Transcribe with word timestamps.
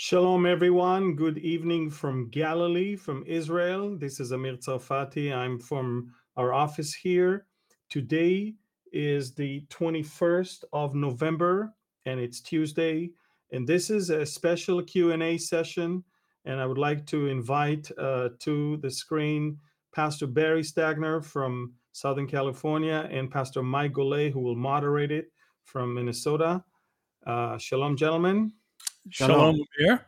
Shalom, 0.00 0.46
everyone. 0.46 1.16
Good 1.16 1.38
evening 1.38 1.90
from 1.90 2.28
Galilee, 2.30 2.94
from 2.94 3.24
Israel. 3.26 3.96
This 3.96 4.20
is 4.20 4.30
Amir 4.30 4.54
Tsarfati. 4.54 5.34
I'm 5.34 5.58
from 5.58 6.14
our 6.36 6.52
office 6.52 6.94
here. 6.94 7.46
Today 7.90 8.54
is 8.92 9.34
the 9.34 9.66
21st 9.70 10.62
of 10.72 10.94
November, 10.94 11.74
and 12.06 12.20
it's 12.20 12.40
Tuesday. 12.40 13.10
And 13.50 13.66
this 13.66 13.90
is 13.90 14.10
a 14.10 14.24
special 14.24 14.84
Q&A 14.84 15.36
session. 15.36 16.04
And 16.44 16.60
I 16.60 16.66
would 16.66 16.78
like 16.78 17.04
to 17.06 17.26
invite 17.26 17.90
uh, 17.98 18.28
to 18.38 18.76
the 18.76 18.90
screen 18.92 19.58
Pastor 19.92 20.28
Barry 20.28 20.62
Stagner 20.62 21.24
from 21.24 21.72
Southern 21.90 22.28
California 22.28 23.08
and 23.10 23.32
Pastor 23.32 23.64
Mike 23.64 23.94
Golay, 23.94 24.32
who 24.32 24.38
will 24.38 24.54
moderate 24.54 25.10
it 25.10 25.32
from 25.64 25.92
Minnesota. 25.92 26.62
Uh, 27.26 27.58
shalom, 27.58 27.96
gentlemen. 27.96 28.52
Shalom, 29.10 29.60
here. 29.78 30.06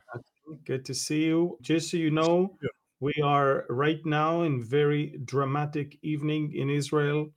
Good 0.64 0.85
to 0.87 0.95
see 0.95 1.25
you. 1.25 1.59
Just 1.61 1.91
so 1.91 1.97
you 1.97 2.11
know, 2.11 2.56
we 3.01 3.15
are 3.23 3.65
right 3.69 4.05
now 4.05 4.42
in 4.42 4.62
very 4.62 5.19
dramatic 5.25 5.98
evening 6.02 6.52
in 6.55 6.69
Israel, 6.69 7.30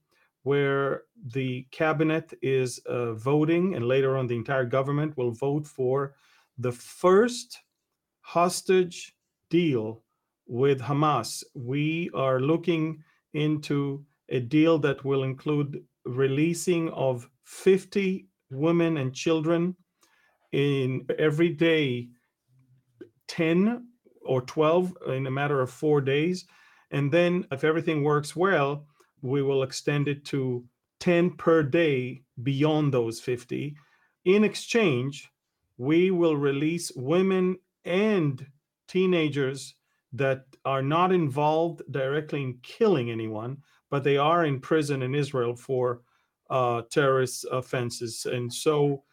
where 0.43 1.03
the 1.33 1.65
cabinet 1.71 2.33
is 2.41 2.79
uh, 2.85 3.13
voting, 3.13 3.75
and 3.75 3.87
later 3.87 4.17
on 4.17 4.27
the 4.27 4.35
entire 4.35 4.65
government 4.65 5.15
will 5.15 5.31
vote 5.31 5.67
for 5.67 6.15
the 6.57 6.71
first 6.71 7.61
hostage 8.21 9.15
deal 9.49 10.03
with 10.47 10.81
Hamas. 10.81 11.43
We 11.53 12.09
are 12.13 12.39
looking 12.39 13.03
into 13.33 14.05
a 14.29 14.39
deal 14.39 14.79
that 14.79 15.05
will 15.05 15.23
include 15.23 15.83
releasing 16.05 16.89
of 16.89 17.29
50 17.43 18.27
women 18.49 18.97
and 18.97 19.13
children 19.13 19.75
in 20.53 21.05
every 21.19 21.49
day 21.49 22.07
10 23.27 23.87
or 24.25 24.41
12 24.41 24.93
in 25.07 25.27
a 25.27 25.31
matter 25.31 25.59
of 25.59 25.69
four 25.69 25.99
days. 25.99 26.45
And 26.91 27.11
then, 27.11 27.45
if 27.51 27.63
everything 27.63 28.03
works 28.03 28.35
well, 28.35 28.85
we 29.21 29.41
will 29.41 29.63
extend 29.63 30.07
it 30.07 30.23
to 30.25 30.63
10 30.99 31.31
per 31.31 31.63
day 31.63 32.21
beyond 32.43 32.93
those 32.93 33.19
50. 33.19 33.75
In 34.25 34.43
exchange, 34.43 35.29
we 35.77 36.11
will 36.11 36.37
release 36.37 36.91
women 36.95 37.57
and 37.83 38.45
teenagers 38.87 39.75
that 40.13 40.45
are 40.63 40.83
not 40.83 41.11
involved 41.11 41.81
directly 41.91 42.43
in 42.43 42.59
killing 42.61 43.09
anyone, 43.09 43.57
but 43.89 44.03
they 44.03 44.17
are 44.17 44.45
in 44.45 44.59
prison 44.59 45.01
in 45.01 45.15
Israel 45.15 45.55
for 45.55 46.01
uh, 46.49 46.83
terrorist 46.91 47.45
offenses. 47.51 48.27
And 48.31 48.53
so, 48.53 49.03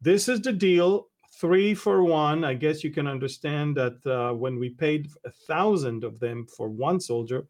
this 0.00 0.28
is 0.28 0.40
the 0.40 0.52
deal 0.52 1.08
three 1.40 1.74
for 1.74 2.04
one. 2.04 2.44
I 2.44 2.54
guess 2.54 2.84
you 2.84 2.90
can 2.90 3.06
understand 3.06 3.76
that 3.76 4.04
uh, 4.06 4.34
when 4.34 4.58
we 4.58 4.70
paid 4.70 5.08
a 5.24 5.30
thousand 5.30 6.04
of 6.04 6.20
them 6.20 6.46
for 6.46 6.68
one 6.68 7.00
soldier 7.00 7.46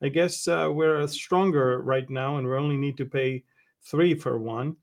i 0.00 0.08
guess 0.08 0.46
uh, 0.46 0.70
we're 0.72 1.06
stronger 1.08 1.82
right 1.82 2.08
now 2.08 2.36
and 2.36 2.46
we 2.46 2.54
only 2.54 2.76
need 2.76 2.96
to 2.96 3.04
pay 3.04 3.42
three 3.82 4.14
for 4.14 4.38
one. 4.38 4.76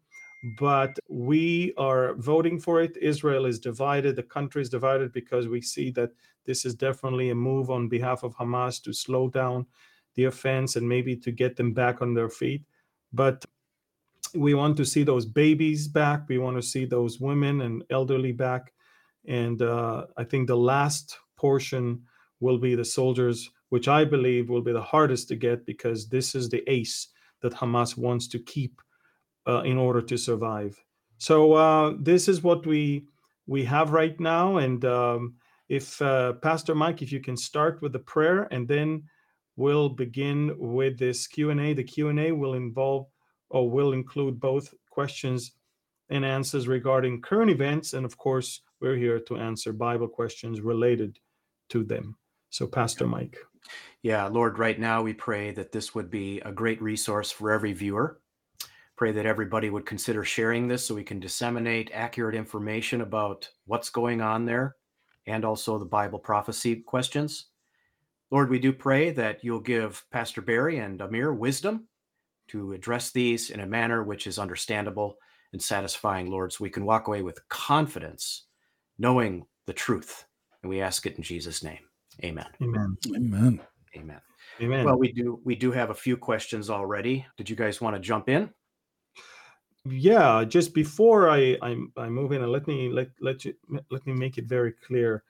But 0.59 0.99
we 1.09 1.73
are 1.77 2.13
voting 2.15 2.59
for 2.59 2.81
it. 2.81 2.95
Israel 2.97 3.45
is 3.45 3.59
divided. 3.59 4.15
The 4.15 4.23
country 4.23 4.61
is 4.61 4.69
divided 4.69 5.11
because 5.11 5.47
we 5.47 5.61
see 5.61 5.89
that 5.91 6.11
this 6.45 6.65
is 6.65 6.75
definitely 6.75 7.31
a 7.31 7.35
move 7.35 7.71
on 7.71 7.89
behalf 7.89 8.21
of 8.23 8.35
hamas 8.35 8.81
to 8.83 8.93
slow 8.93 9.27
down 9.27 9.65
the 10.13 10.25
offense 10.25 10.75
and 10.75 10.87
maybe 10.87 11.15
to 11.15 11.31
get 11.31 11.55
them 11.55 11.73
back 11.73 12.01
on 12.01 12.13
their 12.13 12.29
feet. 12.29 12.63
But 13.11 13.43
we 14.35 14.53
want 14.53 14.77
to 14.77 14.85
see 14.85 15.03
those 15.03 15.25
babies 15.25 15.87
back. 15.87 16.27
We 16.27 16.37
want 16.37 16.57
to 16.57 16.61
see 16.61 16.85
those 16.85 17.19
women 17.19 17.61
and 17.61 17.83
elderly 17.89 18.31
back. 18.31 18.73
And 19.27 19.61
uh, 19.61 20.05
I 20.17 20.23
think 20.23 20.47
the 20.47 20.57
last 20.57 21.17
portion 21.37 22.03
will 22.39 22.57
be 22.57 22.75
the 22.75 22.85
soldiers, 22.85 23.49
which 23.69 23.87
I 23.87 24.05
believe 24.05 24.49
will 24.49 24.61
be 24.61 24.73
the 24.73 24.81
hardest 24.81 25.27
to 25.29 25.35
get 25.35 25.65
because 25.65 26.07
this 26.07 26.35
is 26.35 26.49
the 26.49 26.63
ace 26.69 27.09
that 27.41 27.53
Hamas 27.53 27.97
wants 27.97 28.27
to 28.29 28.39
keep 28.39 28.81
uh, 29.47 29.61
in 29.61 29.77
order 29.77 30.01
to 30.01 30.17
survive. 30.17 30.77
So 31.17 31.53
uh, 31.53 31.93
this 31.99 32.27
is 32.27 32.43
what 32.43 32.65
we 32.65 33.07
we 33.47 33.63
have 33.65 33.91
right 33.91 34.19
now. 34.19 34.57
And 34.57 34.83
um, 34.85 35.35
if 35.69 36.01
uh, 36.01 36.33
Pastor 36.33 36.75
Mike, 36.75 37.01
if 37.01 37.11
you 37.11 37.19
can 37.19 37.37
start 37.37 37.81
with 37.81 37.93
the 37.93 37.99
prayer, 37.99 38.47
and 38.51 38.67
then 38.67 39.03
we'll 39.55 39.89
begin 39.89 40.55
with 40.57 40.97
this 40.97 41.27
Q 41.27 41.51
and 41.51 41.59
A. 41.59 41.73
The 41.73 41.83
Q 41.83 42.09
and 42.09 42.19
A 42.19 42.31
will 42.31 42.55
involve 42.55 43.07
or 43.55 43.69
will 43.69 43.93
include 43.93 44.37
both 44.37 44.73
questions 44.89 45.53
and 46.09 46.25
answers 46.25 46.67
regarding 46.67 47.21
current 47.21 47.49
events. 47.49 47.93
And 47.93 48.05
of 48.05 48.17
course, 48.17 48.61
we're 48.81 48.97
here 48.97 49.19
to 49.21 49.37
answer 49.37 49.71
Bible 49.71 50.09
questions 50.09 50.59
related 50.59 51.17
to 51.69 51.85
them. 51.85 52.17
So, 52.49 52.67
Pastor 52.67 53.07
Mike. 53.07 53.37
Yeah, 54.01 54.27
Lord, 54.27 54.59
right 54.59 54.77
now 54.77 55.01
we 55.01 55.13
pray 55.13 55.51
that 55.51 55.71
this 55.71 55.95
would 55.95 56.11
be 56.11 56.41
a 56.41 56.51
great 56.51 56.81
resource 56.81 57.31
for 57.31 57.51
every 57.51 57.71
viewer. 57.71 58.19
Pray 58.97 59.13
that 59.13 59.25
everybody 59.25 59.69
would 59.69 59.85
consider 59.85 60.25
sharing 60.25 60.67
this 60.67 60.85
so 60.85 60.93
we 60.93 61.03
can 61.03 61.21
disseminate 61.21 61.89
accurate 61.93 62.35
information 62.35 63.01
about 63.01 63.49
what's 63.67 63.89
going 63.89 64.19
on 64.19 64.43
there 64.43 64.75
and 65.27 65.45
also 65.45 65.79
the 65.79 65.85
Bible 65.85 66.19
prophecy 66.19 66.75
questions. 66.75 67.47
Lord, 68.31 68.49
we 68.49 68.59
do 68.59 68.73
pray 68.73 69.11
that 69.11 69.43
you'll 69.45 69.61
give 69.61 70.05
Pastor 70.11 70.41
Barry 70.41 70.79
and 70.79 71.01
Amir 71.01 71.33
wisdom 71.33 71.87
to 72.47 72.73
address 72.73 73.11
these 73.11 73.49
in 73.49 73.59
a 73.61 73.65
manner 73.65 74.03
which 74.03 74.27
is 74.27 74.39
understandable 74.39 75.17
and 75.53 75.61
satisfying, 75.61 76.29
Lord, 76.29 76.53
so 76.53 76.63
we 76.63 76.69
can 76.69 76.85
walk 76.85 77.07
away 77.07 77.21
with 77.21 77.47
confidence, 77.49 78.43
knowing 78.97 79.45
the 79.65 79.73
truth. 79.73 80.25
And 80.61 80.69
we 80.69 80.81
ask 80.81 81.05
it 81.05 81.17
in 81.17 81.23
Jesus' 81.23 81.63
name. 81.63 81.79
Amen. 82.23 82.47
Amen. 82.61 82.97
Amen. 83.15 83.61
Amen. 83.95 84.21
Amen. 84.61 84.85
Well, 84.85 84.97
we 84.97 85.11
do 85.11 85.39
we 85.43 85.55
do 85.55 85.71
have 85.71 85.89
a 85.89 85.95
few 85.95 86.15
questions 86.15 86.69
already. 86.69 87.25
Did 87.37 87.49
you 87.49 87.55
guys 87.55 87.81
want 87.81 87.95
to 87.95 87.99
jump 87.99 88.29
in? 88.29 88.49
yeah, 89.85 90.43
just 90.43 90.73
before 90.73 91.29
I, 91.29 91.57
I 91.61 91.77
I 91.97 92.09
move 92.09 92.31
in, 92.31 92.41
and 92.41 92.51
let 92.51 92.67
me 92.67 92.89
let 92.89 93.09
let 93.21 93.45
you 93.45 93.53
let 93.91 94.05
me 94.05 94.13
make 94.13 94.37
it 94.37 94.45
very 94.45 94.71
clear. 94.71 95.23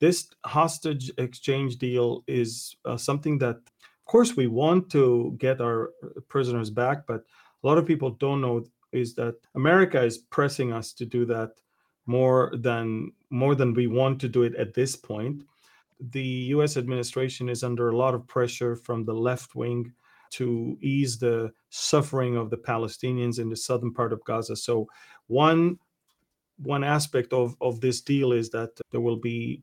This 0.00 0.28
hostage 0.44 1.10
exchange 1.18 1.76
deal 1.76 2.24
is 2.26 2.76
uh, 2.84 2.96
something 2.96 3.38
that, 3.38 3.60
of 4.02 4.10
course, 4.10 4.36
we 4.36 4.48
want 4.48 4.90
to 4.90 5.36
get 5.38 5.60
our 5.60 5.90
prisoners 6.28 6.70
back, 6.70 7.06
but 7.06 7.22
a 7.62 7.66
lot 7.66 7.78
of 7.78 7.86
people 7.86 8.10
don't 8.10 8.40
know 8.40 8.64
is 8.90 9.14
that 9.14 9.36
America 9.54 10.02
is 10.02 10.18
pressing 10.18 10.72
us 10.72 10.92
to 10.94 11.06
do 11.06 11.24
that 11.26 11.52
more 12.06 12.52
than 12.54 13.12
more 13.30 13.54
than 13.54 13.72
we 13.72 13.86
want 13.86 14.20
to 14.20 14.28
do 14.28 14.42
it 14.42 14.54
at 14.56 14.74
this 14.74 14.96
point. 14.96 15.44
The 16.10 16.50
U.S. 16.56 16.76
administration 16.76 17.48
is 17.48 17.62
under 17.62 17.90
a 17.90 17.96
lot 17.96 18.14
of 18.14 18.26
pressure 18.26 18.74
from 18.74 19.04
the 19.04 19.14
left 19.14 19.54
wing 19.54 19.92
to 20.32 20.76
ease 20.80 21.18
the 21.18 21.52
suffering 21.70 22.36
of 22.36 22.50
the 22.50 22.56
Palestinians 22.56 23.38
in 23.38 23.48
the 23.48 23.56
southern 23.56 23.94
part 23.94 24.12
of 24.12 24.24
Gaza. 24.24 24.56
So 24.56 24.88
one 25.28 25.78
one 26.58 26.84
aspect 26.84 27.32
of, 27.32 27.56
of 27.60 27.80
this 27.80 28.00
deal 28.00 28.32
is 28.32 28.50
that 28.50 28.70
there 28.90 29.00
will 29.00 29.16
be 29.16 29.62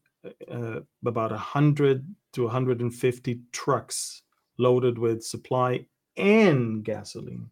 uh, 0.51 0.79
about 1.05 1.31
100 1.31 2.05
to 2.33 2.43
150 2.43 3.41
trucks 3.51 4.23
loaded 4.59 4.99
with 4.99 5.23
supply 5.23 5.87
and 6.17 6.83
gasoline 6.83 7.49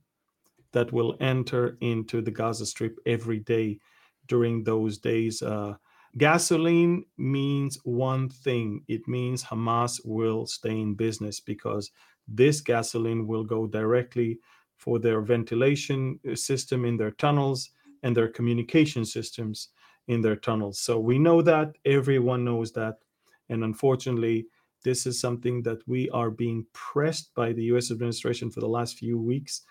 that 0.74 0.92
will 0.92 1.16
enter 1.20 1.78
into 1.82 2.22
the 2.22 2.32
Gaza 2.32 2.66
Strip 2.66 3.00
every 3.06 3.40
day 3.40 3.80
during 4.28 4.64
those 4.64 4.98
days. 4.98 5.42
Uh, 5.42 5.76
gasoline 6.18 7.06
means 7.18 7.80
one 7.84 8.30
thing 8.30 8.84
it 8.88 9.08
means 9.08 9.44
Hamas 9.44 10.00
will 10.06 10.46
stay 10.46 10.80
in 10.80 10.94
business 10.94 11.40
because 11.40 11.92
this 12.28 12.62
gasoline 12.62 13.26
will 13.26 13.46
go 13.46 13.66
directly 13.66 14.40
for 14.76 15.00
their 15.00 15.22
ventilation 15.22 16.20
system 16.36 16.86
in 16.86 16.98
their 16.98 17.12
tunnels 17.12 17.72
and 18.04 18.16
their 18.16 18.28
communication 18.28 19.06
systems 19.06 19.70
in 20.08 20.22
their 20.22 20.36
tunnels. 20.36 20.80
So 20.80 21.00
we 21.00 21.18
know 21.18 21.42
that, 21.42 21.78
everyone 21.86 22.44
knows 22.46 22.72
that. 22.74 23.00
And 23.50 23.64
unfortunately, 23.64 24.48
this 24.88 25.06
is 25.06 25.20
something 25.20 25.62
that 25.64 25.86
we 25.86 26.10
are 26.12 26.32
being 26.32 26.66
pressed 26.72 27.36
by 27.36 27.52
the 27.52 27.64
US 27.74 27.92
administration 27.92 28.50
for 28.50 28.62
the 28.62 28.74
last 28.78 28.98
few 28.98 29.18
weeks. 29.20 29.64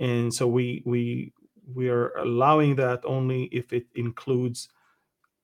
And 0.00 0.34
so 0.34 0.48
we 0.48 0.82
we 0.84 1.32
we 1.78 1.88
are 1.88 2.08
allowing 2.16 2.74
that 2.76 3.00
only 3.04 3.44
if 3.60 3.72
it 3.72 3.86
includes 3.94 4.68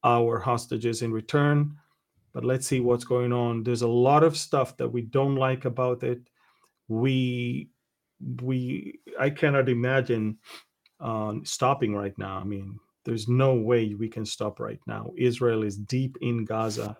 our 0.03 0.41
hostages 0.41 1.03
in 1.03 1.13
return. 1.13 1.77
But 2.33 2.45
let's 2.45 2.67
see 2.67 2.81
what's 2.81 3.05
going 3.05 3.33
on. 3.33 3.63
There's 3.63 3.83
a 3.83 3.97
lot 4.09 4.25
of 4.25 4.37
stuff 4.37 4.77
that 4.79 4.89
we 4.89 5.03
don't 5.03 5.37
like 5.37 5.65
about 5.65 6.03
it. 6.03 6.23
We 6.89 7.71
we 8.43 8.99
I 9.27 9.31
cannot 9.31 9.69
imagine 9.69 10.39
um, 10.99 11.45
stopping 11.45 11.95
right 11.95 12.17
now. 12.19 12.39
I 12.39 12.45
mean, 12.45 12.81
there's 13.05 13.29
no 13.29 13.55
way 13.55 13.95
we 13.95 14.09
can 14.09 14.27
stop 14.27 14.59
right 14.59 14.83
now. 14.89 15.13
Israel 15.17 15.63
is 15.63 15.77
deep 15.77 16.17
in 16.21 16.45
Gaza. 16.45 16.97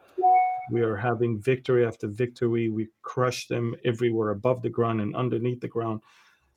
We 0.71 0.83
are 0.83 0.97
having 0.97 1.41
victory 1.41 1.87
after 1.87 2.09
victory. 2.09 2.69
We 2.69 2.89
crush 3.03 3.47
them 3.49 3.75
everywhere 3.85 4.31
above 4.31 4.63
the 4.63 4.71
ground 4.71 5.01
and 5.01 5.17
underneath 5.17 5.61
the 5.61 5.69
ground. 5.69 6.01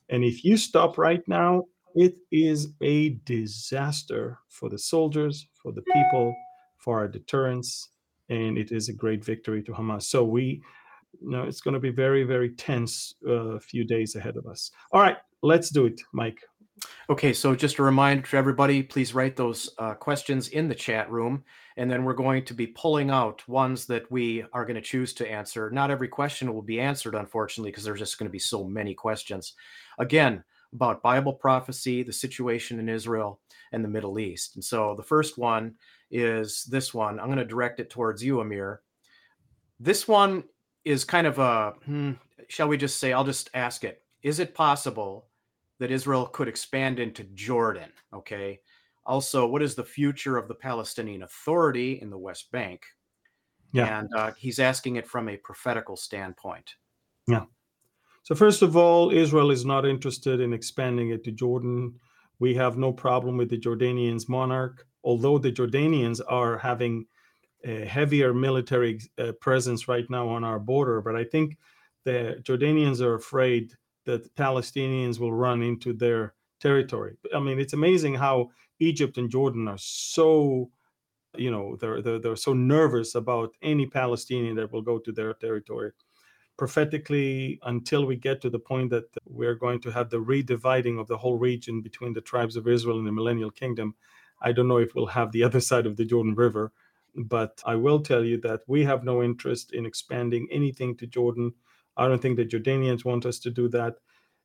And 0.09 0.23
if 0.23 0.43
you 0.43 0.57
stop 0.57 0.97
right 0.97 1.21
now, 1.27 1.63
it 1.95 2.15
is 2.31 2.73
a 2.81 3.09
disaster 3.25 4.39
for 4.49 4.69
the 4.69 4.79
soldiers, 4.79 5.47
for 5.61 5.71
the 5.71 5.83
people, 5.93 6.35
for 6.77 6.99
our 6.99 7.07
deterrence. 7.07 7.89
and 8.29 8.57
it 8.57 8.71
is 8.71 8.89
a 8.89 8.93
great 8.93 9.23
victory 9.23 9.61
to 9.63 9.71
Hamas. 9.71 10.03
So 10.03 10.23
we, 10.23 10.61
you 11.21 11.29
know, 11.29 11.43
it's 11.43 11.61
going 11.61 11.73
to 11.73 11.79
be 11.79 11.89
very, 11.91 12.23
very 12.23 12.49
tense 12.49 13.15
uh, 13.29 13.59
few 13.59 13.83
days 13.83 14.15
ahead 14.15 14.37
of 14.37 14.47
us. 14.47 14.71
All 14.91 15.01
right, 15.01 15.17
let's 15.41 15.69
do 15.69 15.85
it, 15.85 16.01
Mike. 16.13 16.39
Okay, 17.09 17.33
so 17.33 17.55
just 17.55 17.79
a 17.79 17.83
reminder 17.83 18.27
to 18.27 18.37
everybody, 18.37 18.83
please 18.83 19.13
write 19.13 19.35
those 19.35 19.69
uh, 19.77 19.93
questions 19.93 20.47
in 20.49 20.67
the 20.67 20.75
chat 20.75 21.09
room, 21.11 21.43
and 21.77 21.89
then 21.89 22.03
we're 22.03 22.13
going 22.13 22.45
to 22.45 22.53
be 22.53 22.67
pulling 22.67 23.09
out 23.09 23.47
ones 23.47 23.85
that 23.87 24.09
we 24.11 24.43
are 24.53 24.65
going 24.65 24.75
to 24.75 24.81
choose 24.81 25.13
to 25.13 25.29
answer. 25.29 25.69
Not 25.69 25.91
every 25.91 26.07
question 26.07 26.53
will 26.53 26.61
be 26.61 26.79
answered, 26.79 27.15
unfortunately, 27.15 27.71
because 27.71 27.83
there's 27.83 27.99
just 27.99 28.17
going 28.19 28.29
to 28.29 28.31
be 28.31 28.39
so 28.39 28.63
many 28.63 28.93
questions. 28.93 29.53
Again, 29.99 30.43
about 30.73 31.03
Bible 31.03 31.33
prophecy, 31.33 32.03
the 32.03 32.13
situation 32.13 32.79
in 32.79 32.89
Israel 32.89 33.39
and 33.71 33.83
the 33.83 33.89
Middle 33.89 34.19
East. 34.19 34.55
And 34.55 34.63
so 34.63 34.95
the 34.95 35.03
first 35.03 35.37
one 35.37 35.75
is 36.11 36.63
this 36.65 36.93
one. 36.93 37.19
I'm 37.19 37.27
going 37.27 37.37
to 37.37 37.45
direct 37.45 37.79
it 37.79 37.89
towards 37.89 38.23
you, 38.23 38.41
Amir. 38.41 38.81
This 39.79 40.07
one 40.07 40.43
is 40.83 41.05
kind 41.05 41.27
of 41.27 41.39
a, 41.39 41.73
hmm, 41.85 42.11
shall 42.47 42.67
we 42.67 42.77
just 42.77 42.99
say, 42.99 43.13
I'll 43.13 43.23
just 43.23 43.49
ask 43.53 43.83
it. 43.83 44.01
Is 44.21 44.39
it 44.39 44.55
possible 44.55 45.27
that 45.79 45.91
Israel 45.91 46.25
could 46.25 46.47
expand 46.47 46.99
into 46.99 47.23
Jordan? 47.33 47.91
Okay. 48.13 48.59
Also, 49.05 49.45
what 49.45 49.61
is 49.61 49.75
the 49.75 49.83
future 49.83 50.37
of 50.37 50.47
the 50.47 50.55
Palestinian 50.55 51.23
Authority 51.23 51.99
in 52.01 52.09
the 52.09 52.17
West 52.17 52.51
Bank? 52.51 52.85
Yeah. 53.73 53.99
And 53.99 54.13
uh, 54.15 54.31
he's 54.37 54.59
asking 54.59 54.95
it 54.95 55.07
from 55.07 55.27
a 55.29 55.37
prophetical 55.37 55.97
standpoint. 55.97 56.75
Yeah. 57.27 57.45
So, 58.23 58.35
first 58.35 58.61
of 58.61 58.77
all, 58.77 59.11
Israel 59.11 59.51
is 59.51 59.65
not 59.65 59.85
interested 59.85 60.39
in 60.39 60.53
expanding 60.53 61.09
it 61.09 61.23
to 61.25 61.31
Jordan. 61.31 61.99
We 62.39 62.53
have 62.55 62.77
no 62.77 62.93
problem 62.93 63.35
with 63.37 63.49
the 63.49 63.57
Jordanians' 63.57 64.29
monarch, 64.29 64.85
although 65.03 65.37
the 65.37 65.51
Jordanians 65.51 66.21
are 66.27 66.57
having 66.57 67.05
a 67.65 67.85
heavier 67.85 68.33
military 68.33 68.99
uh, 69.17 69.31
presence 69.41 69.87
right 69.87 70.09
now 70.09 70.27
on 70.29 70.43
our 70.43 70.59
border. 70.59 71.01
But 71.01 71.15
I 71.15 71.23
think 71.23 71.57
the 72.03 72.37
Jordanians 72.43 73.01
are 73.01 73.15
afraid 73.15 73.73
that 74.05 74.33
Palestinians 74.35 75.19
will 75.19 75.33
run 75.33 75.61
into 75.61 75.93
their 75.93 76.33
territory. 76.59 77.15
I 77.35 77.39
mean, 77.39 77.59
it's 77.59 77.73
amazing 77.73 78.15
how 78.15 78.51
Egypt 78.83 79.17
and 79.17 79.29
Jordan 79.29 79.67
are 79.67 79.77
so, 79.77 80.69
you 81.35 81.51
know, 81.51 81.75
they're, 81.77 82.01
they're, 82.01 82.19
they're 82.19 82.35
so 82.35 82.53
nervous 82.53 83.15
about 83.15 83.51
any 83.61 83.85
Palestinian 83.85 84.55
that 84.57 84.71
will 84.71 84.81
go 84.81 84.99
to 84.99 85.11
their 85.11 85.33
territory 85.33 85.91
prophetically 86.57 87.59
until 87.63 88.05
we 88.05 88.15
get 88.15 88.41
to 88.41 88.49
the 88.49 88.59
point 88.59 88.89
that 88.91 89.05
we're 89.25 89.55
going 89.55 89.79
to 89.81 89.89
have 89.89 90.09
the 90.09 90.17
redividing 90.21 90.99
of 90.99 91.07
the 91.07 91.17
whole 91.17 91.37
region 91.37 91.81
between 91.81 92.13
the 92.13 92.21
tribes 92.21 92.55
of 92.55 92.67
Israel 92.67 92.99
and 92.99 93.07
the 93.07 93.11
millennial 93.11 93.51
kingdom. 93.51 93.95
I 94.41 94.51
don't 94.51 94.67
know 94.67 94.77
if 94.77 94.93
we'll 94.93 95.07
have 95.07 95.31
the 95.31 95.43
other 95.43 95.59
side 95.69 95.85
of 95.85 95.97
the 95.97 96.05
Jordan 96.05 96.35
River, 96.35 96.71
but 97.15 97.61
I 97.65 97.75
will 97.75 98.01
tell 98.01 98.23
you 98.23 98.39
that 98.41 98.61
we 98.67 98.83
have 98.83 99.03
no 99.03 99.23
interest 99.23 99.73
in 99.73 99.85
expanding 99.85 100.47
anything 100.51 100.95
to 100.97 101.07
Jordan. 101.07 101.53
I 101.97 102.07
don't 102.07 102.21
think 102.21 102.37
the 102.37 102.45
Jordanians 102.45 103.05
want 103.05 103.25
us 103.25 103.39
to 103.39 103.51
do 103.51 103.67
that. 103.69 103.95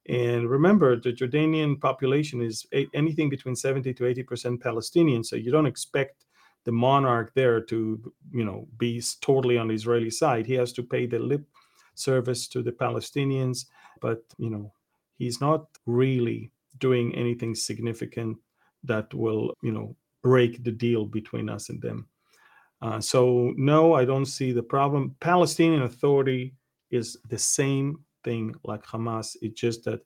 And 0.06 0.48
remember, 0.48 0.96
the 0.96 1.12
Jordanian 1.12 1.80
population 1.80 2.40
is 2.40 2.66
anything 2.94 3.28
between 3.28 3.56
70 3.56 3.92
to 3.94 4.04
80% 4.04 4.60
Palestinian. 4.60 5.22
So 5.22 5.36
you 5.36 5.50
don't 5.50 5.66
expect 5.66 6.24
the 6.64 6.72
monarch 6.72 7.32
there 7.34 7.60
to, 7.60 8.12
you 8.32 8.44
know, 8.44 8.68
be 8.78 9.02
totally 9.20 9.58
on 9.58 9.68
the 9.68 9.74
Israeli 9.74 10.10
side. 10.10 10.46
He 10.46 10.54
has 10.54 10.72
to 10.74 10.82
pay 10.82 11.06
the 11.06 11.18
lip 11.18 11.44
service 11.94 12.48
to 12.48 12.62
the 12.62 12.72
Palestinians, 12.72 13.66
but 14.00 14.22
you 14.38 14.50
know, 14.50 14.72
he's 15.16 15.40
not 15.40 15.66
really 15.86 16.50
doing 16.78 17.14
anything 17.14 17.54
significant 17.54 18.36
that 18.84 19.12
will, 19.12 19.54
you 19.62 19.72
know, 19.72 19.96
break 20.22 20.62
the 20.62 20.72
deal 20.72 21.04
between 21.04 21.48
us 21.48 21.68
and 21.68 21.80
them. 21.82 22.06
Uh, 22.80 23.00
so 23.00 23.52
no, 23.56 23.94
I 23.94 24.04
don't 24.04 24.26
see 24.26 24.52
the 24.52 24.62
problem. 24.62 25.16
Palestinian 25.20 25.82
Authority 25.82 26.54
is 26.90 27.16
the 27.28 27.38
same 27.38 27.98
thing 28.24 28.54
like 28.64 28.84
Hamas. 28.84 29.36
It's 29.42 29.60
just 29.60 29.84
that 29.84 30.00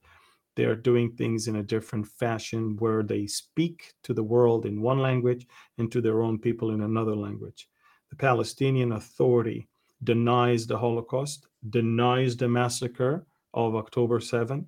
they're 0.54 0.76
doing 0.76 1.12
things 1.12 1.48
in 1.48 1.56
a 1.56 1.62
different 1.62 2.06
fashion 2.06 2.76
where 2.78 3.02
they 3.02 3.26
speak 3.26 3.94
to 4.02 4.12
the 4.12 4.22
world 4.22 4.66
in 4.66 4.82
one 4.82 4.98
language 4.98 5.46
and 5.78 5.90
to 5.92 6.00
their 6.00 6.22
own 6.22 6.38
people 6.38 6.70
in 6.72 6.82
another 6.82 7.16
language. 7.16 7.68
The 8.10 8.16
Palestinian 8.16 8.92
Authority 8.92 9.68
denies 10.04 10.66
the 10.66 10.76
Holocaust, 10.76 11.46
denies 11.70 12.36
the 12.36 12.48
massacre 12.48 13.26
of 13.54 13.74
October 13.74 14.20
7, 14.20 14.66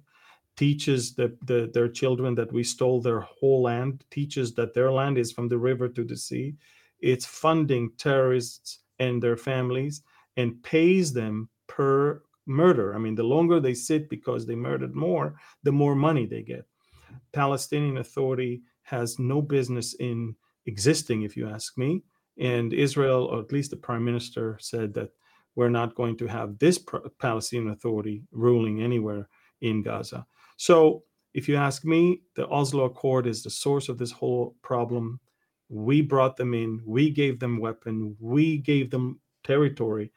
teaches 0.56 1.14
the, 1.14 1.36
the, 1.44 1.70
their 1.74 1.88
children 1.88 2.34
that 2.36 2.52
we 2.52 2.62
stole 2.62 3.00
their 3.00 3.20
whole 3.20 3.62
land, 3.62 4.04
teaches 4.10 4.54
that 4.54 4.72
their 4.72 4.90
land 4.90 5.18
is 5.18 5.32
from 5.32 5.48
the 5.48 5.58
river 5.58 5.88
to 5.88 6.04
the 6.04 6.16
sea. 6.16 6.54
It's 7.00 7.26
funding 7.26 7.90
terrorists 7.98 8.80
and 8.98 9.22
their 9.22 9.36
families 9.36 10.02
and 10.36 10.62
pays 10.62 11.12
them 11.12 11.48
per 11.66 12.22
murder. 12.46 12.94
I 12.94 12.98
mean, 12.98 13.14
the 13.14 13.22
longer 13.22 13.60
they 13.60 13.74
sit 13.74 14.08
because 14.08 14.46
they 14.46 14.54
murdered 14.54 14.94
more, 14.94 15.34
the 15.62 15.72
more 15.72 15.94
money 15.94 16.26
they 16.26 16.42
get. 16.42 16.66
Palestinian 17.32 17.98
Authority 17.98 18.62
has 18.82 19.18
no 19.18 19.40
business 19.40 19.94
in 19.94 20.34
existing, 20.66 21.22
if 21.22 21.36
you 21.36 21.48
ask 21.48 21.76
me. 21.78 22.02
And 22.38 22.72
Israel, 22.72 23.26
or 23.26 23.40
at 23.40 23.52
least 23.52 23.70
the 23.70 23.76
prime 23.76 24.04
minister, 24.04 24.58
said 24.60 24.92
that 24.94 25.10
we're 25.54 25.70
not 25.70 25.94
going 25.94 26.16
to 26.18 26.26
have 26.26 26.58
this 26.58 26.84
Palestinian 27.18 27.70
Authority 27.70 28.22
ruling 28.32 28.82
anywhere 28.82 29.28
in 29.60 29.82
Gaza. 29.82 30.26
So, 30.56 31.04
if 31.32 31.48
you 31.48 31.56
ask 31.56 31.84
me, 31.84 32.22
the 32.36 32.46
Oslo 32.48 32.84
Accord 32.84 33.26
is 33.26 33.42
the 33.42 33.50
source 33.50 33.88
of 33.88 33.98
this 33.98 34.12
whole 34.12 34.54
problem. 34.62 35.18
We 35.68 36.00
brought 36.00 36.36
them 36.36 36.54
in, 36.54 36.80
we 36.86 37.10
gave 37.10 37.40
them 37.40 37.58
weapon, 37.58 38.16
we 38.20 38.58
gave 38.58 38.90
them 38.90 39.20
territory. 39.42 40.12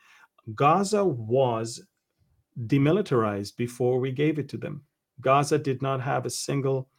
Gaza 0.54 1.04
was 1.04 1.82
demilitarized 2.65 3.56
before 3.57 4.00
we 4.00 4.12
gave 4.12 4.39
it 4.39 4.50
to 4.50 4.57
them. 4.57 4.83
Gaza 5.21 5.57
did 5.57 5.81
not 5.81 6.01
have 6.01 6.25
a 6.25 6.30
single 6.30 6.89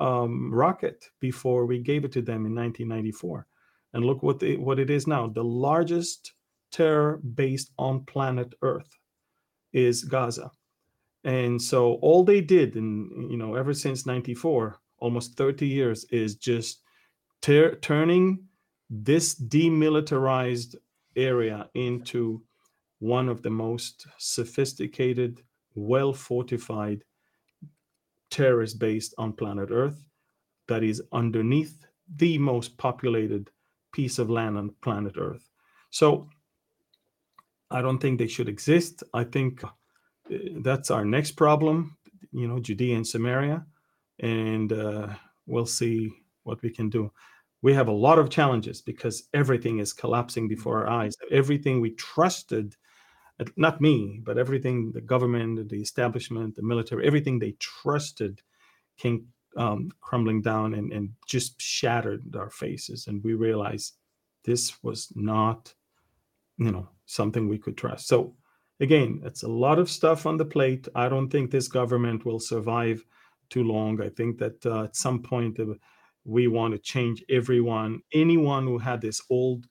um, 0.00 0.52
rocket 0.52 1.08
before 1.20 1.66
we 1.66 1.78
gave 1.78 2.04
it 2.04 2.12
to 2.12 2.22
them 2.22 2.46
in 2.46 2.54
1994. 2.54 3.46
And 3.94 4.04
look 4.04 4.22
what, 4.22 4.38
the, 4.38 4.56
what 4.56 4.78
it 4.78 4.90
is 4.90 5.06
now 5.06 5.26
the 5.28 5.44
largest 5.44 6.34
terror 6.70 7.18
based 7.18 7.70
on 7.78 8.04
planet 8.04 8.54
Earth 8.62 8.98
is 9.72 10.04
Gaza. 10.04 10.50
And 11.24 11.60
so 11.60 11.94
all 11.94 12.22
they 12.22 12.40
did, 12.40 12.76
in 12.76 13.28
you 13.30 13.36
know, 13.36 13.54
ever 13.54 13.74
since 13.74 14.06
'94, 14.06 14.78
almost 14.98 15.36
30 15.36 15.66
years, 15.66 16.04
is 16.10 16.36
just 16.36 16.82
ter- 17.42 17.74
turning 17.76 18.44
this 18.88 19.34
demilitarized 19.34 20.76
area 21.16 21.68
into 21.74 22.42
one 22.98 23.28
of 23.28 23.42
the 23.42 23.50
most 23.50 24.06
sophisticated, 24.18 25.42
well 25.74 26.12
fortified 26.12 27.04
terrorist 28.30 28.78
based 28.78 29.14
on 29.18 29.32
planet 29.32 29.70
Earth 29.70 30.04
that 30.66 30.82
is 30.82 31.02
underneath 31.12 31.86
the 32.16 32.38
most 32.38 32.76
populated 32.76 33.50
piece 33.92 34.18
of 34.18 34.30
land 34.30 34.58
on 34.58 34.74
planet 34.82 35.14
Earth. 35.18 35.48
So 35.90 36.28
I 37.70 37.82
don't 37.82 37.98
think 37.98 38.18
they 38.18 38.26
should 38.26 38.48
exist. 38.48 39.02
I 39.14 39.24
think 39.24 39.64
uh, 39.64 39.68
that's 40.60 40.90
our 40.90 41.04
next 41.04 41.32
problem, 41.32 41.96
you 42.32 42.48
know, 42.48 42.58
Judea 42.58 42.96
and 42.96 43.06
Samaria, 43.06 43.64
and 44.20 44.72
uh, 44.72 45.08
we'll 45.46 45.66
see 45.66 46.10
what 46.44 46.62
we 46.62 46.70
can 46.70 46.88
do. 46.88 47.10
We 47.62 47.74
have 47.74 47.88
a 47.88 47.92
lot 47.92 48.18
of 48.18 48.30
challenges 48.30 48.80
because 48.80 49.24
everything 49.34 49.80
is 49.80 49.92
collapsing 49.92 50.48
before 50.48 50.86
our 50.86 50.88
eyes. 50.88 51.16
Everything 51.30 51.80
we 51.80 51.90
trusted, 51.90 52.76
not 53.56 53.80
me, 53.80 54.20
but 54.22 54.38
everything 54.38 54.92
the 54.92 55.00
government, 55.00 55.68
the 55.68 55.80
establishment, 55.80 56.56
the 56.56 56.62
military, 56.62 57.06
everything 57.06 57.38
they 57.38 57.52
trusted 57.58 58.42
came 58.96 59.26
um, 59.56 59.90
crumbling 60.00 60.42
down 60.42 60.74
and, 60.74 60.92
and 60.92 61.10
just 61.26 61.60
shattered 61.60 62.34
our 62.36 62.50
faces. 62.50 63.06
And 63.06 63.22
we 63.22 63.34
realized 63.34 63.94
this 64.44 64.82
was 64.82 65.12
not, 65.14 65.72
you 66.58 66.70
know, 66.70 66.88
something 67.06 67.48
we 67.48 67.58
could 67.58 67.76
trust. 67.76 68.08
So 68.08 68.34
again, 68.80 69.20
it's 69.24 69.42
a 69.42 69.48
lot 69.48 69.78
of 69.78 69.90
stuff 69.90 70.26
on 70.26 70.36
the 70.36 70.44
plate. 70.44 70.88
I 70.94 71.08
don't 71.08 71.30
think 71.30 71.50
this 71.50 71.68
government 71.68 72.24
will 72.24 72.40
survive 72.40 73.04
too 73.50 73.64
long. 73.64 74.02
I 74.02 74.08
think 74.10 74.38
that 74.38 74.64
uh, 74.66 74.84
at 74.84 74.96
some 74.96 75.22
point 75.22 75.58
uh, 75.58 75.74
we 76.24 76.48
want 76.48 76.74
to 76.74 76.78
change 76.78 77.24
everyone. 77.30 78.00
Anyone 78.12 78.66
who 78.66 78.78
had 78.78 79.00
this 79.00 79.22
old 79.30 79.66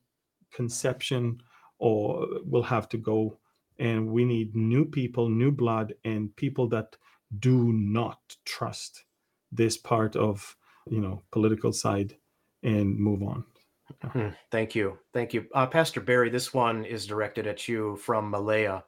conception 0.52 1.40
or 1.80 2.28
will 2.44 2.64
have 2.64 2.90
to 2.90 2.98
go 2.98 3.38
and 3.80 4.08
we 4.08 4.26
need 4.26 4.56
new 4.56 4.86
people, 4.86 5.30
new 5.30 5.52
blood 5.52 5.94
and 6.04 6.36
people 6.36 6.68
that 6.70 6.96
do 7.40 7.72
not 7.74 8.20
trust 8.46 9.04
this 9.52 9.78
part 9.78 10.16
of, 10.16 10.56
you 10.90 11.02
know, 11.02 11.24
political 11.32 11.72
side 11.72 12.16
and 12.64 12.98
move 12.98 13.24
on. 13.24 13.44
Hmm, 14.02 14.30
thank 14.52 14.76
you. 14.76 14.98
Thank 15.14 15.34
you. 15.34 15.46
Uh, 15.54 15.66
Pastor 15.66 16.02
Barry, 16.02 16.30
this 16.30 16.54
one 16.54 16.84
is 16.84 17.06
directed 17.06 17.48
at 17.48 17.68
you 17.68 17.96
from 17.98 18.30
Malaya. 18.30 18.84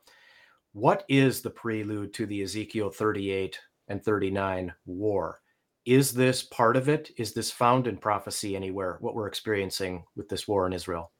What 0.74 1.04
is 1.08 1.42
the 1.42 1.50
prelude 1.50 2.14
to 2.16 2.26
the 2.26 2.44
Ezekiel 2.44 2.90
38 2.90 3.60
and 3.88 4.04
39 4.04 4.74
war? 4.86 5.42
Is 5.86 6.14
this 6.14 6.44
part 6.44 6.76
of 6.76 6.90
it? 6.90 7.12
Is 7.18 7.34
this 7.34 7.50
found 7.50 7.88
in 7.88 7.98
prophecy 7.98 8.56
anywhere, 8.56 8.98
what 9.00 9.16
we're 9.16 9.28
experiencing 9.28 10.04
with 10.16 10.30
this 10.30 10.48
war 10.48 10.68
in 10.68 10.74
Israel? 10.74 11.12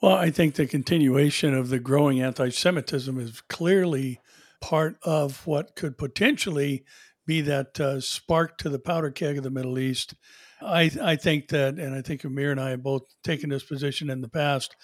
Well, 0.00 0.16
I 0.16 0.30
think 0.30 0.54
the 0.54 0.66
continuation 0.66 1.54
of 1.54 1.68
the 1.68 1.78
growing 1.78 2.20
anti 2.20 2.50
Semitism 2.50 3.18
is 3.18 3.40
clearly 3.42 4.20
part 4.60 4.98
of 5.02 5.46
what 5.46 5.76
could 5.76 5.96
potentially 5.96 6.84
be 7.26 7.40
that 7.42 7.80
uh, 7.80 8.00
spark 8.00 8.58
to 8.58 8.68
the 8.68 8.78
powder 8.78 9.10
keg 9.10 9.38
of 9.38 9.44
the 9.44 9.50
Middle 9.50 9.78
East. 9.78 10.14
I, 10.60 10.90
I 11.02 11.16
think 11.16 11.48
that, 11.48 11.78
and 11.78 11.94
I 11.94 12.02
think 12.02 12.24
Amir 12.24 12.50
and 12.50 12.60
I 12.60 12.70
have 12.70 12.82
both 12.82 13.02
taken 13.22 13.50
this 13.50 13.64
position 13.64 14.10
in 14.10 14.20
the 14.20 14.28
past, 14.28 14.76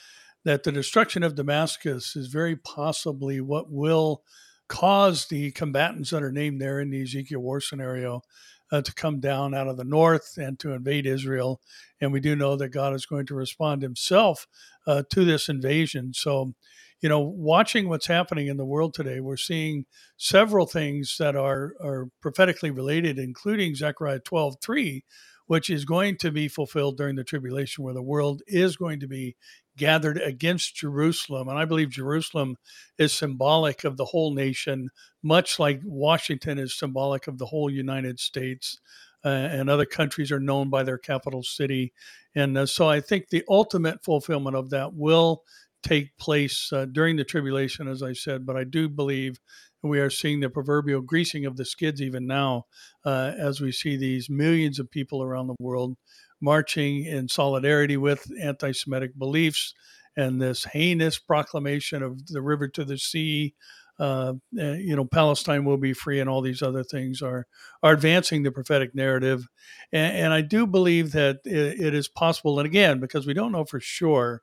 that 0.45 0.63
the 0.63 0.73
destruction 0.73 1.23
of 1.23 1.35
Damascus 1.35 2.17
is 2.17 2.29
very 2.29 2.57
possibly 2.57 3.41
what 3.41 3.71
will 3.71 4.23
cause 4.69 5.27
the 5.27 5.51
combatants 5.51 6.11
that 6.11 6.23
are 6.23 6.33
named 6.33 6.61
there 6.61 6.81
in 6.81 6.91
the 6.91 7.03
Ezekiel 7.03 7.41
war 7.41 7.61
scenario 7.61 8.23
uh, 8.71 8.83
to 8.83 8.95
come 8.95 9.21
down 9.21 9.55
out 9.55 9.69
of 9.69 9.77
the 9.77 9.85
north 9.85 10.37
and 10.37 10.59
to 10.61 10.73
invade 10.73 11.07
Israel. 11.07 11.61
And 12.01 12.13
we 12.13 12.21
do 12.21 12.37
know 12.37 12.57
that 12.57 12.69
God 12.69 12.95
is 12.95 13.07
going 13.07 13.27
to 13.27 13.35
respond 13.35 13.83
himself 13.83 14.47
uh, 14.87 15.03
to 15.11 15.25
this 15.25 15.49
invasion. 15.49 16.13
So, 16.15 16.55
you 17.01 17.09
know, 17.09 17.21
watching 17.21 17.89
what's 17.89 18.07
happening 18.07 18.47
in 18.47 18.57
the 18.57 18.65
world 18.65 18.95
today, 18.95 19.21
we're 19.21 19.37
seeing 19.37 19.87
several 20.17 20.67
things 20.67 21.17
that 21.19 21.35
are, 21.35 21.75
are 21.83 22.09
prophetically 22.21 22.71
related, 22.71 23.19
including 23.19 23.75
Zechariah 23.75 24.21
12 24.21 24.57
3, 24.63 25.05
which 25.47 25.71
is 25.71 25.85
going 25.85 26.17
to 26.19 26.31
be 26.31 26.47
fulfilled 26.47 26.97
during 26.97 27.17
the 27.17 27.25
tribulation, 27.25 27.83
where 27.83 27.95
the 27.95 28.03
world 28.03 28.43
is 28.47 28.77
going 28.77 29.01
to 29.01 29.09
be 29.09 29.35
gathered 29.81 30.19
against 30.19 30.77
Jerusalem. 30.77 31.49
And 31.49 31.59
I 31.59 31.65
believe 31.65 31.89
Jerusalem 31.89 32.57
is 32.99 33.15
symbolic 33.15 33.83
of 33.83 33.97
the 33.97 34.05
whole 34.05 34.35
nation, 34.35 34.91
much 35.23 35.59
like 35.59 35.81
Washington 35.83 36.59
is 36.59 36.79
symbolic 36.79 37.27
of 37.27 37.39
the 37.39 37.47
whole 37.47 37.71
United 37.71 38.21
States. 38.21 38.79
Uh, 39.25 39.29
and 39.29 39.69
other 39.69 39.87
countries 39.87 40.31
are 40.31 40.41
known 40.41 40.69
by 40.69 40.83
their 40.83 40.99
capital 40.99 41.43
city. 41.43 41.93
And 42.35 42.57
uh, 42.57 42.67
so 42.67 42.89
I 42.89 43.01
think 43.01 43.29
the 43.29 43.45
ultimate 43.49 44.05
fulfillment 44.05 44.55
of 44.55 44.71
that 44.71 44.95
will 44.95 45.45
take 45.83 46.17
place 46.19 46.71
uh, 46.73 46.85
during 46.85 47.17
the 47.17 47.25
tribulation, 47.25 47.89
as 47.89 48.03
I 48.03 48.13
said. 48.13 48.45
But 48.45 48.57
I 48.57 48.65
do 48.65 48.87
believe 48.89 49.41
we 49.83 50.01
are 50.01 50.11
seeing 50.11 50.41
the 50.41 50.51
proverbial 50.51 51.01
greasing 51.01 51.47
of 51.47 51.57
the 51.57 51.65
skids 51.65 52.03
even 52.03 52.27
now 52.27 52.67
uh, 53.05 53.33
as 53.39 53.63
we 53.63 53.73
see 53.73 53.97
these 53.97 54.29
millions 54.29 54.79
of 54.79 54.91
people 54.91 55.23
around 55.23 55.47
the 55.47 55.57
world 55.59 55.97
marching 56.41 57.05
in 57.05 57.29
solidarity 57.29 57.97
with 57.97 58.31
anti 58.41 58.73
Semitic 58.73 59.19
beliefs 59.19 59.75
and 60.17 60.41
this 60.41 60.65
heinous 60.65 61.19
proclamation 61.19 62.03
of 62.03 62.27
the 62.27 62.43
river 62.43 62.69
to 62.69 62.85
the 62.85 62.99
sea. 62.99 63.55
Uh, 63.99 64.35
eh, 64.59 64.77
you 64.77 64.97
know, 64.97 65.05
Palestine 65.05 65.65
will 65.65 65.77
be 65.77 65.93
free, 65.93 66.21
and 66.21 66.31
all 66.31 66.41
these 66.41 66.63
other 66.63 66.83
things 66.83 67.21
are 67.21 67.47
are 67.83 67.93
advancing 67.93 68.43
the 68.43 68.51
prophetic 68.51 68.95
narrative, 68.95 69.47
and, 69.93 70.17
and 70.17 70.33
I 70.33 70.41
do 70.41 70.67
believe 70.67 71.13
that 71.13 71.41
it, 71.45 71.81
it 71.81 71.95
is 71.95 72.09
possible. 72.09 72.59
And 72.59 72.67
again, 72.67 72.99
because 72.99 73.27
we 73.27 73.35
don't 73.35 73.53
know 73.53 73.65
for 73.65 73.79
sure, 73.79 74.43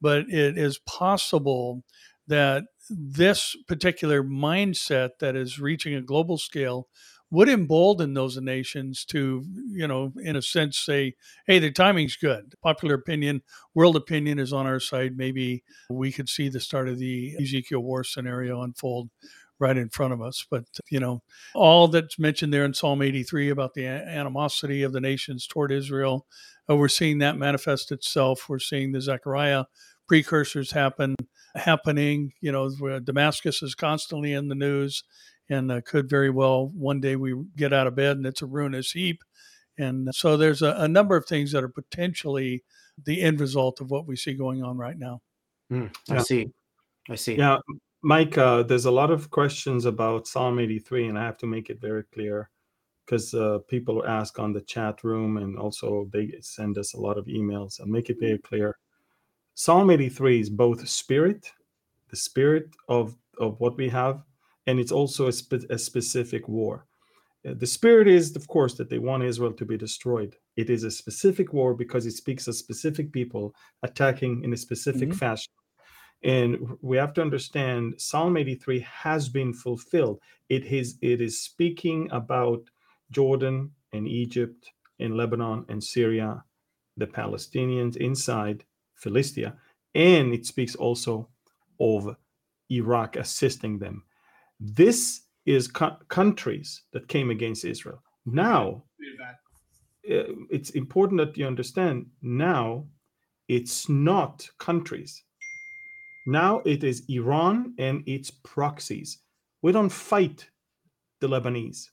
but 0.00 0.30
it 0.30 0.56
is 0.56 0.78
possible 0.78 1.82
that 2.26 2.64
this 2.88 3.56
particular 3.68 4.22
mindset 4.22 5.10
that 5.20 5.36
is 5.36 5.58
reaching 5.58 5.94
a 5.94 6.02
global 6.02 6.38
scale 6.38 6.88
would 7.34 7.48
embolden 7.48 8.14
those 8.14 8.36
nations 8.36 9.04
to, 9.06 9.44
you 9.66 9.88
know, 9.88 10.12
in 10.22 10.36
a 10.36 10.42
sense 10.42 10.78
say, 10.78 11.14
hey, 11.48 11.58
the 11.58 11.70
timing's 11.70 12.16
good. 12.16 12.54
Popular 12.62 12.94
opinion, 12.94 13.42
world 13.74 13.96
opinion 13.96 14.38
is 14.38 14.52
on 14.52 14.66
our 14.66 14.78
side. 14.78 15.16
Maybe 15.16 15.64
we 15.90 16.12
could 16.12 16.28
see 16.28 16.48
the 16.48 16.60
start 16.60 16.88
of 16.88 16.98
the 16.98 17.34
Ezekiel 17.40 17.80
war 17.80 18.04
scenario 18.04 18.62
unfold 18.62 19.10
right 19.58 19.76
in 19.76 19.88
front 19.88 20.12
of 20.12 20.22
us. 20.22 20.46
But, 20.48 20.64
you 20.90 21.00
know, 21.00 21.22
all 21.56 21.88
that's 21.88 22.20
mentioned 22.20 22.54
there 22.54 22.64
in 22.64 22.72
Psalm 22.72 23.02
83 23.02 23.50
about 23.50 23.74
the 23.74 23.86
animosity 23.86 24.84
of 24.84 24.92
the 24.92 25.00
nations 25.00 25.48
toward 25.48 25.72
Israel, 25.72 26.26
uh, 26.70 26.76
we're 26.76 26.88
seeing 26.88 27.18
that 27.18 27.36
manifest 27.36 27.90
itself. 27.90 28.48
We're 28.48 28.60
seeing 28.60 28.92
the 28.92 29.00
Zechariah 29.00 29.64
precursors 30.06 30.70
happen 30.70 31.16
happening. 31.56 32.32
You 32.40 32.52
know, 32.52 33.00
Damascus 33.00 33.60
is 33.60 33.74
constantly 33.74 34.34
in 34.34 34.48
the 34.48 34.54
news 34.54 35.02
and 35.50 35.70
uh, 35.70 35.80
could 35.82 36.08
very 36.08 36.30
well 36.30 36.68
one 36.68 37.00
day 37.00 37.16
we 37.16 37.34
get 37.56 37.72
out 37.72 37.86
of 37.86 37.94
bed 37.94 38.16
and 38.16 38.26
it's 38.26 38.42
a 38.42 38.46
ruinous 38.46 38.92
heap. 38.92 39.22
And 39.78 40.14
so 40.14 40.36
there's 40.36 40.62
a, 40.62 40.74
a 40.78 40.88
number 40.88 41.16
of 41.16 41.26
things 41.26 41.52
that 41.52 41.64
are 41.64 41.68
potentially 41.68 42.62
the 43.04 43.20
end 43.20 43.40
result 43.40 43.80
of 43.80 43.90
what 43.90 44.06
we 44.06 44.16
see 44.16 44.34
going 44.34 44.62
on 44.62 44.76
right 44.76 44.98
now. 44.98 45.20
Mm, 45.70 45.94
I 46.10 46.14
yeah. 46.14 46.22
see. 46.22 46.50
I 47.10 47.14
see. 47.16 47.36
Yeah, 47.36 47.58
Mike, 48.02 48.38
uh, 48.38 48.62
there's 48.62 48.84
a 48.84 48.90
lot 48.90 49.10
of 49.10 49.30
questions 49.30 49.84
about 49.84 50.26
Psalm 50.26 50.58
83, 50.58 51.08
and 51.08 51.18
I 51.18 51.24
have 51.24 51.38
to 51.38 51.46
make 51.46 51.70
it 51.70 51.80
very 51.80 52.04
clear 52.04 52.50
because 53.04 53.34
uh, 53.34 53.58
people 53.68 54.06
ask 54.06 54.38
on 54.38 54.52
the 54.52 54.60
chat 54.62 55.04
room 55.04 55.36
and 55.36 55.58
also 55.58 56.08
they 56.12 56.32
send 56.40 56.78
us 56.78 56.94
a 56.94 57.00
lot 57.00 57.18
of 57.18 57.26
emails. 57.26 57.80
I'll 57.80 57.86
make 57.86 58.10
it 58.10 58.20
very 58.20 58.38
clear. 58.38 58.78
Psalm 59.54 59.90
83 59.90 60.40
is 60.40 60.50
both 60.50 60.88
spirit, 60.88 61.50
the 62.08 62.16
spirit 62.16 62.66
of, 62.88 63.16
of 63.38 63.60
what 63.60 63.76
we 63.76 63.88
have, 63.88 64.22
and 64.66 64.80
it's 64.80 64.92
also 64.92 65.28
a, 65.28 65.32
spe- 65.32 65.70
a 65.70 65.78
specific 65.78 66.48
war. 66.48 66.86
Uh, 67.46 67.54
the 67.56 67.66
spirit 67.66 68.08
is, 68.08 68.34
of 68.36 68.48
course, 68.48 68.74
that 68.74 68.88
they 68.88 68.98
want 68.98 69.22
Israel 69.22 69.52
to 69.52 69.64
be 69.64 69.76
destroyed. 69.76 70.36
It 70.56 70.70
is 70.70 70.84
a 70.84 70.90
specific 70.90 71.52
war 71.52 71.74
because 71.74 72.06
it 72.06 72.12
speaks 72.12 72.48
of 72.48 72.56
specific 72.56 73.12
people 73.12 73.54
attacking 73.82 74.42
in 74.44 74.52
a 74.52 74.56
specific 74.56 75.10
mm-hmm. 75.10 75.18
fashion. 75.18 75.52
And 76.22 76.56
we 76.80 76.96
have 76.96 77.12
to 77.14 77.20
understand 77.20 77.94
Psalm 77.98 78.38
83 78.38 78.80
has 78.80 79.28
been 79.28 79.52
fulfilled. 79.52 80.20
It 80.48 80.64
is, 80.64 80.96
it 81.02 81.20
is 81.20 81.42
speaking 81.42 82.08
about 82.10 82.62
Jordan 83.10 83.72
and 83.92 84.08
Egypt 84.08 84.70
and 84.98 85.16
Lebanon 85.16 85.66
and 85.68 85.84
Syria, 85.84 86.42
the 86.96 87.06
Palestinians 87.06 87.96
inside 87.96 88.64
Philistia, 88.94 89.54
and 89.94 90.32
it 90.32 90.46
speaks 90.46 90.74
also 90.74 91.28
of 91.78 92.16
Iraq 92.70 93.16
assisting 93.16 93.78
them. 93.78 94.04
This 94.64 95.26
is 95.44 95.68
co- 95.68 95.98
countries 96.08 96.84
that 96.92 97.06
came 97.06 97.30
against 97.30 97.66
Israel. 97.66 98.02
Now, 98.24 98.84
uh, 100.10 100.32
it's 100.50 100.70
important 100.70 101.18
that 101.18 101.36
you 101.36 101.46
understand 101.46 102.06
now 102.22 102.86
it's 103.48 103.90
not 103.90 104.48
countries. 104.58 105.22
Now 106.26 106.62
it 106.64 106.82
is 106.82 107.04
Iran 107.10 107.74
and 107.78 108.02
its 108.08 108.30
proxies. 108.30 109.18
We 109.60 109.72
don't 109.72 109.92
fight 109.92 110.48
the 111.20 111.28
Lebanese. 111.28 111.90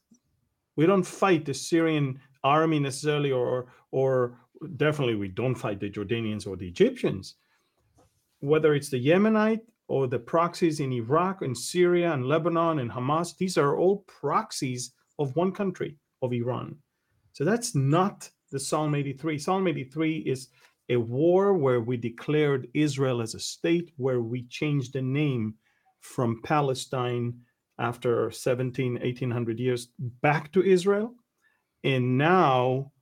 We 0.78 0.86
don't 0.86 1.06
fight 1.06 1.44
the 1.44 1.54
Syrian 1.54 2.22
army 2.42 2.80
necessarily, 2.80 3.34
or 3.34 3.68
or 3.92 4.38
definitely 4.78 5.16
we 5.16 5.28
don't 5.28 5.56
fight 5.56 5.82
the 5.82 5.90
Jordanians 5.90 6.48
or 6.48 6.56
the 6.56 6.70
Egyptians. 6.70 7.36
Whether 8.40 8.74
it's 8.75 8.90
the 8.90 9.06
Yemenite 9.06 9.62
or 9.91 10.07
the 10.07 10.17
proxies 10.17 10.79
in 10.79 10.93
Iraq 10.93 11.41
and 11.41 11.57
Syria 11.57 12.13
and 12.13 12.25
Lebanon 12.25 12.79
and 12.79 12.89
Hamas, 12.89 13.36
these 13.36 13.57
are 13.57 13.75
all 13.75 14.05
proxies 14.07 14.93
of 15.19 15.36
one 15.36 15.51
country, 15.51 15.98
of 16.21 16.31
Iran. 16.31 16.77
So 17.33 17.43
that's 17.43 17.75
not 17.75 18.29
the 18.51 18.60
Psalm 18.60 18.95
83. 18.95 19.38
Psalm 19.38 19.67
83 19.67 20.19
is 20.19 20.48
a 20.88 20.95
war 20.95 21.55
where 21.55 21.81
we 21.81 21.98
declared 21.98 22.69
Israel 22.74 23.21
as 23.21 23.36
a 23.36 23.39
state, 23.39 23.91
where 23.98 24.21
we 24.21 24.43
changed 24.43 24.93
the 24.93 25.01
name 25.01 25.55
from 26.00 26.41
Palestine 26.41 27.33
after 27.77 28.31
17, 28.31 28.93
1800 28.93 29.60
years 29.60 29.89
back 30.21 30.53
to 30.53 30.63
Israel. 30.63 31.15
And 31.83 32.17
now 32.17 32.93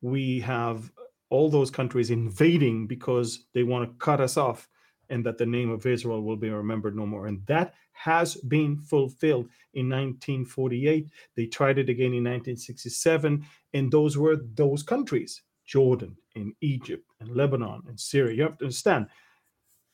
we 0.00 0.40
have 0.40 0.90
all 1.28 1.50
those 1.50 1.70
countries 1.70 2.08
invading 2.08 2.86
because 2.86 3.44
they 3.52 3.62
want 3.62 3.90
to 3.90 3.96
cut 4.02 4.22
us 4.22 4.38
off 4.38 4.66
and 5.10 5.24
that 5.26 5.38
the 5.38 5.46
name 5.46 5.70
of 5.70 5.84
Israel 5.86 6.22
will 6.22 6.36
be 6.36 6.50
remembered 6.50 6.96
no 6.96 7.06
more. 7.06 7.26
And 7.26 7.44
that 7.46 7.74
has 7.92 8.36
been 8.36 8.78
fulfilled 8.78 9.48
in 9.74 9.88
1948. 9.88 11.08
They 11.36 11.46
tried 11.46 11.78
it 11.78 11.88
again 11.88 12.14
in 12.14 12.24
1967. 12.24 13.44
And 13.74 13.92
those 13.92 14.16
were 14.16 14.36
those 14.54 14.82
countries 14.82 15.42
Jordan 15.66 16.16
and 16.34 16.52
Egypt 16.60 17.04
and 17.20 17.36
Lebanon 17.36 17.82
and 17.88 17.98
Syria. 17.98 18.36
You 18.36 18.42
have 18.44 18.58
to 18.58 18.64
understand 18.64 19.06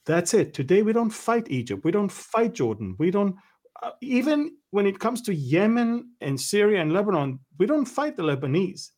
that's 0.06 0.34
it. 0.34 0.54
Today, 0.54 0.82
we 0.82 0.92
don't 0.92 1.10
fight 1.10 1.50
Egypt. 1.50 1.84
We 1.84 1.90
don't 1.90 2.10
fight 2.10 2.54
Jordan. 2.54 2.94
We 2.98 3.10
don't, 3.10 3.34
uh, 3.82 3.90
even 4.00 4.56
when 4.70 4.86
it 4.86 5.00
comes 5.00 5.20
to 5.22 5.34
Yemen 5.34 6.12
and 6.20 6.40
Syria 6.40 6.80
and 6.80 6.92
Lebanon, 6.92 7.40
we 7.58 7.66
don't 7.66 7.84
fight 7.84 8.16
the 8.16 8.22
Lebanese. 8.22 8.90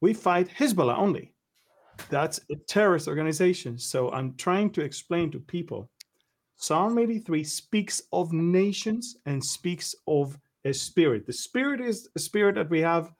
We 0.00 0.14
fight 0.14 0.48
Hezbollah 0.48 0.98
only. 0.98 1.32
That's 2.10 2.40
a 2.50 2.56
terrorist 2.56 3.08
organization. 3.08 3.78
So 3.78 4.10
I'm 4.10 4.34
trying 4.36 4.70
to 4.70 4.82
explain 4.82 5.30
to 5.32 5.40
people 5.40 5.90
Psalm 6.60 6.98
83 6.98 7.44
speaks 7.44 8.02
of 8.12 8.32
nations 8.32 9.16
and 9.26 9.44
speaks 9.44 9.94
of 10.08 10.36
a 10.64 10.72
spirit. 10.74 11.24
The 11.24 11.32
spirit 11.32 11.80
is 11.80 12.08
a 12.16 12.18
spirit 12.18 12.56
that 12.56 12.68
we 12.68 12.80
have 12.80 13.12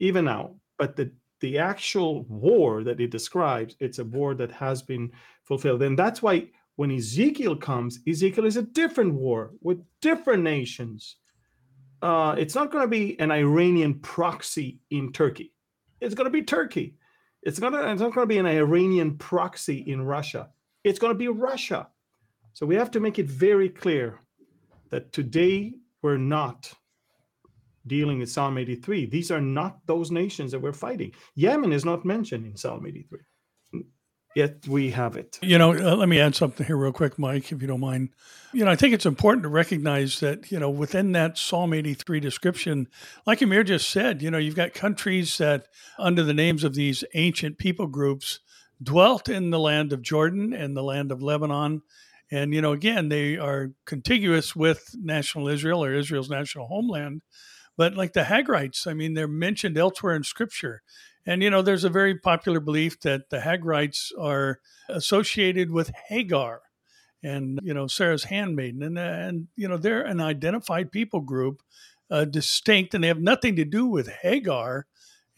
even 0.00 0.26
now, 0.26 0.56
but 0.78 0.94
the 0.96 1.12
the 1.40 1.58
actual 1.58 2.22
war 2.28 2.84
that 2.84 3.00
it 3.00 3.10
describes, 3.10 3.74
it's 3.80 3.98
a 3.98 4.04
war 4.04 4.34
that 4.34 4.52
has 4.52 4.80
been 4.80 5.10
fulfilled. 5.44 5.82
And 5.82 5.98
that's 5.98 6.22
why 6.22 6.48
when 6.76 6.92
Ezekiel 6.92 7.56
comes, 7.56 7.98
Ezekiel 8.08 8.46
is 8.46 8.56
a 8.56 8.62
different 8.62 9.14
war 9.14 9.50
with 9.60 9.82
different 10.00 10.44
nations. 10.44 11.16
Uh, 12.00 12.36
it's 12.38 12.54
not 12.54 12.70
going 12.70 12.84
to 12.84 12.88
be 12.88 13.18
an 13.18 13.32
Iranian 13.32 13.94
proxy 13.98 14.78
in 14.90 15.12
Turkey. 15.12 15.52
It's 16.00 16.14
going 16.14 16.26
to 16.26 16.30
be 16.30 16.42
Turkey. 16.42 16.94
It's 17.42 17.58
gonna 17.58 17.82
it's 17.92 18.00
not 18.00 18.14
gonna 18.14 18.26
be 18.26 18.38
an 18.38 18.46
Iranian 18.46 19.16
proxy 19.18 19.78
in 19.78 20.02
Russia. 20.02 20.50
it's 20.84 20.98
going 20.98 21.12
to 21.12 21.18
be 21.18 21.28
Russia. 21.28 21.88
So 22.54 22.66
we 22.66 22.74
have 22.74 22.90
to 22.92 23.00
make 23.00 23.18
it 23.18 23.26
very 23.26 23.68
clear 23.68 24.20
that 24.90 25.12
today 25.12 25.74
we're 26.02 26.18
not 26.18 26.72
dealing 27.86 28.18
with 28.18 28.30
Psalm 28.30 28.58
83. 28.58 29.06
These 29.06 29.30
are 29.30 29.40
not 29.40 29.78
those 29.86 30.10
nations 30.10 30.52
that 30.52 30.60
we're 30.60 30.72
fighting. 30.72 31.12
Yemen 31.34 31.72
is 31.72 31.84
not 31.84 32.04
mentioned 32.04 32.46
in 32.46 32.56
Psalm 32.56 32.86
83. 32.86 33.20
Yet 34.34 34.66
we 34.66 34.90
have 34.92 35.16
it. 35.16 35.38
You 35.42 35.58
know, 35.58 35.72
uh, 35.72 35.96
let 35.96 36.08
me 36.08 36.18
add 36.18 36.34
something 36.34 36.66
here 36.66 36.76
real 36.76 36.92
quick, 36.92 37.18
Mike, 37.18 37.52
if 37.52 37.60
you 37.60 37.68
don't 37.68 37.80
mind. 37.80 38.10
You 38.52 38.64
know, 38.64 38.70
I 38.70 38.76
think 38.76 38.94
it's 38.94 39.06
important 39.06 39.42
to 39.42 39.48
recognize 39.48 40.20
that, 40.20 40.50
you 40.50 40.58
know, 40.58 40.70
within 40.70 41.12
that 41.12 41.36
Psalm 41.36 41.74
83 41.74 42.20
description, 42.20 42.88
like 43.26 43.42
Amir 43.42 43.62
just 43.62 43.90
said, 43.90 44.22
you 44.22 44.30
know, 44.30 44.38
you've 44.38 44.56
got 44.56 44.72
countries 44.72 45.36
that, 45.38 45.66
under 45.98 46.22
the 46.22 46.34
names 46.34 46.64
of 46.64 46.74
these 46.74 47.04
ancient 47.14 47.58
people 47.58 47.86
groups, 47.86 48.40
dwelt 48.82 49.28
in 49.28 49.50
the 49.50 49.58
land 49.58 49.92
of 49.92 50.02
Jordan 50.02 50.52
and 50.52 50.76
the 50.76 50.82
land 50.82 51.12
of 51.12 51.22
Lebanon. 51.22 51.82
And, 52.30 52.54
you 52.54 52.62
know, 52.62 52.72
again, 52.72 53.10
they 53.10 53.36
are 53.36 53.72
contiguous 53.84 54.56
with 54.56 54.94
national 54.98 55.48
Israel 55.48 55.84
or 55.84 55.92
Israel's 55.92 56.30
national 56.30 56.68
homeland. 56.68 57.22
But 57.76 57.94
like 57.94 58.12
the 58.12 58.24
Hagrites, 58.24 58.86
I 58.86 58.94
mean, 58.94 59.14
they're 59.14 59.28
mentioned 59.28 59.78
elsewhere 59.78 60.14
in 60.14 60.24
scripture. 60.24 60.82
And, 61.26 61.42
you 61.42 61.50
know, 61.50 61.62
there's 61.62 61.84
a 61.84 61.88
very 61.88 62.18
popular 62.18 62.60
belief 62.60 63.00
that 63.00 63.30
the 63.30 63.38
Hagrites 63.38 64.10
are 64.18 64.58
associated 64.88 65.70
with 65.70 65.92
Hagar 66.08 66.62
and, 67.22 67.60
you 67.62 67.72
know, 67.72 67.86
Sarah's 67.86 68.24
handmaiden. 68.24 68.82
And, 68.82 68.98
and 68.98 69.48
you 69.56 69.68
know, 69.68 69.76
they're 69.76 70.02
an 70.02 70.20
identified 70.20 70.90
people 70.90 71.20
group, 71.20 71.62
uh, 72.10 72.24
distinct, 72.24 72.94
and 72.94 73.04
they 73.04 73.08
have 73.08 73.20
nothing 73.20 73.56
to 73.56 73.64
do 73.64 73.86
with 73.86 74.08
Hagar. 74.08 74.86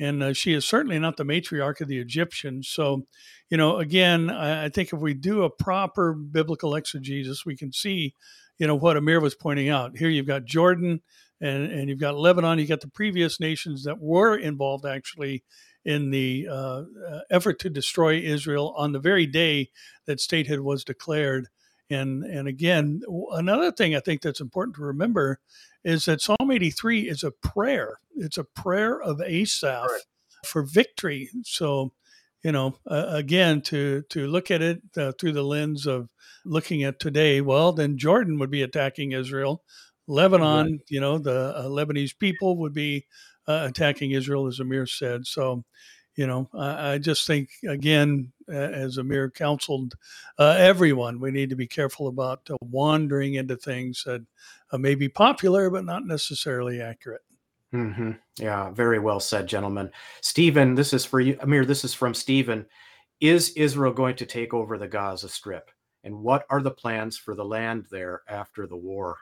And 0.00 0.22
uh, 0.22 0.32
she 0.32 0.54
is 0.54 0.64
certainly 0.64 0.98
not 0.98 1.18
the 1.18 1.24
matriarch 1.24 1.80
of 1.80 1.88
the 1.88 1.98
Egyptians. 1.98 2.68
So, 2.68 3.06
you 3.50 3.56
know, 3.56 3.76
again, 3.76 4.30
I, 4.30 4.64
I 4.64 4.68
think 4.70 4.92
if 4.92 4.98
we 4.98 5.14
do 5.14 5.42
a 5.42 5.50
proper 5.50 6.14
biblical 6.14 6.74
exegesis, 6.74 7.44
we 7.46 7.56
can 7.56 7.72
see, 7.72 8.14
you 8.58 8.66
know, 8.66 8.74
what 8.74 8.96
Amir 8.96 9.20
was 9.20 9.34
pointing 9.34 9.68
out. 9.68 9.96
Here 9.96 10.08
you've 10.08 10.26
got 10.26 10.46
Jordan, 10.46 11.02
and, 11.40 11.70
and 11.70 11.88
you've 11.88 12.00
got 12.00 12.16
Lebanon, 12.16 12.58
you've 12.58 12.68
got 12.68 12.80
the 12.80 12.88
previous 12.88 13.38
nations 13.38 13.84
that 13.84 14.00
were 14.00 14.36
involved 14.36 14.86
actually 14.86 15.44
in 15.84 16.10
the 16.10 16.48
uh, 16.50 16.82
effort 17.30 17.58
to 17.60 17.70
destroy 17.70 18.16
Israel 18.16 18.74
on 18.76 18.92
the 18.92 18.98
very 18.98 19.26
day 19.26 19.70
that 20.06 20.20
statehood 20.20 20.60
was 20.60 20.84
declared. 20.84 21.48
And 21.90 22.24
and 22.24 22.48
again, 22.48 23.02
another 23.32 23.70
thing 23.70 23.94
I 23.94 24.00
think 24.00 24.22
that's 24.22 24.40
important 24.40 24.76
to 24.76 24.82
remember 24.82 25.40
is 25.84 26.06
that 26.06 26.22
Psalm 26.22 26.50
83 26.50 27.08
is 27.08 27.22
a 27.22 27.30
prayer. 27.30 27.98
It's 28.16 28.38
a 28.38 28.44
prayer 28.44 29.00
of 29.00 29.20
Asaph 29.20 29.90
right. 29.90 30.00
for 30.46 30.62
victory. 30.62 31.28
So, 31.42 31.92
you 32.42 32.52
know, 32.52 32.76
uh, 32.86 33.06
again, 33.10 33.60
to 33.62 34.02
to 34.08 34.26
look 34.26 34.50
at 34.50 34.62
it 34.62 34.80
uh, 34.96 35.12
through 35.12 35.32
the 35.32 35.42
lens 35.42 35.86
of 35.86 36.08
looking 36.46 36.84
at 36.84 37.00
today, 37.00 37.42
well, 37.42 37.72
then 37.72 37.98
Jordan 37.98 38.38
would 38.38 38.50
be 38.50 38.62
attacking 38.62 39.12
Israel. 39.12 39.62
Lebanon, 40.06 40.72
right. 40.72 40.80
you 40.88 41.00
know, 41.00 41.18
the 41.18 41.54
uh, 41.56 41.64
Lebanese 41.64 42.18
people 42.18 42.58
would 42.58 42.74
be 42.74 43.06
uh, 43.46 43.66
attacking 43.68 44.12
Israel, 44.12 44.46
as 44.46 44.60
Amir 44.60 44.86
said. 44.86 45.26
So, 45.26 45.64
you 46.16 46.26
know, 46.26 46.48
I, 46.54 46.92
I 46.92 46.98
just 46.98 47.26
think, 47.26 47.50
again, 47.68 48.32
as 48.48 48.98
Amir 48.98 49.30
counseled 49.30 49.94
uh, 50.38 50.56
everyone, 50.58 51.20
we 51.20 51.30
need 51.30 51.50
to 51.50 51.56
be 51.56 51.66
careful 51.66 52.08
about 52.08 52.40
uh, 52.50 52.56
wandering 52.60 53.34
into 53.34 53.56
things 53.56 54.02
that 54.04 54.24
uh, 54.72 54.78
may 54.78 54.94
be 54.94 55.08
popular, 55.08 55.70
but 55.70 55.84
not 55.84 56.06
necessarily 56.06 56.80
accurate. 56.80 57.22
Mm-hmm. 57.74 58.12
Yeah, 58.38 58.70
very 58.70 59.00
well 59.00 59.18
said, 59.18 59.48
gentlemen. 59.48 59.90
Stephen, 60.20 60.76
this 60.76 60.92
is 60.92 61.04
for 61.04 61.20
you. 61.20 61.36
Amir, 61.40 61.64
this 61.64 61.84
is 61.84 61.92
from 61.92 62.14
Stephen. 62.14 62.66
Is 63.20 63.50
Israel 63.50 63.92
going 63.92 64.16
to 64.16 64.26
take 64.26 64.54
over 64.54 64.78
the 64.78 64.86
Gaza 64.86 65.28
Strip? 65.28 65.70
And 66.04 66.20
what 66.20 66.44
are 66.50 66.62
the 66.62 66.70
plans 66.70 67.16
for 67.16 67.34
the 67.34 67.44
land 67.44 67.86
there 67.90 68.22
after 68.28 68.66
the 68.66 68.76
war? 68.76 69.16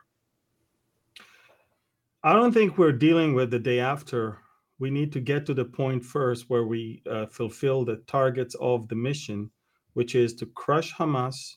I 2.24 2.34
don't 2.34 2.52
think 2.52 2.78
we're 2.78 2.92
dealing 2.92 3.34
with 3.34 3.50
the 3.50 3.58
day 3.58 3.80
after. 3.80 4.38
We 4.78 4.90
need 4.90 5.12
to 5.12 5.20
get 5.20 5.44
to 5.46 5.54
the 5.54 5.64
point 5.64 6.04
first 6.04 6.48
where 6.48 6.64
we 6.64 7.02
uh, 7.10 7.26
fulfill 7.26 7.84
the 7.84 7.96
targets 8.06 8.54
of 8.60 8.88
the 8.88 8.94
mission, 8.94 9.50
which 9.94 10.14
is 10.14 10.34
to 10.36 10.46
crush 10.46 10.94
Hamas, 10.94 11.56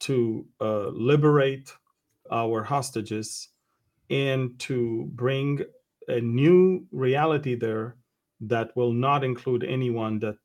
to 0.00 0.46
uh, 0.60 0.88
liberate 0.88 1.72
our 2.30 2.62
hostages, 2.62 3.48
and 4.08 4.56
to 4.60 5.08
bring 5.14 5.60
a 6.08 6.20
new 6.20 6.86
reality 6.92 7.54
there 7.56 7.96
that 8.40 8.76
will 8.76 8.92
not 8.92 9.24
include 9.24 9.64
anyone 9.64 10.18
that 10.20 10.36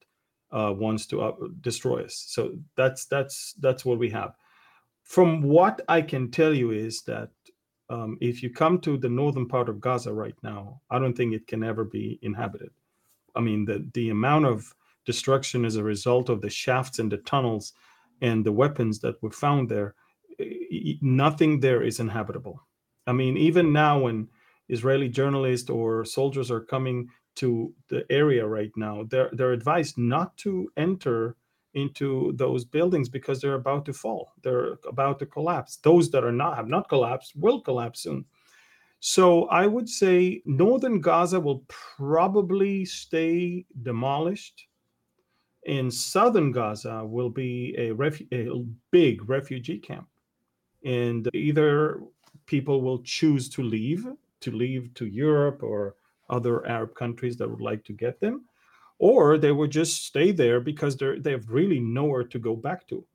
uh, 0.51 0.73
wants 0.75 1.05
to 1.07 1.21
uh, 1.21 1.33
destroy 1.61 2.03
us. 2.05 2.25
So 2.27 2.57
that's 2.75 3.05
that's 3.05 3.53
that's 3.59 3.85
what 3.85 3.99
we 3.99 4.09
have. 4.09 4.33
From 5.03 5.41
what 5.41 5.81
I 5.87 6.01
can 6.01 6.31
tell 6.31 6.53
you 6.53 6.71
is 6.71 7.03
that 7.03 7.29
um, 7.89 8.17
if 8.19 8.43
you 8.43 8.49
come 8.49 8.79
to 8.81 8.97
the 8.97 9.09
northern 9.09 9.47
part 9.47 9.69
of 9.69 9.79
Gaza 9.79 10.13
right 10.13 10.35
now, 10.43 10.81
I 10.89 10.99
don't 10.99 11.15
think 11.15 11.33
it 11.33 11.47
can 11.47 11.63
ever 11.63 11.83
be 11.83 12.19
inhabited. 12.21 12.71
I 13.35 13.41
mean, 13.41 13.65
the 13.65 13.87
the 13.93 14.09
amount 14.09 14.45
of 14.45 14.73
destruction 15.05 15.63
as 15.63 15.77
a 15.77 15.83
result 15.83 16.29
of 16.29 16.41
the 16.41 16.49
shafts 16.49 16.99
and 16.99 17.11
the 17.11 17.17
tunnels 17.17 17.73
and 18.21 18.45
the 18.45 18.51
weapons 18.51 18.99
that 18.99 19.21
were 19.23 19.31
found 19.31 19.69
there, 19.69 19.95
nothing 21.01 21.59
there 21.59 21.81
is 21.81 21.99
inhabitable. 21.99 22.61
I 23.05 23.13
mean, 23.13 23.37
even 23.37 23.71
now 23.71 23.99
when 23.99 24.27
Israeli 24.67 25.07
journalists 25.07 25.69
or 25.69 26.03
soldiers 26.03 26.51
are 26.51 26.59
coming 26.59 27.09
to 27.35 27.73
the 27.87 28.05
area 28.09 28.45
right 28.45 28.71
now, 28.75 29.05
they're 29.09 29.29
they're 29.31 29.53
advised 29.53 29.97
not 29.97 30.35
to 30.37 30.69
enter 30.75 31.37
into 31.77 32.33
those 32.35 32.65
buildings 32.65 33.07
because 33.07 33.39
they're 33.39 33.53
about 33.53 33.85
to 33.85 33.93
fall. 33.93 34.33
They're 34.41 34.77
about 34.87 35.19
to 35.19 35.25
collapse. 35.25 35.77
Those 35.77 36.09
that 36.11 36.23
are 36.23 36.31
not 36.31 36.55
have 36.57 36.67
not 36.67 36.89
collapsed 36.89 37.35
will 37.35 37.61
collapse 37.61 38.01
soon. 38.01 38.25
So 38.99 39.45
I 39.45 39.67
would 39.67 39.87
say 39.87 40.41
northern 40.45 40.99
Gaza 40.99 41.39
will 41.39 41.63
probably 41.67 42.83
stay 42.83 43.65
demolished. 43.83 44.67
In 45.65 45.91
southern 45.91 46.51
Gaza 46.51 47.05
will 47.05 47.29
be 47.29 47.75
a, 47.77 47.91
refu- 47.91 48.27
a 48.33 48.65
big 48.89 49.29
refugee 49.29 49.77
camp. 49.77 50.07
And 50.83 51.29
either 51.35 52.01
people 52.47 52.81
will 52.81 53.03
choose 53.03 53.49
to 53.49 53.61
leave, 53.61 54.07
to 54.39 54.51
leave 54.51 54.93
to 54.95 55.05
Europe 55.05 55.61
or 55.61 55.95
other 56.29 56.65
Arab 56.65 56.95
countries 56.95 57.37
that 57.37 57.49
would 57.49 57.61
like 57.61 57.83
to 57.85 57.93
get 57.93 58.19
them, 58.19 58.45
or 58.99 59.37
they 59.37 59.51
would 59.51 59.71
just 59.71 60.05
stay 60.05 60.31
there 60.31 60.59
because 60.59 60.97
they're 60.97 61.19
they 61.19 61.31
have 61.31 61.49
really 61.49 61.79
nowhere 61.79 62.23
to 62.23 62.39
go 62.39 62.55
back 62.55 62.87
to. 62.87 63.05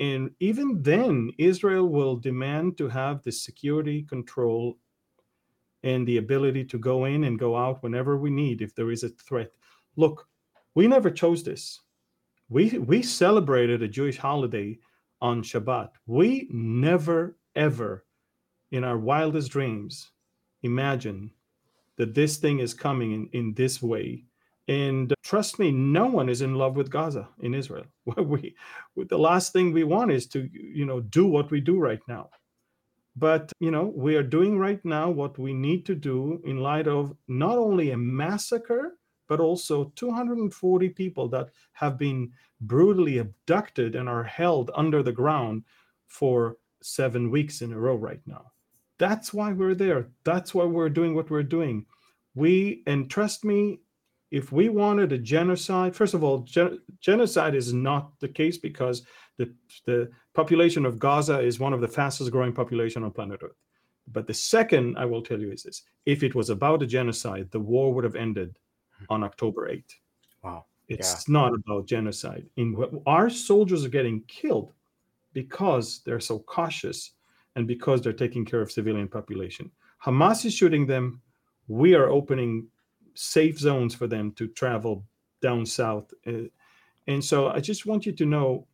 And 0.00 0.30
even 0.40 0.82
then 0.82 1.30
israel 1.38 1.88
will 1.88 2.16
demand 2.16 2.76
to 2.78 2.88
have 2.88 3.22
the 3.22 3.32
security 3.32 4.02
control 4.02 4.78
and 5.84 6.06
the 6.06 6.16
ability 6.16 6.64
to 6.64 6.78
go 6.78 7.04
in 7.04 7.24
and 7.24 7.38
go 7.38 7.56
out 7.56 7.82
whenever 7.82 8.16
we 8.16 8.30
need 8.30 8.62
if 8.62 8.74
there 8.74 8.90
is 8.90 9.04
a 9.04 9.10
threat. 9.10 9.52
Look 9.96 10.26
we 10.74 10.86
never 10.88 11.10
chose 11.10 11.42
this. 11.42 11.80
We 12.48 12.78
we 12.78 13.02
celebrated 13.02 13.82
a 13.82 13.88
jewish 13.88 14.18
holiday 14.18 14.78
on 15.20 15.42
shabbat. 15.42 15.90
We 16.06 16.48
never 16.50 17.36
ever 17.54 18.04
in 18.72 18.84
our 18.84 18.98
wildest 18.98 19.52
dreams 19.52 20.10
imagine 20.62 21.30
that 21.96 22.14
this 22.14 22.38
thing 22.38 22.58
is 22.60 22.72
coming 22.72 23.12
in, 23.12 23.28
in 23.32 23.54
this 23.54 23.82
way 23.82 24.24
and 24.68 25.12
uh, 25.12 25.14
trust 25.22 25.58
me, 25.58 25.70
no 25.70 26.06
one 26.06 26.28
is 26.28 26.42
in 26.42 26.54
love 26.54 26.76
with 26.76 26.90
Gaza 26.90 27.28
in 27.40 27.54
Israel. 27.54 27.86
we, 28.16 28.54
the 28.96 29.18
last 29.18 29.52
thing 29.52 29.72
we 29.72 29.84
want 29.84 30.12
is 30.12 30.26
to, 30.28 30.48
you 30.52 30.86
know, 30.86 31.00
do 31.00 31.26
what 31.26 31.50
we 31.50 31.60
do 31.60 31.78
right 31.78 32.02
now. 32.06 32.30
But, 33.14 33.52
you 33.60 33.70
know, 33.70 33.92
we 33.94 34.16
are 34.16 34.22
doing 34.22 34.58
right 34.58 34.82
now 34.84 35.10
what 35.10 35.38
we 35.38 35.52
need 35.52 35.84
to 35.86 35.94
do 35.94 36.40
in 36.44 36.58
light 36.58 36.88
of 36.88 37.14
not 37.28 37.58
only 37.58 37.90
a 37.90 37.96
massacre, 37.96 38.96
but 39.28 39.40
also 39.40 39.92
240 39.96 40.88
people 40.90 41.28
that 41.28 41.50
have 41.74 41.98
been 41.98 42.32
brutally 42.60 43.18
abducted 43.18 43.94
and 43.94 44.08
are 44.08 44.24
held 44.24 44.70
under 44.74 45.02
the 45.02 45.12
ground 45.12 45.64
for 46.06 46.56
seven 46.82 47.30
weeks 47.30 47.60
in 47.60 47.72
a 47.72 47.78
row 47.78 47.94
right 47.96 48.20
now. 48.26 48.52
That's 48.98 49.34
why 49.34 49.52
we're 49.52 49.74
there. 49.74 50.08
That's 50.24 50.54
why 50.54 50.64
we're 50.64 50.88
doing 50.88 51.14
what 51.14 51.30
we're 51.30 51.42
doing. 51.42 51.86
We, 52.34 52.82
and 52.86 53.10
trust 53.10 53.44
me, 53.44 53.80
if 54.32 54.50
we 54.50 54.70
wanted 54.70 55.12
a 55.12 55.18
genocide, 55.18 55.94
first 55.94 56.14
of 56.14 56.24
all, 56.24 56.38
gen- 56.38 56.80
genocide 57.00 57.54
is 57.54 57.74
not 57.74 58.18
the 58.18 58.28
case 58.28 58.56
because 58.56 59.02
the, 59.36 59.52
the 59.84 60.10
population 60.32 60.86
of 60.86 60.98
Gaza 60.98 61.38
is 61.40 61.60
one 61.60 61.74
of 61.74 61.82
the 61.82 61.86
fastest 61.86 62.32
growing 62.32 62.54
population 62.54 63.04
on 63.04 63.10
planet 63.10 63.40
Earth. 63.42 63.60
But 64.10 64.26
the 64.26 64.34
second 64.34 64.96
I 64.96 65.04
will 65.04 65.22
tell 65.22 65.38
you 65.38 65.52
is 65.52 65.62
this 65.62 65.82
if 66.06 66.22
it 66.22 66.34
was 66.34 66.48
about 66.48 66.82
a 66.82 66.86
genocide, 66.86 67.50
the 67.50 67.60
war 67.60 67.92
would 67.92 68.04
have 68.04 68.16
ended 68.16 68.58
on 69.10 69.22
October 69.22 69.68
8th. 69.68 69.94
Wow. 70.42 70.64
It's 70.88 71.28
yeah. 71.28 71.32
not 71.32 71.52
about 71.54 71.86
genocide. 71.86 72.46
In 72.56 72.74
our 73.06 73.28
soldiers 73.28 73.84
are 73.84 73.90
getting 73.90 74.22
killed 74.28 74.72
because 75.34 76.00
they're 76.06 76.20
so 76.20 76.38
cautious 76.38 77.12
and 77.54 77.68
because 77.68 78.00
they're 78.00 78.12
taking 78.14 78.46
care 78.46 78.62
of 78.62 78.72
civilian 78.72 79.08
population. 79.08 79.70
Hamas 80.02 80.46
is 80.46 80.54
shooting 80.54 80.86
them. 80.86 81.20
We 81.68 81.94
are 81.94 82.08
opening 82.08 82.66
safe 83.14 83.58
zones 83.58 83.94
for 83.94 84.06
them 84.06 84.32
to 84.32 84.48
travel 84.48 85.04
down 85.40 85.66
south. 85.66 86.12
Uh, 86.26 86.48
and 87.06 87.24
so 87.24 87.48
I 87.48 87.60
just 87.60 87.86
want 87.86 88.06
you 88.06 88.12
to 88.12 88.26
know 88.26 88.66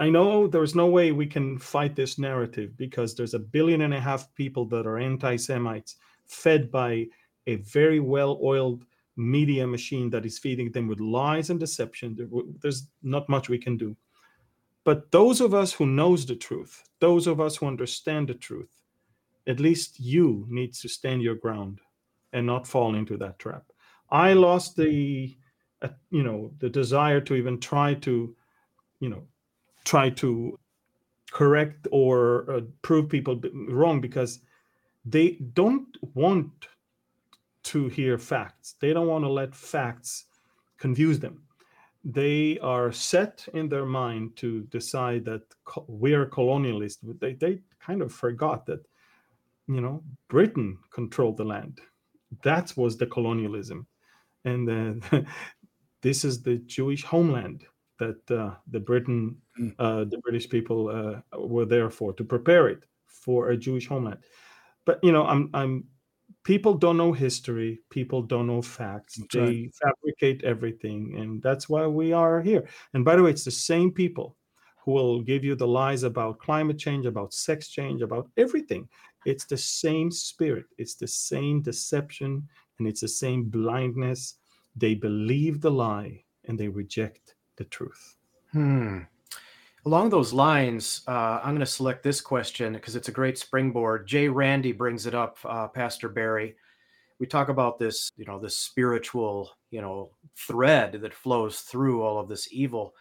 I 0.00 0.08
know 0.08 0.46
there's 0.46 0.74
no 0.74 0.86
way 0.86 1.12
we 1.12 1.26
can 1.26 1.58
fight 1.58 1.94
this 1.94 2.18
narrative 2.18 2.76
because 2.78 3.14
there's 3.14 3.34
a 3.34 3.38
billion 3.38 3.82
and 3.82 3.92
a 3.92 4.00
half 4.00 4.34
people 4.34 4.64
that 4.66 4.86
are 4.86 4.98
anti 4.98 5.36
Semites 5.36 5.96
fed 6.24 6.70
by 6.70 7.06
a 7.46 7.56
very 7.56 8.00
well 8.00 8.40
oiled 8.42 8.84
media 9.16 9.66
machine 9.66 10.10
that 10.10 10.26
is 10.26 10.38
feeding 10.38 10.72
them 10.72 10.88
with 10.88 11.00
lies 11.00 11.50
and 11.50 11.60
deception. 11.60 12.16
There's 12.60 12.88
not 13.02 13.28
much 13.28 13.48
we 13.48 13.58
can 13.58 13.76
do. 13.76 13.96
But 14.84 15.10
those 15.10 15.40
of 15.40 15.52
us 15.52 15.72
who 15.72 15.86
knows 15.86 16.24
the 16.24 16.36
truth, 16.36 16.82
those 17.00 17.26
of 17.26 17.40
us 17.40 17.56
who 17.56 17.66
understand 17.66 18.28
the 18.28 18.34
truth, 18.34 18.70
at 19.46 19.60
least 19.60 20.00
you 20.00 20.46
need 20.48 20.74
to 20.74 20.88
stand 20.88 21.22
your 21.22 21.34
ground 21.34 21.80
and 22.32 22.46
not 22.46 22.66
fall 22.66 22.94
into 22.94 23.16
that 23.18 23.38
trap. 23.38 23.64
I 24.10 24.34
lost 24.34 24.76
the, 24.76 25.36
uh, 25.82 25.88
you 26.10 26.22
know, 26.22 26.52
the 26.58 26.68
desire 26.68 27.20
to 27.22 27.34
even 27.34 27.58
try 27.60 27.94
to, 27.94 28.34
you 29.00 29.08
know, 29.08 29.22
try 29.84 30.10
to 30.10 30.58
correct 31.30 31.86
or 31.90 32.50
uh, 32.50 32.60
prove 32.82 33.08
people 33.08 33.40
wrong 33.68 34.00
because 34.00 34.40
they 35.04 35.38
don't 35.54 35.96
want 36.14 36.68
to 37.64 37.88
hear 37.88 38.18
facts. 38.18 38.76
They 38.80 38.92
don't 38.92 39.08
want 39.08 39.24
to 39.24 39.28
let 39.30 39.54
facts 39.54 40.26
confuse 40.78 41.18
them. 41.18 41.42
They 42.04 42.58
are 42.60 42.92
set 42.92 43.46
in 43.54 43.68
their 43.68 43.86
mind 43.86 44.36
to 44.36 44.62
decide 44.64 45.24
that 45.24 45.42
we 45.88 46.14
are 46.14 46.26
colonialists. 46.26 46.98
They, 47.18 47.34
they 47.34 47.60
kind 47.80 48.02
of 48.02 48.12
forgot 48.12 48.66
that, 48.66 48.86
you 49.66 49.80
know, 49.80 50.04
Britain 50.28 50.78
controlled 50.92 51.36
the 51.36 51.44
land. 51.44 51.80
That 52.42 52.76
was 52.76 52.96
the 52.96 53.06
colonialism. 53.06 53.86
And 54.44 55.02
uh, 55.12 55.20
this 56.02 56.24
is 56.24 56.42
the 56.42 56.56
Jewish 56.58 57.04
homeland 57.04 57.64
that 57.98 58.30
uh, 58.30 58.54
the 58.70 58.80
Britain, 58.80 59.36
hmm. 59.56 59.70
uh, 59.78 60.04
the 60.04 60.18
British 60.18 60.48
people 60.48 60.88
uh, 60.88 61.38
were 61.38 61.64
there 61.64 61.90
for 61.90 62.12
to 62.12 62.24
prepare 62.24 62.68
it 62.68 62.84
for 63.06 63.50
a 63.50 63.56
Jewish 63.56 63.86
homeland. 63.86 64.18
But 64.84 65.00
you 65.02 65.12
know, 65.12 65.24
I'm 65.24 65.50
I'm 65.54 65.84
people 66.44 66.74
don't 66.74 66.96
know 66.96 67.12
history, 67.12 67.80
people 67.90 68.22
don't 68.22 68.46
know 68.46 68.62
facts. 68.62 69.16
That's 69.16 69.34
they 69.34 69.40
right. 69.40 69.70
fabricate 69.82 70.44
everything, 70.44 71.16
and 71.18 71.42
that's 71.42 71.68
why 71.68 71.86
we 71.86 72.12
are 72.12 72.40
here. 72.40 72.68
And 72.94 73.04
by 73.04 73.16
the 73.16 73.22
way, 73.22 73.30
it's 73.30 73.44
the 73.44 73.50
same 73.50 73.90
people 73.90 74.36
who 74.84 74.92
will 74.92 75.20
give 75.20 75.42
you 75.44 75.56
the 75.56 75.66
lies 75.66 76.04
about 76.04 76.38
climate 76.38 76.78
change, 76.78 77.06
about 77.06 77.34
sex 77.34 77.68
change, 77.68 78.02
about 78.02 78.30
everything. 78.36 78.88
It's 79.26 79.44
the 79.44 79.58
same 79.58 80.10
spirit, 80.12 80.66
it's 80.78 80.94
the 80.94 81.08
same 81.08 81.60
deception, 81.60 82.48
and 82.78 82.86
it's 82.86 83.00
the 83.00 83.08
same 83.08 83.44
blindness. 83.44 84.36
They 84.76 84.94
believe 84.94 85.60
the 85.60 85.70
lie 85.70 86.22
and 86.44 86.56
they 86.56 86.68
reject 86.68 87.34
the 87.56 87.64
truth. 87.64 88.16
Hmm. 88.52 89.00
Along 89.84 90.10
those 90.10 90.32
lines, 90.32 91.02
uh, 91.08 91.40
I'm 91.42 91.50
going 91.50 91.60
to 91.60 91.66
select 91.66 92.04
this 92.04 92.20
question 92.20 92.74
because 92.74 92.94
it's 92.94 93.08
a 93.08 93.12
great 93.12 93.36
springboard. 93.36 94.06
Jay 94.06 94.28
Randy 94.28 94.70
brings 94.70 95.06
it 95.06 95.14
up, 95.14 95.38
uh, 95.44 95.66
Pastor 95.68 96.08
Barry. 96.08 96.54
We 97.18 97.26
talk 97.26 97.48
about 97.48 97.80
this, 97.80 98.10
you 98.16 98.26
know, 98.26 98.38
this 98.38 98.58
spiritual, 98.58 99.50
you 99.70 99.80
know, 99.80 100.10
thread 100.36 100.92
that 101.00 101.14
flows 101.14 101.60
through 101.60 102.02
all 102.02 102.20
of 102.20 102.28
this 102.28 102.48
evil. 102.52 102.94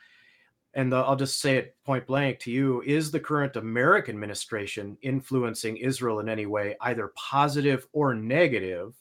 And 0.76 0.92
the, 0.92 0.98
I'll 0.98 1.16
just 1.16 1.40
say 1.40 1.56
it 1.56 1.76
point 1.86 2.06
blank 2.06 2.40
to 2.40 2.52
you: 2.52 2.82
Is 2.86 3.10
the 3.10 3.20
current 3.20 3.56
American 3.56 4.16
administration 4.16 4.98
influencing 5.02 5.78
Israel 5.78 6.20
in 6.20 6.30
any 6.30 6.46
way, 6.46 6.76
either 6.82 7.14
positive 7.16 7.88
or 7.94 8.14
negative, 8.14 8.94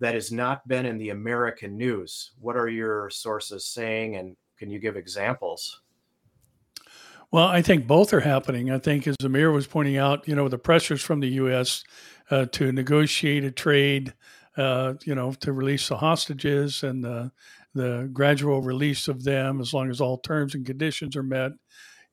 that 0.00 0.14
has 0.14 0.32
not 0.32 0.66
been 0.66 0.86
in 0.86 0.98
the 0.98 1.10
American 1.10 1.76
news? 1.76 2.32
What 2.40 2.56
are 2.56 2.68
your 2.68 3.10
sources 3.10 3.66
saying, 3.66 4.16
and 4.16 4.36
can 4.58 4.70
you 4.70 4.78
give 4.78 4.96
examples? 4.96 5.80
Well, 7.30 7.48
I 7.48 7.62
think 7.62 7.86
both 7.86 8.12
are 8.12 8.20
happening. 8.20 8.70
I 8.70 8.78
think, 8.78 9.06
as 9.06 9.16
Amir 9.22 9.50
was 9.50 9.66
pointing 9.66 9.96
out, 9.96 10.28
you 10.28 10.36
know, 10.36 10.48
the 10.48 10.58
pressures 10.58 11.02
from 11.02 11.20
the 11.20 11.30
U.S. 11.30 11.82
Uh, 12.30 12.46
to 12.52 12.70
negotiate 12.70 13.44
a 13.44 13.50
trade, 13.50 14.14
uh, 14.56 14.94
you 15.04 15.14
know, 15.14 15.32
to 15.40 15.52
release 15.52 15.88
the 15.88 15.96
hostages 15.96 16.84
and 16.84 17.02
the 17.02 17.32
the 17.74 18.08
gradual 18.12 18.62
release 18.62 19.08
of 19.08 19.24
them, 19.24 19.60
as 19.60 19.74
long 19.74 19.90
as 19.90 20.00
all 20.00 20.18
terms 20.18 20.54
and 20.54 20.64
conditions 20.64 21.16
are 21.16 21.22
met. 21.22 21.52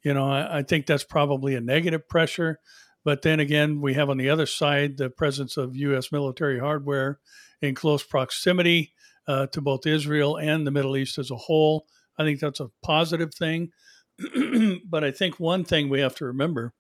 You 0.04 0.14
know, 0.14 0.30
I, 0.30 0.60
I 0.60 0.64
think 0.64 0.86
that's 0.86 1.04
probably 1.04 1.56
a 1.56 1.62
negative 1.62 2.08
pressure. 2.10 2.60
But 3.04 3.22
then 3.22 3.40
again, 3.40 3.82
we 3.82 3.94
have 3.96 4.10
on 4.10 4.18
the 4.18 4.30
other 4.30 4.46
side 4.46 4.98
the 4.98 5.10
presence 5.10 5.58
of 5.58 5.76
U.S. 5.76 6.12
military 6.12 6.60
hardware 6.60 7.20
in 7.62 7.76
close 7.76 8.04
proximity 8.04 8.94
uh, 9.28 9.48
to 9.48 9.62
both 9.62 9.86
Israel 9.86 10.38
and 10.38 10.66
the 10.66 10.72
Middle 10.72 10.98
East 10.98 11.18
as 11.18 11.32
a 11.32 11.36
whole. 11.36 11.86
I 12.18 12.24
think 12.24 12.40
that's 12.40 12.60
a 12.60 12.70
positive 12.84 13.34
thing. 13.34 13.72
but 14.90 15.04
I 15.04 15.12
think 15.12 15.40
one 15.40 15.64
thing 15.64 15.90
we 15.90 16.02
have 16.02 16.16
to 16.16 16.26
remember 16.26 16.74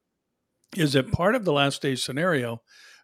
is 0.75 0.93
that 0.93 1.11
part 1.11 1.35
of 1.35 1.45
the 1.45 1.53
last 1.53 1.81
days 1.81 2.03
scenario, 2.03 2.61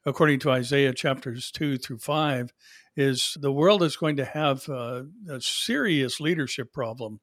according 0.07 0.39
to 0.39 0.51
Isaiah 0.51 0.93
chapters 0.93 1.51
two 1.51 1.77
through 1.77 1.99
five, 1.99 2.53
is 2.95 3.37
the 3.39 3.51
world 3.51 3.83
is 3.83 3.97
going 3.97 4.15
to 4.15 4.25
have 4.25 4.67
a, 4.69 5.05
a 5.29 5.39
serious 5.39 6.19
leadership 6.19 6.73
problem. 6.73 7.19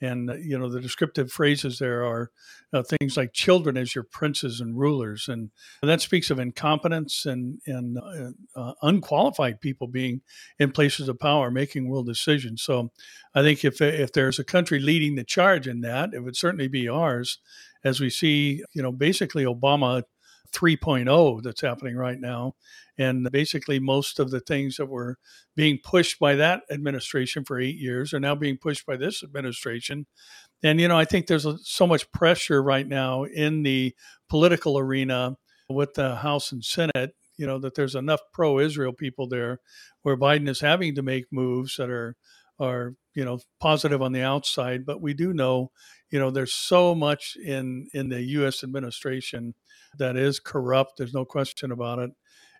And 0.00 0.28
uh, 0.28 0.34
you 0.34 0.58
know 0.58 0.68
the 0.68 0.80
descriptive 0.80 1.30
phrases 1.30 1.78
there 1.78 2.04
are 2.04 2.30
uh, 2.72 2.82
things 2.82 3.16
like 3.16 3.32
children 3.32 3.76
as 3.76 3.94
your 3.94 4.02
princes 4.02 4.60
and 4.60 4.76
rulers. 4.76 5.28
And 5.28 5.50
that 5.82 6.00
speaks 6.00 6.30
of 6.30 6.40
incompetence 6.40 7.24
and 7.24 7.60
and 7.64 7.96
uh, 7.98 8.60
uh, 8.60 8.74
unqualified 8.82 9.60
people 9.60 9.86
being 9.86 10.20
in 10.58 10.72
places 10.72 11.08
of 11.08 11.20
power 11.20 11.50
making 11.50 11.88
world 11.88 12.06
decisions. 12.06 12.62
So 12.62 12.90
i 13.36 13.42
think 13.42 13.64
if 13.64 13.80
if 13.80 14.12
there's 14.12 14.40
a 14.40 14.44
country 14.44 14.80
leading 14.80 15.14
the 15.14 15.24
charge 15.24 15.68
in 15.68 15.80
that 15.82 16.10
it 16.12 16.20
would 16.20 16.36
certainly 16.36 16.68
be 16.68 16.88
ours. 16.88 17.38
As 17.84 18.00
we 18.00 18.10
see 18.10 18.64
you 18.72 18.82
know 18.82 18.92
basically 18.92 19.44
obama 19.44 20.02
3.0 20.54 21.42
that's 21.42 21.60
happening 21.60 21.96
right 21.96 22.18
now. 22.18 22.54
And 22.96 23.30
basically, 23.30 23.80
most 23.80 24.20
of 24.20 24.30
the 24.30 24.40
things 24.40 24.76
that 24.76 24.86
were 24.86 25.18
being 25.56 25.78
pushed 25.82 26.18
by 26.18 26.36
that 26.36 26.62
administration 26.70 27.44
for 27.44 27.58
eight 27.58 27.76
years 27.76 28.14
are 28.14 28.20
now 28.20 28.34
being 28.34 28.56
pushed 28.56 28.86
by 28.86 28.96
this 28.96 29.22
administration. 29.22 30.06
And, 30.62 30.80
you 30.80 30.88
know, 30.88 30.96
I 30.96 31.04
think 31.04 31.26
there's 31.26 31.46
so 31.68 31.86
much 31.86 32.10
pressure 32.12 32.62
right 32.62 32.86
now 32.86 33.24
in 33.24 33.64
the 33.64 33.94
political 34.28 34.78
arena 34.78 35.36
with 35.68 35.94
the 35.94 36.16
House 36.16 36.52
and 36.52 36.64
Senate, 36.64 37.14
you 37.36 37.46
know, 37.46 37.58
that 37.58 37.74
there's 37.74 37.96
enough 37.96 38.20
pro 38.32 38.60
Israel 38.60 38.92
people 38.92 39.28
there 39.28 39.60
where 40.02 40.16
Biden 40.16 40.48
is 40.48 40.60
having 40.60 40.94
to 40.94 41.02
make 41.02 41.24
moves 41.32 41.76
that 41.76 41.90
are, 41.90 42.16
are, 42.58 42.94
you 43.14 43.24
know, 43.24 43.40
positive 43.60 44.02
on 44.02 44.12
the 44.12 44.22
outside. 44.22 44.86
But 44.86 45.00
we 45.00 45.14
do 45.14 45.32
know, 45.32 45.70
you 46.10 46.18
know, 46.18 46.30
there's 46.30 46.54
so 46.54 46.94
much 46.94 47.36
in, 47.42 47.88
in 47.92 48.08
the 48.08 48.22
U.S. 48.22 48.62
administration 48.62 49.54
that 49.98 50.16
is 50.16 50.40
corrupt. 50.40 50.98
There's 50.98 51.14
no 51.14 51.24
question 51.24 51.72
about 51.72 51.98
it. 51.98 52.10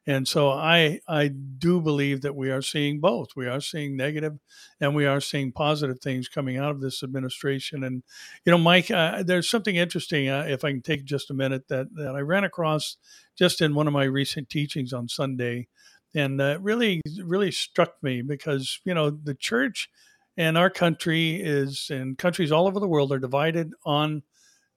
And 0.07 0.29
so 0.29 0.51
I 0.51 1.01
I 1.09 1.29
do 1.29 1.81
believe 1.81 2.21
that 2.23 2.37
we 2.37 2.51
are 2.51 2.61
seeing 2.61 3.01
both. 3.01 3.29
We 3.37 3.47
are 3.47 3.61
seeing 3.61 3.97
negative, 3.97 4.35
and 4.79 4.95
we 4.95 5.07
are 5.07 5.21
seeing 5.21 5.51
positive 5.51 5.99
things 6.01 6.29
coming 6.29 6.59
out 6.59 6.73
of 6.73 6.83
this 6.83 7.03
administration. 7.03 7.85
And 7.85 8.03
you 8.45 8.53
know, 8.53 8.59
Mike, 8.59 8.91
uh, 8.91 9.23
there's 9.23 9.49
something 9.49 9.77
interesting. 9.77 10.29
Uh, 10.29 10.45
if 10.47 10.63
I 10.63 10.73
can 10.73 10.83
take 10.83 11.05
just 11.05 11.31
a 11.31 11.35
minute 11.35 11.69
that 11.69 11.87
that 11.95 12.15
I 12.15 12.21
ran 12.21 12.45
across 12.45 12.99
just 13.35 13.63
in 13.63 13.75
one 13.75 13.87
of 13.87 13.95
my 13.95 14.05
recent 14.05 14.51
teachings 14.51 14.93
on 14.93 15.09
Sunday, 15.09 15.69
and 16.15 16.41
really 16.65 17.01
really 17.23 17.51
struck 17.51 17.95
me 18.03 18.23
because 18.23 18.81
you 18.85 18.95
know 18.95 19.11
the 19.11 19.35
church 19.35 19.89
and 20.37 20.59
our 20.59 20.71
country 20.71 21.37
is 21.37 21.89
and 21.91 22.19
countries 22.19 22.53
all 22.53 22.67
over 22.67 22.81
the 22.81 22.89
world 22.89 23.13
are 23.13 23.19
divided 23.19 23.73
on 23.85 24.23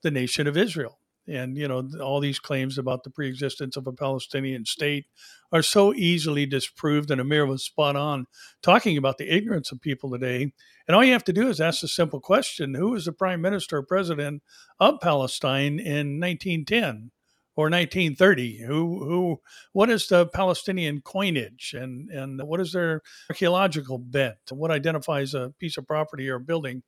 the 0.04 0.12
nation 0.12 0.48
of 0.48 0.58
Israel 0.58 1.00
and 1.28 1.58
you 1.58 1.68
know 1.68 1.88
all 2.02 2.20
these 2.20 2.40
claims 2.40 2.78
about 2.78 3.04
the 3.04 3.10
preexistence 3.10 3.76
of 3.76 3.88
a 3.88 3.94
Palestinian 3.94 4.66
state 4.66 5.06
are 5.52 5.62
so 5.62 5.94
easily 5.94 6.46
disproved. 6.46 7.12
And 7.12 7.22
Amir 7.22 7.46
was 7.46 7.64
spot 7.64 7.96
on 7.96 8.26
talking 8.62 8.98
about 8.98 9.18
the 9.18 9.34
ignorance 9.34 9.72
of 9.72 9.82
people 9.82 10.12
today. 10.12 10.54
And 10.88 10.96
all 10.96 11.04
you 11.04 11.14
have 11.14 11.24
to 11.26 11.34
do 11.34 11.50
is 11.50 11.60
ask 11.60 11.84
a 11.84 11.88
simple 11.88 12.20
question: 12.20 12.74
Who 12.74 12.92
was 12.92 13.06
the 13.06 13.12
prime 13.12 13.42
minister 13.42 13.78
or 13.78 13.84
president 13.84 14.42
of 14.80 15.00
Palestine 15.02 15.80
in 15.80 16.20
1910? 16.20 17.12
Or 17.58 17.66
1930. 17.66 18.62
Who, 18.62 19.04
who, 19.04 19.42
what 19.74 19.90
is 19.90 20.08
the 20.08 20.28
Palestinian 20.28 21.02
coinage, 21.02 21.74
and 21.76 22.10
and 22.12 22.40
what 22.44 22.62
is 22.62 22.72
their 22.72 23.02
archaeological 23.30 23.98
bent? 23.98 24.38
What 24.52 24.70
identifies 24.70 25.34
a 25.34 25.54
piece 25.60 25.76
of 25.76 25.88
property 25.88 26.30
or 26.30 26.38
building 26.38 26.84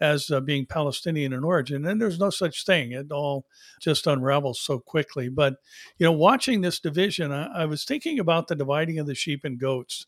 as 0.00 0.30
uh, 0.30 0.40
being 0.40 0.66
Palestinian 0.66 1.32
in 1.32 1.44
origin. 1.44 1.86
And 1.86 2.00
there's 2.00 2.18
no 2.18 2.30
such 2.30 2.64
thing. 2.64 2.92
It 2.92 3.12
all 3.12 3.46
just 3.80 4.06
unravels 4.06 4.60
so 4.60 4.78
quickly. 4.78 5.28
But, 5.28 5.54
you 5.98 6.04
know, 6.04 6.12
watching 6.12 6.60
this 6.60 6.80
division, 6.80 7.32
I, 7.32 7.62
I 7.62 7.64
was 7.66 7.84
thinking 7.84 8.18
about 8.18 8.48
the 8.48 8.56
dividing 8.56 8.98
of 8.98 9.06
the 9.06 9.14
sheep 9.14 9.44
and 9.44 9.58
goats. 9.58 10.06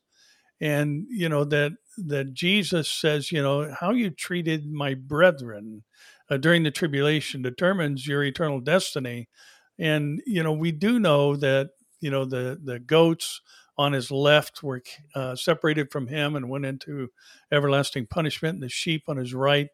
And, 0.61 1.07
you 1.11 1.29
know, 1.29 1.45
that, 1.45 1.73
that 1.99 2.33
Jesus 2.35 2.91
says, 2.91 3.31
you 3.31 3.43
know, 3.43 3.75
how 3.79 3.91
you 3.91 4.11
treated 4.11 4.71
my 4.71 4.95
brethren 4.95 5.85
uh, 6.31 6.39
during 6.39 6.63
the 6.63 6.71
tribulation 6.71 7.43
determines 7.43 8.07
your 8.07 8.25
eternal 8.25 8.61
destiny. 8.61 9.29
And, 9.79 10.23
you 10.27 10.43
know, 10.43 10.53
we 10.53 10.73
do 10.73 10.99
know 10.99 11.37
that, 11.37 11.71
you 12.01 12.11
know, 12.11 12.25
the, 12.25 12.59
the 12.63 12.79
goats 12.79 13.41
on 13.79 13.93
his 13.93 14.11
left 14.11 14.63
were 14.63 14.83
uh, 15.15 15.37
separated 15.37 15.91
from 15.91 16.07
him 16.07 16.35
and 16.35 16.49
went 16.49 16.65
into 16.65 17.09
everlasting 17.53 18.07
punishment, 18.07 18.55
and 18.55 18.63
the 18.63 18.69
sheep 18.69 19.03
on 19.07 19.19
his 19.19 19.35
right 19.35 19.69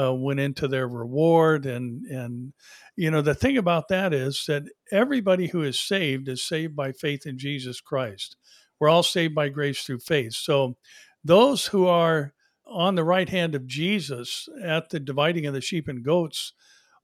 uh, 0.00 0.14
went 0.14 0.38
into 0.38 0.68
their 0.68 0.86
reward. 0.86 1.66
And, 1.66 2.04
and, 2.06 2.52
you 2.94 3.10
know, 3.10 3.20
the 3.20 3.34
thing 3.34 3.58
about 3.58 3.88
that 3.88 4.14
is 4.14 4.44
that 4.46 4.62
everybody 4.92 5.48
who 5.48 5.62
is 5.62 5.80
saved 5.80 6.28
is 6.28 6.42
saved 6.42 6.76
by 6.76 6.92
faith 6.92 7.26
in 7.26 7.36
Jesus 7.36 7.80
Christ. 7.80 8.36
We're 8.78 8.88
all 8.88 9.02
saved 9.02 9.34
by 9.34 9.48
grace 9.48 9.82
through 9.82 9.98
faith. 9.98 10.34
So 10.34 10.76
those 11.24 11.66
who 11.66 11.86
are 11.86 12.32
on 12.64 12.94
the 12.94 13.04
right 13.04 13.28
hand 13.28 13.56
of 13.56 13.66
Jesus 13.66 14.48
at 14.62 14.90
the 14.90 15.00
dividing 15.00 15.46
of 15.46 15.54
the 15.54 15.60
sheep 15.60 15.88
and 15.88 16.04
goats 16.04 16.52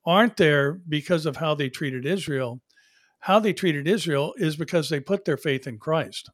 aren't 0.06 0.36
there 0.36 0.80
because 0.88 1.26
of 1.26 1.36
how 1.36 1.54
they 1.54 1.68
treated 1.68 2.06
Israel. 2.06 2.60
How 3.20 3.38
they 3.38 3.52
treated 3.52 3.88
Israel 3.88 4.34
is 4.36 4.56
because 4.56 4.88
they 4.88 5.00
put 5.00 5.24
their 5.24 5.36
faith 5.36 5.66
in 5.66 5.78
Christ. 5.78 6.30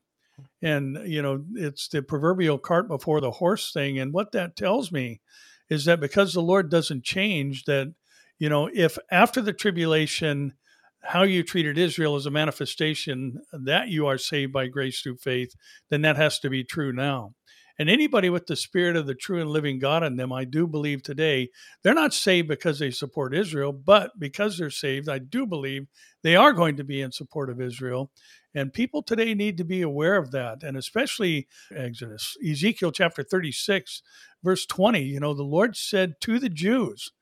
And, 0.63 0.99
you 1.07 1.23
know, 1.23 1.45
it's 1.55 1.89
the 1.89 2.03
proverbial 2.03 2.59
cart 2.59 2.89
before 2.89 3.21
the 3.21 3.31
horse 3.31 3.73
thing. 3.73 3.99
And 3.99 4.13
what 4.13 4.33
that 4.33 4.57
tells 4.57 4.91
me 4.91 5.21
is 5.69 5.85
that 5.85 6.01
because 6.01 6.33
the 6.33 6.43
Lord 6.43 6.71
doesn't 6.71 7.05
change, 7.05 7.65
that, 7.65 7.95
you 8.39 8.49
know, 8.49 8.69
if 8.73 8.99
after 9.11 9.41
the 9.41 9.53
tribulation, 9.53 10.55
how 11.03 11.23
you 11.23 11.43
treated 11.43 11.79
Israel 11.79 12.17
is 12.17 12.27
a 12.27 12.31
manifestation 12.31 13.41
that 13.53 13.89
you 13.89 14.07
are 14.07 14.19
saved 14.19 14.53
by 14.53 14.67
grace 14.67 15.01
through 15.01 15.17
faith, 15.17 15.55
then 15.89 16.03
that 16.03 16.17
has 16.17 16.39
to 16.41 16.51
be 16.51 16.65
true 16.65 16.93
now. 16.93 17.35
And 17.81 17.89
anybody 17.89 18.29
with 18.29 18.47
the 18.47 18.57
spirit 18.57 18.95
of 18.95 19.07
the 19.07 19.15
true 19.15 19.41
and 19.41 19.49
living 19.49 19.79
God 19.79 20.03
in 20.03 20.17
them, 20.17 20.35
I 20.35 20.45
do 20.45 20.67
believe 20.67 21.03
today, 21.03 21.49
they're 21.83 21.95
not 21.95 22.13
saved 22.13 22.47
because 22.47 22.79
they 22.79 22.91
support 22.91 23.35
Israel, 23.35 23.73
but 23.73 24.21
because 24.21 24.59
they're 24.59 24.69
saved, 24.69 25.09
I 25.09 25.17
do 25.17 25.47
believe 25.47 25.87
they 26.23 26.37
are 26.37 26.53
going 26.53 26.77
to 26.77 26.85
be 26.85 27.01
in 27.01 27.11
support 27.11 27.49
of 27.49 27.59
Israel. 27.59 28.11
And 28.55 28.71
people 28.71 29.03
today 29.03 29.33
need 29.33 29.57
to 29.57 29.65
be 29.65 29.81
aware 29.81 30.19
of 30.19 30.31
that, 30.33 30.63
and 30.63 30.77
especially 30.77 31.49
Exodus, 31.75 32.37
Ezekiel 32.47 32.93
chapter 32.93 33.23
36, 33.23 34.03
verse 34.45 34.67
20. 34.67 35.01
You 35.01 35.21
know, 35.21 35.33
the 35.33 35.43
Lord 35.43 35.75
said 35.75 36.21
to 36.21 36.39
the 36.39 36.51
Jews, 36.51 37.13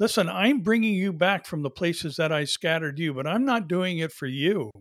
Listen, 0.00 0.28
I'm 0.28 0.62
bringing 0.62 0.94
you 0.94 1.12
back 1.12 1.46
from 1.46 1.62
the 1.62 1.70
places 1.70 2.16
that 2.16 2.32
I 2.32 2.42
scattered 2.42 2.98
you, 2.98 3.14
but 3.14 3.28
I'm 3.28 3.44
not 3.44 3.68
doing 3.68 3.98
it 3.98 4.10
for 4.10 4.26
you. 4.26 4.72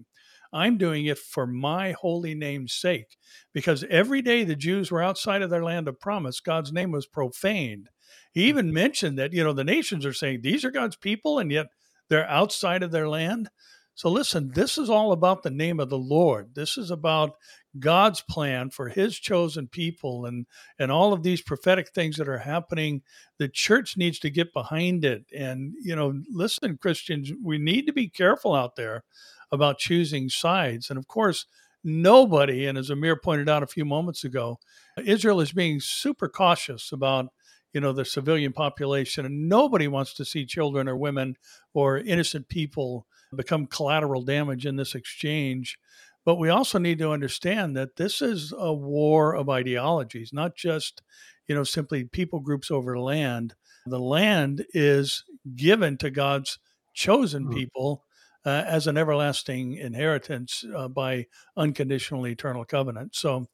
I'm 0.54 0.78
doing 0.78 1.06
it 1.06 1.18
for 1.18 1.48
my 1.48 1.92
holy 1.94 2.36
name's 2.36 2.74
sake. 2.74 3.18
Because 3.54 3.86
every 3.90 4.22
day 4.22 4.44
the 4.44 4.56
Jews 4.56 4.92
were 4.92 5.02
outside 5.02 5.42
of 5.42 5.50
their 5.50 5.64
land 5.64 5.88
of 5.88 6.00
promise, 6.00 6.40
God's 6.40 6.72
name 6.72 6.92
was 6.92 7.08
profaned. 7.08 7.90
He 8.32 8.44
hmm. 8.44 8.50
even 8.50 8.74
mentioned 8.74 9.18
that, 9.18 9.34
you 9.34 9.44
know, 9.44 9.54
the 9.54 9.64
nations 9.64 10.06
are 10.06 10.14
saying 10.14 10.42
these 10.42 10.66
are 10.66 10.72
God's 10.72 10.96
people, 10.96 11.40
and 11.40 11.52
yet 11.52 11.68
they're 12.10 12.30
outside 12.30 12.84
of 12.84 12.92
their 12.92 13.08
land. 13.08 13.50
So 13.94 14.10
listen, 14.10 14.52
this 14.56 14.78
is 14.78 14.90
all 14.90 15.12
about 15.12 15.44
the 15.44 15.52
name 15.52 15.80
of 15.80 15.90
the 15.90 15.98
Lord. 15.98 16.56
This 16.56 16.78
is 16.78 16.92
about 16.92 17.36
God's 17.78 18.22
plan 18.22 18.70
for 18.70 18.90
his 18.90 19.18
chosen 19.18 19.68
people 19.68 20.26
and 20.26 20.46
and 20.80 20.92
all 20.92 21.14
of 21.14 21.24
these 21.24 21.42
prophetic 21.42 21.90
things 21.90 22.18
that 22.18 22.28
are 22.28 22.40
happening. 22.40 23.02
The 23.38 23.48
church 23.48 23.98
needs 23.98 24.18
to 24.20 24.30
get 24.30 24.54
behind 24.54 25.06
it. 25.06 25.26
And 25.38 25.74
you 25.82 25.96
know, 25.96 26.22
listen, 26.30 26.78
Christians, 26.78 27.32
we 27.44 27.58
need 27.58 27.86
to 27.88 27.94
be 27.94 28.10
careful 28.10 28.56
out 28.56 28.76
there 28.76 29.04
about 29.52 29.78
choosing 29.78 30.30
sides. 30.30 30.90
And 30.90 30.98
of 30.98 31.08
course, 31.08 31.46
nobody, 31.84 32.66
and 32.66 32.78
as 32.78 32.90
Amir 32.90 33.16
pointed 33.16 33.50
out 33.50 33.64
a 33.64 33.68
few 33.68 33.86
moments 33.86 34.24
ago, 34.24 34.60
Israel 35.04 35.42
is 35.42 35.52
being 35.52 35.80
super 35.80 36.30
cautious 36.30 36.92
about 36.92 37.28
you 37.74 37.82
know 37.82 37.94
the 37.94 38.06
civilian 38.06 38.54
population 38.54 39.26
and 39.26 39.48
nobody 39.48 39.88
wants 39.88 40.14
to 40.14 40.26
see 40.26 40.46
children 40.46 40.88
or 40.88 40.96
women 40.96 41.36
or 41.74 41.98
innocent 41.98 42.50
people 42.50 43.08
become 43.36 43.66
collateral 43.66 44.22
damage 44.22 44.66
in 44.66 44.76
this 44.76 44.96
exchange 44.96 45.78
but 46.26 46.36
we 46.36 46.50
also 46.50 46.78
need 46.78 47.00
to 47.00 47.12
understand 47.12 47.76
that 47.76 47.96
this 47.96 48.22
is 48.22 48.54
a 48.58 48.74
war 48.74 49.34
of 49.34 49.50
ideologies 49.50 50.32
not 50.34 50.56
just 50.56 51.02
you 51.48 51.56
know 51.56 51.64
simply 51.64 52.04
people 52.04 52.40
groups 52.40 52.70
over 52.70 53.00
land 53.00 53.56
the 53.86 54.00
land 54.00 54.66
is 54.74 55.24
given 55.56 55.98
to 55.98 56.10
god's 56.10 56.60
chosen 56.94 57.44
mm-hmm. 57.44 57.54
people 57.54 58.04
uh, 58.46 58.64
as 58.68 58.88
an 58.88 58.98
everlasting 58.98 59.74
inheritance 59.74 60.64
uh, 60.76 60.88
by 60.88 61.26
unconditional 61.56 62.28
eternal 62.28 62.66
covenant. 62.66 63.16
So 63.16 63.48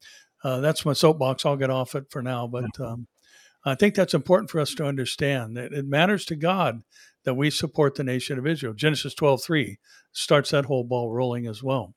uh, 0.44 0.60
that's 0.60 0.86
my 0.86 0.92
soapbox. 0.92 1.44
I'll 1.44 1.56
get 1.56 1.70
off 1.70 1.94
it 1.94 2.06
for 2.10 2.22
now, 2.22 2.46
but 2.46 2.70
um, 2.80 3.06
I 3.64 3.74
think 3.74 3.94
that's 3.94 4.14
important 4.14 4.50
for 4.50 4.60
us 4.60 4.74
to 4.74 4.86
understand 4.86 5.56
that 5.56 5.72
it 5.72 5.86
matters 5.86 6.24
to 6.26 6.36
God 6.36 6.82
that 7.24 7.34
we 7.34 7.50
support 7.50 7.94
the 7.94 8.04
nation 8.04 8.38
of 8.38 8.46
Israel. 8.46 8.72
Genesis 8.72 9.14
12 9.14 9.42
3 9.42 9.78
starts 10.12 10.50
that 10.50 10.64
whole 10.64 10.84
ball 10.84 11.12
rolling 11.12 11.46
as 11.46 11.62
well. 11.62 11.94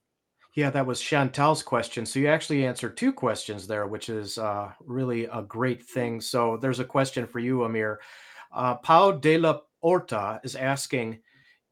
Yeah, 0.54 0.70
that 0.72 0.86
was 0.86 1.00
Chantal's 1.00 1.64
question. 1.64 2.06
So 2.06 2.20
you 2.20 2.28
actually 2.28 2.66
answered 2.66 2.98
two 2.98 3.14
questions 3.14 3.68
there, 3.68 3.88
which 3.88 4.10
is 4.10 4.38
uh, 4.38 4.72
really 4.82 5.26
a 5.26 5.42
great 5.44 5.82
thing. 5.82 6.20
So 6.20 6.58
there's 6.58 6.82
a 6.82 6.86
question 6.86 7.26
for 7.26 7.40
you, 7.40 7.64
Amir. 7.64 8.02
Uh, 8.54 8.76
Pau 8.76 9.14
de 9.14 9.38
la 9.38 9.60
Horta 9.82 10.42
is 10.44 10.58
asking 10.58 11.20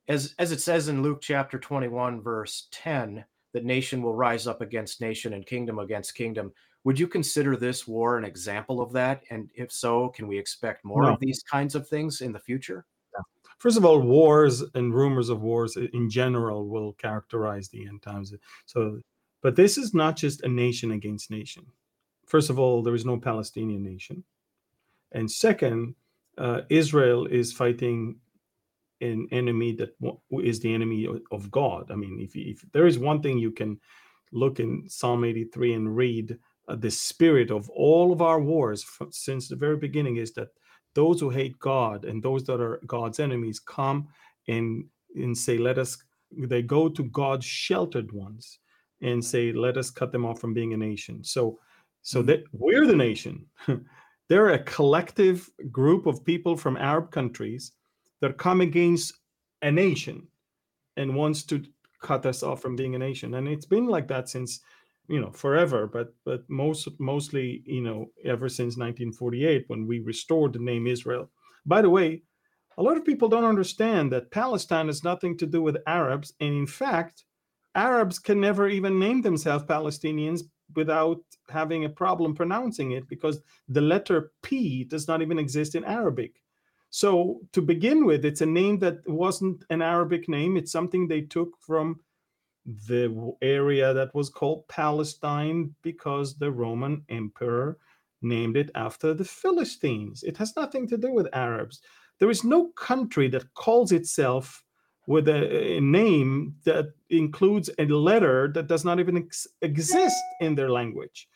as 0.10 0.34
as 0.40 0.52
it 0.52 0.60
says 0.60 0.90
in 0.90 1.04
Luke 1.04 1.22
chapter 1.22 1.58
21 1.58 2.22
verse 2.22 2.68
10 2.72 3.24
that 3.54 3.64
nation 3.64 4.02
will 4.02 4.16
rise 4.16 4.48
up 4.48 4.62
against 4.62 5.02
nation 5.02 5.34
and 5.34 5.46
kingdom 5.46 5.80
against 5.80 6.16
kingdom. 6.16 6.52
Would 6.84 7.00
you 7.00 7.08
consider 7.08 7.56
this 7.56 7.88
war 7.88 8.18
an 8.18 8.24
example 8.24 8.82
of 8.82 8.92
that? 8.94 9.24
And 9.32 9.50
if 9.56 9.72
so 9.72 10.10
can 10.10 10.28
we 10.28 10.38
expect 10.38 10.86
more 10.86 11.04
no. 11.04 11.14
of 11.14 11.20
these 11.20 11.44
kinds 11.44 11.76
of 11.76 11.88
things 11.88 12.22
in 12.22 12.32
the 12.32 12.40
future? 12.40 12.86
First 13.58 13.78
of 13.78 13.84
all 13.84 14.00
wars 14.00 14.64
and 14.76 14.94
rumors 14.94 15.30
of 15.30 15.42
wars 15.42 15.76
in 15.76 16.10
general 16.10 16.68
will 16.68 16.94
characterize 16.94 17.70
the 17.70 17.86
end 17.86 18.02
times. 18.02 18.34
So 18.66 19.02
but 19.42 19.56
this 19.56 19.78
is 19.78 19.94
not 19.94 20.16
just 20.16 20.44
a 20.44 20.48
nation 20.48 20.92
against 20.92 21.32
nation. 21.32 21.66
First 22.26 22.50
of 22.50 22.60
all 22.60 22.82
there 22.82 22.96
is 22.96 23.06
no 23.06 23.18
palestinian 23.18 23.84
nation. 23.84 24.24
And 25.12 25.30
second 25.30 25.96
uh, 26.38 26.62
israel 26.70 27.26
is 27.26 27.52
fighting 27.52 28.16
an 29.02 29.28
enemy 29.32 29.74
that 29.74 29.96
is 30.44 30.60
the 30.60 30.74
enemy 30.74 31.08
of 31.32 31.52
God. 31.52 31.90
I 31.92 31.96
mean, 31.96 32.20
if, 32.20 32.36
if 32.36 32.64
there 32.74 32.88
is 32.88 33.00
one 33.00 33.22
thing 33.22 33.38
you 33.38 33.52
can 33.52 33.80
look 34.32 34.60
in 34.60 34.88
Psalm 34.88 35.24
83 35.24 35.74
and 35.74 35.96
read, 35.96 36.38
uh, 36.68 36.76
the 36.76 36.92
spirit 36.92 37.50
of 37.50 37.70
all 37.70 38.12
of 38.12 38.22
our 38.22 38.40
wars 38.40 38.84
from, 38.84 39.12
since 39.12 39.48
the 39.48 39.56
very 39.56 39.78
beginning 39.78 40.18
is 40.18 40.34
that 40.34 40.50
those 40.94 41.20
who 41.20 41.30
hate 41.30 41.58
God 41.60 42.06
and 42.06 42.22
those 42.22 42.44
that 42.46 42.62
are 42.62 42.80
God's 42.86 43.20
enemies 43.20 43.60
come 43.60 44.08
and 44.48 44.86
and 45.16 45.38
say, 45.38 45.58
"Let 45.58 45.78
us." 45.78 45.98
They 46.32 46.62
go 46.62 46.88
to 46.90 47.04
God's 47.06 47.46
sheltered 47.46 48.12
ones 48.12 48.60
and 49.02 49.24
say, 49.24 49.52
"Let 49.52 49.78
us 49.78 49.90
cut 49.90 50.12
them 50.12 50.26
off 50.26 50.40
from 50.40 50.54
being 50.54 50.74
a 50.74 50.78
nation." 50.78 51.24
So, 51.24 51.60
so 52.02 52.20
mm-hmm. 52.20 52.28
that 52.28 52.44
we're 52.52 52.86
the 52.86 52.96
nation. 52.96 53.46
They're 54.30 54.50
a 54.50 54.64
collective 54.64 55.50
group 55.72 56.06
of 56.06 56.24
people 56.24 56.56
from 56.56 56.78
Arab 56.78 57.10
countries 57.10 57.72
that 58.22 58.38
come 58.38 58.62
against 58.62 59.14
a 59.62 59.72
nation 59.72 60.28
and 60.98 61.16
wants 61.16 61.44
to 61.44 61.64
cut 62.02 62.26
us 62.26 62.44
off 62.44 62.62
from 62.62 62.76
being 62.76 62.96
a 62.96 63.00
nation. 63.00 63.34
And 63.36 63.48
it's 63.48 63.66
been 63.66 63.88
like 63.88 64.08
that 64.08 64.30
since 64.30 64.62
you 65.10 65.20
know 65.20 65.32
forever 65.32 65.88
but 65.88 66.14
but 66.24 66.48
most 66.50 66.88
mostly 67.00 67.64
you 67.66 67.82
know 67.82 68.06
ever 68.24 68.48
since 68.48 68.78
1948 68.78 69.66
when 69.68 69.88
we 69.88 70.00
restored 70.00 70.54
the 70.54 70.60
name 70.60 70.88
israel. 70.88 71.30
By 71.66 71.82
the 71.82 71.90
way 71.90 72.22
a 72.78 72.84
lot 72.84 72.96
of 72.96 73.04
people 73.04 73.28
don't 73.28 73.44
understand 73.44 74.12
that 74.12 74.32
palestine 74.32 74.88
has 74.88 75.04
nothing 75.04 75.38
to 75.38 75.46
do 75.46 75.62
with 75.62 75.78
arabs 75.88 76.34
and 76.40 76.54
in 76.54 76.68
fact 76.68 77.26
arabs 77.76 78.20
can 78.20 78.40
never 78.40 78.70
even 78.70 79.00
name 79.00 79.22
themselves 79.22 79.66
palestinians 79.66 80.42
without 80.76 81.22
having 81.50 81.86
a 81.86 81.90
problem 81.90 82.36
pronouncing 82.36 82.92
it 82.92 83.08
because 83.10 83.42
the 83.68 83.82
letter 83.82 84.32
p 84.44 84.84
does 84.84 85.08
not 85.08 85.22
even 85.22 85.40
exist 85.40 85.76
in 85.76 85.84
arabic 85.86 86.40
so 86.90 87.42
to 87.54 87.62
begin 87.62 88.06
with, 88.06 88.26
it's 88.26 88.42
a 88.42 88.46
name 88.46 88.80
that 88.80 89.08
wasn't 89.08 89.64
an 89.70 89.82
Arabic 89.82 90.28
name. 90.28 90.58
It's 90.58 90.72
something 90.72 91.08
they 91.08 91.22
took 91.22 91.50
from 91.60 92.00
the 92.66 93.34
area 93.42 93.94
that 93.94 94.14
was 94.14 94.30
called 94.30 94.68
Palestine 94.68 95.74
because 95.82 96.36
the 96.38 96.52
Roman 96.52 97.04
emperor 97.10 97.78
named 98.22 98.58
it 98.58 98.72
after 98.76 99.14
the 99.14 99.26
Philistines. 99.26 100.24
It 100.24 100.38
has 100.38 100.56
nothing 100.56 100.88
to 100.88 100.98
do 100.98 101.12
with 101.12 101.34
Arabs. 101.34 101.82
There 102.20 102.30
is 102.30 102.44
no 102.44 102.70
country 102.70 103.28
that 103.30 103.54
calls 103.54 103.92
itself 103.92 104.64
with 105.08 105.28
a, 105.28 105.78
a 105.78 105.80
name 105.80 106.56
that 106.66 106.88
includes 107.10 107.70
a 107.80 107.86
letter 107.86 108.52
that 108.54 108.68
does 108.68 108.86
not 108.86 109.00
even 109.00 109.18
ex- 109.18 109.48
exist 109.62 110.22
in 110.42 110.54
their 110.54 110.70
language. 110.70 111.28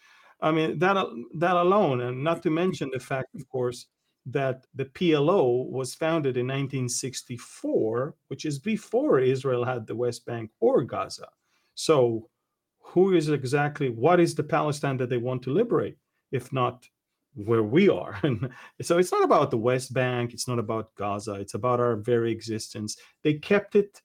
I 0.41 0.51
mean 0.51 0.77
that 0.79 0.97
that 1.35 1.55
alone, 1.55 2.01
and 2.01 2.23
not 2.23 2.43
to 2.43 2.49
mention 2.49 2.89
the 2.91 2.99
fact, 2.99 3.33
of 3.33 3.47
course, 3.47 3.87
that 4.25 4.65
the 4.73 4.85
PLO 4.85 5.69
was 5.69 5.95
founded 5.95 6.37
in 6.37 6.47
1964, 6.47 8.15
which 8.27 8.45
is 8.45 8.59
before 8.59 9.19
Israel 9.19 9.65
had 9.65 9.85
the 9.85 9.95
West 9.95 10.25
Bank 10.25 10.51
or 10.59 10.83
Gaza. 10.83 11.27
So, 11.75 12.29
who 12.79 13.15
is 13.15 13.29
exactly 13.29 13.89
what 13.89 14.19
is 14.19 14.35
the 14.35 14.43
Palestine 14.43 14.97
that 14.97 15.09
they 15.09 15.17
want 15.17 15.41
to 15.43 15.53
liberate, 15.53 15.97
if 16.31 16.53
not 16.53 16.87
where 17.33 17.63
we 17.63 17.89
are? 17.89 18.19
And 18.23 18.49
so, 18.81 18.97
it's 18.97 19.11
not 19.11 19.23
about 19.23 19.51
the 19.51 19.57
West 19.57 19.93
Bank, 19.93 20.33
it's 20.33 20.47
not 20.47 20.59
about 20.59 20.95
Gaza, 20.95 21.33
it's 21.33 21.55
about 21.55 21.79
our 21.79 21.95
very 21.97 22.31
existence. 22.31 22.97
They 23.23 23.33
kept 23.33 23.75
it 23.75 24.01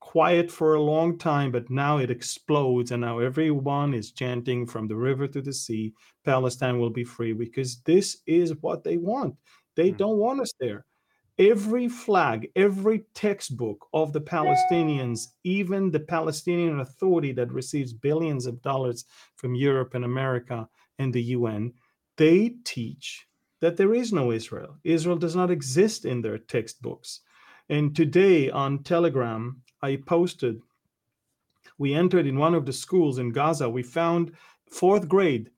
quiet 0.00 0.50
for 0.50 0.74
a 0.74 0.82
long 0.82 1.18
time, 1.18 1.50
but 1.50 1.68
now 1.68 1.98
it 1.98 2.10
explodes, 2.10 2.92
and 2.92 3.02
now 3.02 3.18
everyone 3.18 3.92
is 3.92 4.12
chanting 4.12 4.66
from 4.66 4.88
the 4.88 4.96
river 4.96 5.26
to 5.28 5.42
the 5.42 5.52
sea 5.52 5.92
Palestine 6.24 6.78
will 6.78 6.90
be 6.90 7.04
free 7.04 7.32
because 7.32 7.80
this 7.82 8.18
is 8.26 8.54
what 8.60 8.84
they 8.84 8.96
want. 8.96 9.34
They 9.78 9.92
mm. 9.92 9.96
don't 9.96 10.18
want 10.18 10.40
us 10.40 10.52
there. 10.58 10.84
Every 11.38 11.88
flag, 11.88 12.50
every 12.56 13.04
textbook 13.14 13.86
of 13.94 14.12
the 14.12 14.20
Palestinians, 14.20 15.28
even 15.44 15.92
the 15.92 16.00
Palestinian 16.00 16.80
Authority 16.80 17.32
that 17.34 17.52
receives 17.52 17.92
billions 17.92 18.44
of 18.46 18.60
dollars 18.60 19.04
from 19.36 19.54
Europe 19.54 19.94
and 19.94 20.04
America 20.04 20.68
and 20.98 21.14
the 21.14 21.22
UN, 21.36 21.72
they 22.16 22.56
teach 22.64 23.28
that 23.60 23.76
there 23.76 23.94
is 23.94 24.12
no 24.12 24.32
Israel. 24.32 24.76
Israel 24.82 25.16
does 25.16 25.36
not 25.36 25.50
exist 25.50 26.04
in 26.04 26.22
their 26.22 26.38
textbooks. 26.38 27.20
And 27.68 27.94
today 27.94 28.50
on 28.50 28.82
Telegram, 28.82 29.62
I 29.80 30.00
posted, 30.04 30.60
we 31.78 31.94
entered 31.94 32.26
in 32.26 32.36
one 32.36 32.54
of 32.54 32.66
the 32.66 32.72
schools 32.72 33.18
in 33.18 33.30
Gaza. 33.30 33.70
We 33.70 33.84
found 33.84 34.32
fourth 34.68 35.06
grade, 35.08 35.50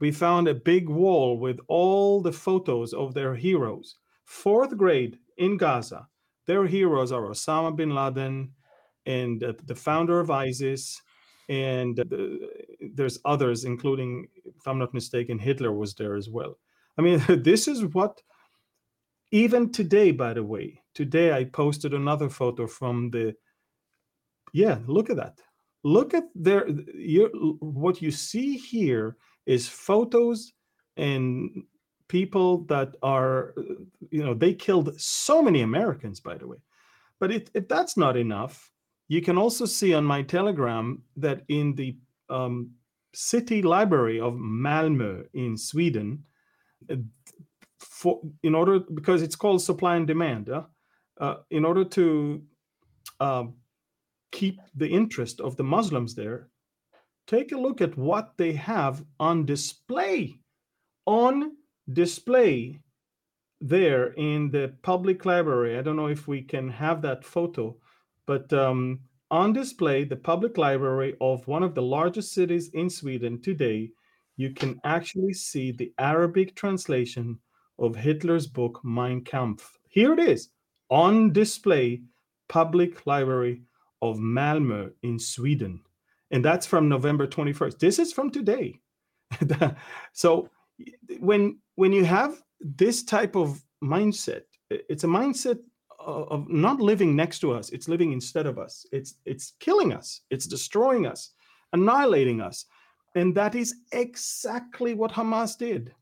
we 0.00 0.12
found 0.12 0.48
a 0.48 0.54
big 0.54 0.88
wall 0.88 1.38
with 1.38 1.58
all 1.68 2.22
the 2.22 2.32
photos 2.32 2.92
of 2.92 3.14
their 3.14 3.34
heroes. 3.34 3.96
Fourth 4.24 4.76
grade 4.76 5.18
in 5.38 5.56
Gaza, 5.56 6.06
their 6.46 6.66
heroes 6.66 7.12
are 7.12 7.22
Osama 7.22 7.74
bin 7.74 7.94
Laden 7.94 8.52
and 9.06 9.42
uh, 9.42 9.52
the 9.64 9.74
founder 9.74 10.20
of 10.20 10.30
ISIS. 10.30 11.00
And 11.48 11.98
uh, 11.98 12.04
there's 12.94 13.18
others, 13.24 13.64
including, 13.64 14.28
if 14.44 14.66
I'm 14.66 14.78
not 14.78 14.94
mistaken, 14.94 15.38
Hitler 15.38 15.72
was 15.72 15.94
there 15.94 16.14
as 16.14 16.28
well. 16.28 16.58
I 16.98 17.02
mean, 17.02 17.22
this 17.42 17.66
is 17.68 17.84
what, 17.86 18.20
even 19.32 19.72
today, 19.72 20.10
by 20.12 20.34
the 20.34 20.42
way, 20.42 20.80
today 20.94 21.32
I 21.32 21.44
posted 21.44 21.94
another 21.94 22.28
photo 22.28 22.66
from 22.66 23.10
the, 23.10 23.34
yeah, 24.52 24.78
look 24.86 25.10
at 25.10 25.16
that. 25.16 25.40
Look 25.84 26.12
at 26.12 26.24
their, 26.34 26.66
what 27.60 28.02
you 28.02 28.10
see 28.10 28.56
here 28.56 29.16
is 29.48 29.66
photos 29.66 30.52
and 30.96 31.64
people 32.08 32.64
that 32.66 32.94
are, 33.02 33.54
you 34.10 34.22
know, 34.22 34.34
they 34.34 34.54
killed 34.54 35.00
so 35.00 35.42
many 35.42 35.62
Americans, 35.62 36.20
by 36.20 36.36
the 36.36 36.46
way. 36.46 36.58
But 37.18 37.32
it, 37.32 37.50
if 37.54 37.66
that's 37.66 37.96
not 37.96 38.16
enough, 38.16 38.70
you 39.08 39.22
can 39.22 39.38
also 39.38 39.64
see 39.64 39.94
on 39.94 40.04
my 40.04 40.22
Telegram 40.22 41.02
that 41.16 41.42
in 41.48 41.74
the 41.74 41.96
um, 42.28 42.70
city 43.14 43.62
library 43.62 44.20
of 44.20 44.34
Malmö 44.34 45.24
in 45.32 45.56
Sweden, 45.56 46.22
for 47.78 48.20
in 48.42 48.54
order 48.54 48.80
because 48.80 49.22
it's 49.22 49.36
called 49.36 49.62
supply 49.62 49.96
and 49.96 50.06
demand 50.06 50.50
uh, 50.50 50.64
uh, 51.20 51.36
in 51.50 51.64
order 51.64 51.84
to 51.84 52.42
uh, 53.20 53.44
keep 54.30 54.60
the 54.74 54.88
interest 54.88 55.40
of 55.40 55.56
the 55.56 55.64
muslims 55.64 56.14
there 56.14 56.48
take 57.28 57.52
a 57.52 57.56
look 57.56 57.80
at 57.80 57.96
what 57.96 58.32
they 58.36 58.52
have 58.52 59.04
on 59.20 59.46
display 59.46 60.40
on 61.06 61.52
display 61.92 62.80
there 63.60 64.08
in 64.14 64.50
the 64.50 64.74
public 64.82 65.24
library 65.24 65.78
i 65.78 65.82
don't 65.82 65.96
know 65.96 66.08
if 66.08 66.26
we 66.26 66.42
can 66.42 66.68
have 66.68 67.00
that 67.02 67.24
photo 67.24 67.76
but 68.26 68.52
um, 68.52 68.98
on 69.30 69.52
display 69.52 70.04
the 70.04 70.16
public 70.16 70.58
library 70.58 71.14
of 71.20 71.46
one 71.46 71.62
of 71.62 71.74
the 71.74 71.82
largest 71.82 72.32
cities 72.32 72.70
in 72.74 72.90
sweden 72.90 73.40
today 73.40 73.90
you 74.38 74.54
can 74.54 74.80
actually 74.84 75.32
see 75.32 75.72
the 75.72 75.92
Arabic 75.98 76.54
translation 76.54 77.38
of 77.78 77.96
Hitler's 77.96 78.46
book 78.46 78.80
Mein 78.84 79.22
Kampf. 79.24 79.76
Here 79.88 80.12
it 80.12 80.20
is 80.20 80.48
on 80.90 81.32
display, 81.32 82.02
public 82.48 83.04
library 83.04 83.62
of 84.00 84.16
Malmö 84.18 84.92
in 85.02 85.18
Sweden. 85.18 85.80
And 86.30 86.44
that's 86.44 86.66
from 86.66 86.88
November 86.88 87.26
21st. 87.26 87.78
This 87.78 87.98
is 87.98 88.12
from 88.12 88.30
today. 88.30 88.80
so 90.12 90.48
when 91.18 91.58
when 91.74 91.92
you 91.92 92.04
have 92.04 92.40
this 92.60 93.02
type 93.02 93.36
of 93.36 93.62
mindset, 93.82 94.42
it's 94.70 95.04
a 95.04 95.08
mindset 95.08 95.58
of 96.00 96.48
not 96.48 96.80
living 96.80 97.14
next 97.14 97.40
to 97.40 97.52
us, 97.52 97.70
it's 97.70 97.88
living 97.88 98.12
instead 98.12 98.46
of 98.46 98.58
us. 98.58 98.86
It's 98.92 99.16
it's 99.24 99.54
killing 99.60 99.92
us, 99.92 100.22
it's 100.30 100.46
destroying 100.46 101.06
us, 101.06 101.32
annihilating 101.72 102.40
us. 102.40 102.66
And 103.14 103.34
that 103.34 103.54
is 103.54 103.74
exactly 103.92 104.94
what 104.94 105.12
Hamas 105.12 105.56
did. 105.56 105.94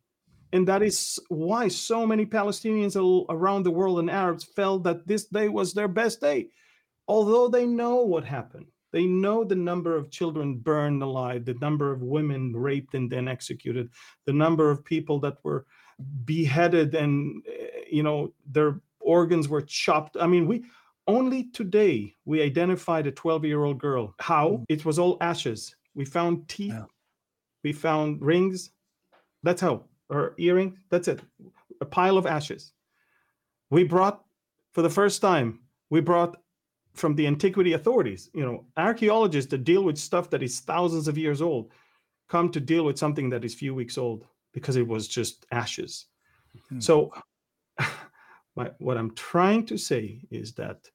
And 0.53 0.67
that 0.69 0.83
is 0.83 1.19
why 1.29 1.69
so 1.69 2.07
many 2.07 2.25
Palestinians 2.25 2.97
around 3.29 3.62
the 3.62 3.71
world 3.71 3.99
and 3.99 4.11
Arabs 4.11 4.45
felt 4.45 4.85
that 4.85 5.07
this 5.07 5.25
day 5.25 5.49
was 5.49 5.73
their 5.73 5.89
best 5.89 6.21
day. 6.21 6.49
Although 7.09 7.49
they 7.49 7.67
know 7.67 7.97
what 7.97 8.25
happened, 8.25 8.67
they 8.97 9.07
know 9.07 9.45
the 9.45 9.55
number 9.55 9.95
of 9.95 10.11
children 10.11 10.57
burned 10.57 11.03
alive, 11.03 11.45
the 11.45 11.55
number 11.61 11.93
of 11.93 12.03
women 12.03 12.55
raped 12.57 12.95
and 12.95 13.11
then 13.11 13.29
executed, 13.29 13.91
the 14.25 14.33
number 14.33 14.71
of 14.71 14.85
people 14.85 15.21
that 15.21 15.37
were 15.45 15.67
beheaded 16.25 16.95
and, 16.95 17.45
eh, 17.47 17.85
you 17.91 18.03
know, 18.03 18.33
their 18.51 18.81
organs 19.01 19.49
were 19.49 19.63
chopped. 19.63 20.17
I 20.19 20.27
mean, 20.27 20.47
we 20.47 20.65
only 21.07 21.51
today 21.51 22.15
we 22.25 22.43
identified 22.43 23.07
a 23.07 23.13
12 23.13 23.45
year 23.45 23.65
old 23.65 23.79
girl. 23.79 24.15
How? 24.19 24.49
Mm. 24.49 24.65
It 24.69 24.85
was 24.85 24.99
all 24.99 25.19
ashes. 25.21 25.77
We 25.95 26.05
found 26.05 26.49
teeth. 26.49 26.73
Yeah 26.73 26.87
we 27.67 27.73
found 27.73 28.23
rings. 28.23 28.71
That's 29.43 29.61
how, 29.61 29.87
or 30.09 30.35
earring. 30.39 30.79
That's 30.89 31.09
it. 31.09 31.21
A 31.81 31.85
pile 31.85 32.17
of 32.17 32.25
ashes. 32.25 32.73
We 33.71 33.83
brought, 33.83 34.23
for 34.73 34.83
the 34.83 34.91
first 34.91 35.21
time, 35.21 35.59
we 35.91 36.01
brought 36.01 36.37
from 36.97 37.15
the 37.15 37.27
antiquity 37.27 37.75
authorities, 37.75 38.31
you 38.33 38.45
know, 38.45 38.65
archaeologists 38.77 39.51
that 39.51 39.65
deal 39.65 39.85
with 39.85 39.99
stuff 39.99 40.31
that 40.31 40.43
is 40.43 40.61
thousands 40.61 41.09
of 41.09 41.19
years 41.19 41.43
old, 41.43 41.73
come 42.29 42.51
to 42.51 42.61
deal 42.61 42.85
with 42.85 42.99
something 42.99 43.31
that 43.31 43.45
is 43.45 43.55
few 43.55 43.75
weeks 43.75 43.99
old 43.99 44.25
because 44.53 44.77
it 44.77 44.87
was 44.87 45.07
just 45.07 45.47
ashes. 45.53 46.07
Mm-hmm. 46.57 46.81
So, 46.81 47.13
my, 48.57 48.71
what 48.79 48.97
I'm 48.97 49.15
trying 49.15 49.67
to 49.67 49.77
say 49.77 50.23
is 50.31 50.55
that 50.55 50.89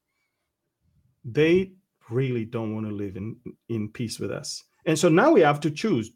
they 1.23 1.73
really 2.09 2.45
don't 2.45 2.73
want 2.73 2.87
to 2.87 2.91
live 2.91 3.15
in 3.15 3.37
in 3.69 3.87
peace 3.89 4.19
with 4.19 4.31
us. 4.31 4.63
And 4.85 4.97
so 4.97 5.07
now 5.09 5.31
we 5.31 5.41
have 5.41 5.59
to 5.61 5.71
choose 5.71 6.11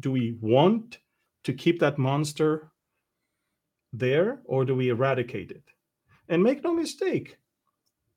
do 0.00 0.10
we 0.10 0.36
want 0.40 0.98
to 1.44 1.52
keep 1.52 1.80
that 1.80 1.98
monster 1.98 2.70
there 3.92 4.40
or 4.44 4.64
do 4.64 4.74
we 4.74 4.88
eradicate 4.88 5.50
it? 5.50 5.64
And 6.28 6.42
make 6.42 6.62
no 6.64 6.72
mistake, 6.72 7.38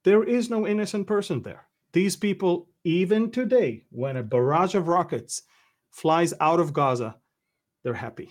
there 0.06 0.24
is 0.24 0.50
no 0.50 0.66
innocent 0.66 1.08
person 1.08 1.42
there. 1.42 1.68
These 1.92 2.16
people, 2.16 2.70
even 2.84 3.32
today, 3.32 3.84
when 3.90 4.18
a 4.18 4.24
barrage 4.24 4.76
of 4.76 4.88
rockets 4.88 5.42
flies 5.92 6.34
out 6.40 6.60
of 6.60 6.74
Gaza, 6.74 7.16
they're 7.84 7.94
happy. 7.96 8.30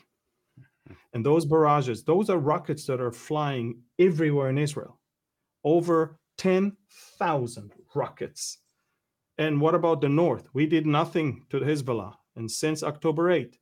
And 1.12 1.26
those 1.26 1.44
barrages, 1.44 2.04
those 2.04 2.30
are 2.30 2.38
rockets 2.38 2.86
that 2.86 3.00
are 3.00 3.10
flying 3.10 3.82
everywhere 3.98 4.50
in 4.50 4.58
Israel. 4.58 5.00
Over 5.64 6.18
10,000 6.38 7.72
rockets. 7.94 8.58
And 9.38 9.60
what 9.60 9.74
about 9.74 10.00
the 10.00 10.08
north? 10.08 10.48
We 10.52 10.66
did 10.66 10.86
nothing 10.86 11.46
to 11.50 11.58
Hezbollah. 11.58 12.14
And 12.36 12.50
since 12.50 12.82
October 12.82 13.30
8, 13.30 13.58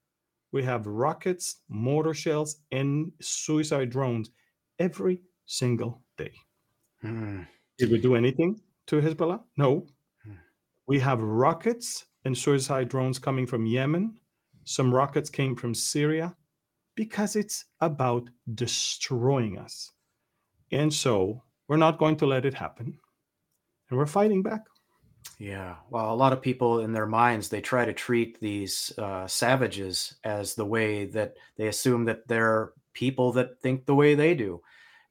we 0.50 0.62
have 0.64 0.86
rockets, 0.86 1.60
mortar 1.68 2.12
shells, 2.12 2.56
and 2.70 3.12
suicide 3.22 3.90
drones 3.90 4.30
every 4.78 5.22
single 5.46 6.02
day. 6.18 6.34
Mm. 7.02 7.46
Did 7.78 7.90
we 7.90 7.98
do 7.98 8.14
anything 8.14 8.60
to 8.86 9.00
Hezbollah? 9.00 9.42
No. 9.56 9.86
Mm. 10.26 10.36
We 10.86 10.98
have 11.00 11.20
rockets 11.20 12.06
and 12.24 12.36
suicide 12.36 12.88
drones 12.88 13.18
coming 13.18 13.46
from 13.46 13.66
Yemen. 13.66 14.18
Some 14.64 14.94
rockets 14.94 15.30
came 15.30 15.56
from 15.56 15.74
Syria 15.74 16.36
because 16.94 17.36
it's 17.36 17.64
about 17.80 18.28
destroying 18.54 19.58
us. 19.58 19.90
And 20.70 20.92
so 20.92 21.42
we're 21.68 21.76
not 21.76 21.98
going 21.98 22.16
to 22.16 22.26
let 22.26 22.44
it 22.44 22.54
happen. 22.54 22.98
And 23.90 23.98
we're 23.98 24.06
fighting 24.06 24.42
back. 24.42 24.62
Yeah. 25.38 25.76
Well, 25.90 26.12
a 26.12 26.16
lot 26.16 26.32
of 26.32 26.42
people 26.42 26.80
in 26.80 26.92
their 26.92 27.06
minds, 27.06 27.48
they 27.48 27.60
try 27.60 27.84
to 27.84 27.92
treat 27.92 28.40
these 28.40 28.92
uh, 28.98 29.26
savages 29.26 30.14
as 30.24 30.54
the 30.54 30.64
way 30.64 31.06
that 31.06 31.34
they 31.56 31.68
assume 31.68 32.04
that 32.06 32.26
they're 32.28 32.72
people 32.92 33.32
that 33.32 33.60
think 33.60 33.86
the 33.86 33.94
way 33.94 34.14
they 34.14 34.34
do. 34.34 34.60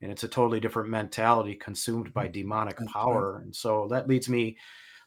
And 0.01 0.11
it's 0.11 0.23
a 0.23 0.27
totally 0.27 0.59
different 0.59 0.89
mentality 0.89 1.55
consumed 1.55 2.13
by 2.13 2.27
mm, 2.27 2.33
demonic 2.33 2.77
power. 2.87 3.41
And 3.43 3.55
so 3.55 3.87
that 3.91 4.07
leads 4.07 4.27
me 4.29 4.57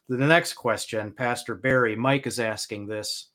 to 0.09 0.17
the 0.17 0.25
next 0.25 0.53
question. 0.53 1.11
Pastor 1.11 1.55
Barry, 1.55 1.95
Mike 1.95 2.27
is 2.27 2.39
asking 2.39 2.87
this. 2.87 3.29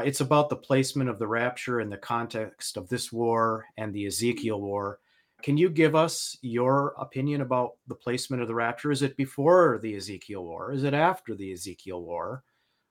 It's 0.00 0.20
about 0.20 0.48
the 0.48 0.56
placement 0.56 1.10
of 1.10 1.18
the 1.18 1.26
rapture 1.26 1.80
in 1.80 1.90
the 1.90 1.96
context 1.96 2.76
of 2.76 2.88
this 2.88 3.12
war 3.12 3.66
and 3.76 3.92
the 3.92 4.06
Ezekiel 4.06 4.60
war. 4.60 5.00
Can 5.42 5.56
you 5.56 5.68
give 5.70 5.94
us 5.94 6.36
your 6.42 6.94
opinion 6.98 7.42
about 7.42 7.72
the 7.86 7.94
placement 7.94 8.42
of 8.42 8.48
the 8.48 8.54
rapture? 8.54 8.90
Is 8.90 9.02
it 9.02 9.16
before 9.16 9.78
the 9.82 9.94
Ezekiel 9.94 10.44
war? 10.44 10.72
Is 10.72 10.84
it 10.84 10.94
after 10.94 11.34
the 11.34 11.52
Ezekiel 11.52 12.02
war? 12.02 12.42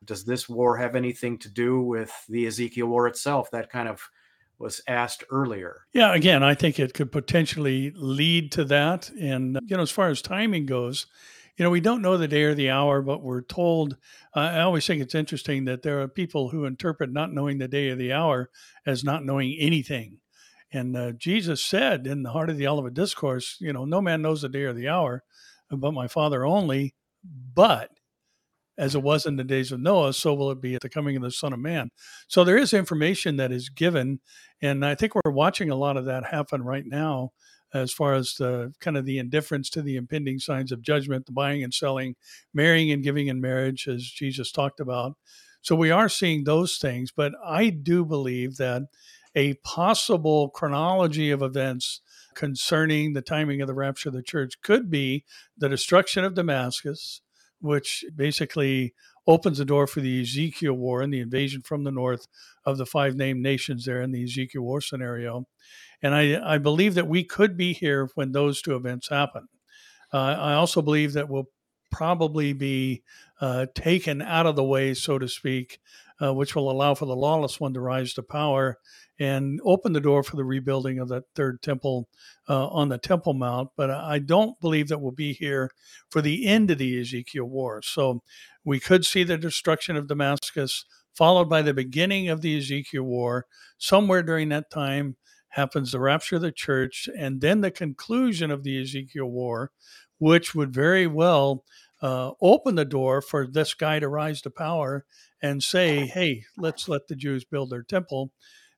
Does 0.05 0.23
this 0.23 0.47
war 0.47 0.77
have 0.77 0.95
anything 0.95 1.37
to 1.39 1.49
do 1.49 1.81
with 1.81 2.13
the 2.29 2.45
Ezekiel 2.45 2.87
war 2.87 3.07
itself? 3.07 3.51
That 3.51 3.69
kind 3.69 3.89
of 3.89 4.01
was 4.59 4.81
asked 4.87 5.23
earlier. 5.31 5.81
Yeah, 5.93 6.13
again, 6.13 6.43
I 6.43 6.55
think 6.55 6.79
it 6.79 6.93
could 6.93 7.11
potentially 7.11 7.91
lead 7.95 8.51
to 8.53 8.65
that. 8.65 9.09
And, 9.19 9.59
you 9.65 9.75
know, 9.75 9.83
as 9.83 9.91
far 9.91 10.09
as 10.09 10.21
timing 10.21 10.65
goes, 10.65 11.05
you 11.57 11.63
know, 11.63 11.69
we 11.71 11.81
don't 11.81 12.01
know 12.01 12.17
the 12.17 12.27
day 12.27 12.43
or 12.43 12.53
the 12.53 12.69
hour, 12.69 13.01
but 13.01 13.23
we're 13.23 13.41
told. 13.41 13.97
Uh, 14.35 14.41
I 14.41 14.61
always 14.61 14.85
think 14.85 15.01
it's 15.01 15.15
interesting 15.15 15.65
that 15.65 15.81
there 15.81 16.01
are 16.01 16.07
people 16.07 16.49
who 16.49 16.65
interpret 16.65 17.11
not 17.11 17.33
knowing 17.33 17.57
the 17.57 17.67
day 17.67 17.89
or 17.89 17.95
the 17.95 18.13
hour 18.13 18.49
as 18.85 19.03
not 19.03 19.25
knowing 19.25 19.55
anything. 19.59 20.19
And 20.71 20.95
uh, 20.95 21.11
Jesus 21.13 21.63
said 21.63 22.05
in 22.05 22.23
the 22.23 22.31
heart 22.31 22.49
of 22.49 22.57
the 22.57 22.67
Olivet 22.67 22.93
Discourse, 22.93 23.57
you 23.59 23.73
know, 23.73 23.85
no 23.85 24.01
man 24.01 24.21
knows 24.21 24.41
the 24.41 24.49
day 24.49 24.63
or 24.63 24.73
the 24.73 24.87
hour, 24.87 25.23
but 25.71 25.93
my 25.93 26.07
Father 26.07 26.45
only. 26.45 26.93
But 27.23 27.89
as 28.77 28.95
it 28.95 29.01
was 29.01 29.25
in 29.25 29.35
the 29.35 29.43
days 29.43 29.71
of 29.71 29.79
Noah, 29.79 30.13
so 30.13 30.33
will 30.33 30.51
it 30.51 30.61
be 30.61 30.75
at 30.75 30.81
the 30.81 30.89
coming 30.89 31.15
of 31.15 31.23
the 31.23 31.31
Son 31.31 31.53
of 31.53 31.59
Man. 31.59 31.89
So 32.27 32.43
there 32.43 32.57
is 32.57 32.73
information 32.73 33.37
that 33.37 33.51
is 33.51 33.69
given, 33.69 34.19
and 34.61 34.85
I 34.85 34.95
think 34.95 35.13
we're 35.15 35.31
watching 35.31 35.69
a 35.69 35.75
lot 35.75 35.97
of 35.97 36.05
that 36.05 36.25
happen 36.25 36.61
right 36.63 36.85
now, 36.85 37.31
as 37.73 37.91
far 37.91 38.13
as 38.13 38.35
the 38.35 38.73
kind 38.79 38.95
of 38.95 39.05
the 39.05 39.17
indifference 39.17 39.69
to 39.71 39.81
the 39.81 39.97
impending 39.97 40.39
signs 40.39 40.71
of 40.71 40.81
judgment, 40.81 41.25
the 41.25 41.31
buying 41.31 41.63
and 41.63 41.73
selling, 41.73 42.15
marrying 42.53 42.91
and 42.91 43.03
giving 43.03 43.27
in 43.27 43.41
marriage, 43.41 43.87
as 43.87 44.03
Jesus 44.03 44.51
talked 44.51 44.79
about. 44.79 45.17
So 45.61 45.75
we 45.75 45.91
are 45.91 46.07
seeing 46.07 46.43
those 46.43 46.77
things, 46.77 47.11
but 47.11 47.33
I 47.43 47.69
do 47.69 48.05
believe 48.05 48.57
that 48.57 48.83
a 49.35 49.55
possible 49.55 50.49
chronology 50.49 51.29
of 51.29 51.41
events 51.41 52.01
concerning 52.35 53.13
the 53.13 53.21
timing 53.21 53.61
of 53.61 53.67
the 53.67 53.73
rapture 53.73 54.09
of 54.09 54.15
the 54.15 54.23
church 54.23 54.61
could 54.61 54.89
be 54.89 55.25
the 55.57 55.67
destruction 55.67 56.23
of 56.23 56.35
Damascus, 56.35 57.21
which 57.59 58.05
basically 58.15 58.93
opens 59.25 59.57
the 59.57 59.65
door 59.65 59.87
for 59.87 59.99
the 59.99 60.21
Ezekiel 60.21 60.73
War 60.73 61.01
and 61.01 61.13
the 61.13 61.19
invasion 61.19 61.61
from 61.61 61.83
the 61.83 61.91
north 61.91 62.27
of 62.65 62.77
the 62.77 62.85
five 62.85 63.15
named 63.15 63.41
nations 63.41 63.85
there 63.85 64.01
in 64.01 64.11
the 64.11 64.23
Ezekiel 64.23 64.61
War 64.61 64.79
scenario. 64.79 65.47
And 66.01 66.15
I, 66.15 66.55
I 66.55 66.57
believe 66.57 66.95
that 66.95 67.07
we 67.07 67.23
could 67.23 67.57
be 67.57 67.73
here 67.73 68.09
when 68.15 68.31
those 68.31 68.61
two 68.61 68.75
events 68.75 69.09
happen. 69.09 69.47
Uh, 70.13 70.17
I 70.17 70.53
also 70.53 70.81
believe 70.81 71.13
that 71.13 71.29
we'll 71.29 71.49
probably 71.91 72.53
be 72.53 73.03
uh, 73.41 73.65
taken 73.75 74.21
out 74.21 74.45
of 74.45 74.55
the 74.55 74.63
way, 74.63 74.93
so 74.93 75.17
to 75.17 75.27
speak, 75.27 75.79
uh, 76.21 76.33
which 76.33 76.55
will 76.55 76.71
allow 76.71 76.93
for 76.93 77.05
the 77.05 77.15
lawless 77.15 77.59
one 77.59 77.73
to 77.73 77.79
rise 77.79 78.13
to 78.13 78.23
power 78.23 78.77
and 79.19 79.59
open 79.63 79.93
the 79.93 80.01
door 80.01 80.23
for 80.23 80.35
the 80.35 80.43
rebuilding 80.43 80.99
of 80.99 81.09
that 81.09 81.23
third 81.35 81.61
temple 81.61 82.07
uh, 82.49 82.67
on 82.67 82.89
the 82.89 82.97
Temple 82.97 83.33
Mount. 83.33 83.69
But 83.75 83.89
I 83.89 84.19
don't 84.19 84.59
believe 84.59 84.87
that 84.89 85.01
we'll 85.01 85.11
be 85.11 85.33
here 85.33 85.71
for 86.09 86.21
the 86.21 86.45
end 86.45 86.71
of 86.71 86.77
the 86.77 86.99
Ezekiel 86.99 87.45
War. 87.45 87.81
So 87.81 88.21
we 88.63 88.79
could 88.79 89.05
see 89.05 89.23
the 89.23 89.37
destruction 89.37 89.95
of 89.95 90.07
Damascus, 90.07 90.85
followed 91.13 91.49
by 91.49 91.61
the 91.61 91.73
beginning 91.73 92.29
of 92.29 92.41
the 92.41 92.57
Ezekiel 92.57 93.03
War. 93.03 93.45
Somewhere 93.77 94.23
during 94.23 94.49
that 94.49 94.69
time 94.69 95.15
happens 95.49 95.91
the 95.91 95.99
rapture 95.99 96.35
of 96.35 96.43
the 96.43 96.51
church, 96.51 97.09
and 97.17 97.41
then 97.41 97.61
the 97.61 97.71
conclusion 97.71 98.51
of 98.51 98.63
the 98.63 98.79
Ezekiel 98.79 99.25
War, 99.25 99.71
which 100.19 100.53
would 100.53 100.73
very 100.73 101.07
well 101.07 101.63
uh, 102.01 102.31
open 102.41 102.75
the 102.75 102.85
door 102.85 103.21
for 103.21 103.47
this 103.47 103.73
guy 103.73 103.99
to 103.99 104.07
rise 104.07 104.41
to 104.41 104.51
power 104.51 105.05
and 105.41 105.61
say, 105.61 106.05
hey, 106.05 106.43
let's 106.57 106.89
let 106.89 107.07
the 107.07 107.15
Jews 107.15 107.43
build 107.43 107.69
their 107.69 107.83
temple 107.83 108.31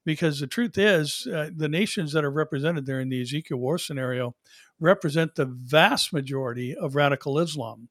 because 0.05 0.39
the 0.39 0.47
truth 0.47 0.77
is, 0.77 1.27
uh, 1.27 1.49
the 1.55 1.69
nations 1.69 2.13
that 2.13 2.25
are 2.25 2.31
represented 2.31 2.85
there 2.85 2.99
in 2.99 3.09
the 3.09 3.21
Ezekiel 3.21 3.57
war 3.57 3.77
scenario 3.77 4.35
represent 4.79 5.35
the 5.35 5.45
vast 5.45 6.13
majority 6.13 6.75
of 6.75 6.95
radical 6.95 7.37
Islam. 7.37 7.89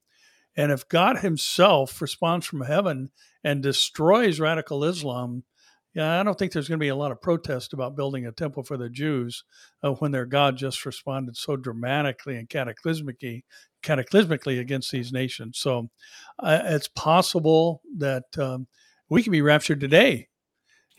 And 0.57 0.73
if 0.73 0.89
God 0.89 1.19
Himself 1.19 2.01
responds 2.03 2.47
from 2.47 2.63
heaven 2.63 3.11
and 3.45 3.63
destroys 3.63 4.41
radical 4.41 4.83
Islam, 4.85 5.45
yeah, 5.99 6.21
I 6.21 6.23
don't 6.23 6.39
think 6.39 6.53
there's 6.53 6.69
going 6.69 6.79
to 6.79 6.85
be 6.85 6.91
a 6.91 6.97
lot 6.97 7.11
of 7.11 7.21
protest 7.21 7.73
about 7.73 7.97
building 7.97 8.25
a 8.27 8.31
temple 8.31 8.63
for 8.63 8.77
the 8.77 8.89
Jews 8.89 9.43
uh, 9.83 9.91
when 9.95 10.13
their 10.13 10.27
God 10.27 10.57
just 10.57 10.87
responded 10.87 11.37
so 11.37 11.57
dramatically 11.57 12.37
and 12.37 12.49
cataclysmically, 12.49 13.43
cataclysmically 13.83 14.61
against 14.61 14.93
these 14.93 15.13
nations. 15.13 15.59
So 15.59 15.91
uh, 16.39 16.61
it's 16.67 16.87
possible 16.87 17.83
that 17.97 18.27
um, 18.39 18.69
we 19.09 19.25
can 19.25 19.33
be 19.33 19.43
raptured 19.43 19.81
today 19.81 20.29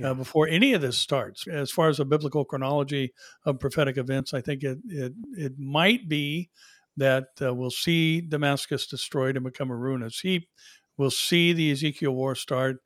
uh, 0.04 0.16
before 0.16 0.50
any 0.50 0.74
of 0.74 0.82
this 0.82 0.98
starts. 0.98 1.48
As 1.48 1.72
far 1.72 1.88
as 1.88 2.02
a 2.02 2.06
biblical 2.06 2.44
chronology 2.44 3.14
of 3.46 3.62
prophetic 3.62 3.96
events, 3.96 4.34
I 4.34 4.42
think 4.42 4.64
it 4.64 4.80
it, 4.90 5.14
it 5.32 5.54
might 5.58 6.10
be 6.10 6.50
that 6.98 7.28
uh, 7.42 7.54
we'll 7.54 7.72
see 7.72 8.20
Damascus 8.20 8.86
destroyed 8.86 9.38
and 9.38 9.46
become 9.46 9.72
a 9.72 9.78
ruinous 9.78 10.20
heap. 10.20 10.50
We'll 10.98 11.10
see 11.10 11.54
the 11.54 11.72
Ezekiel 11.72 12.12
war 12.12 12.36
start, 12.36 12.80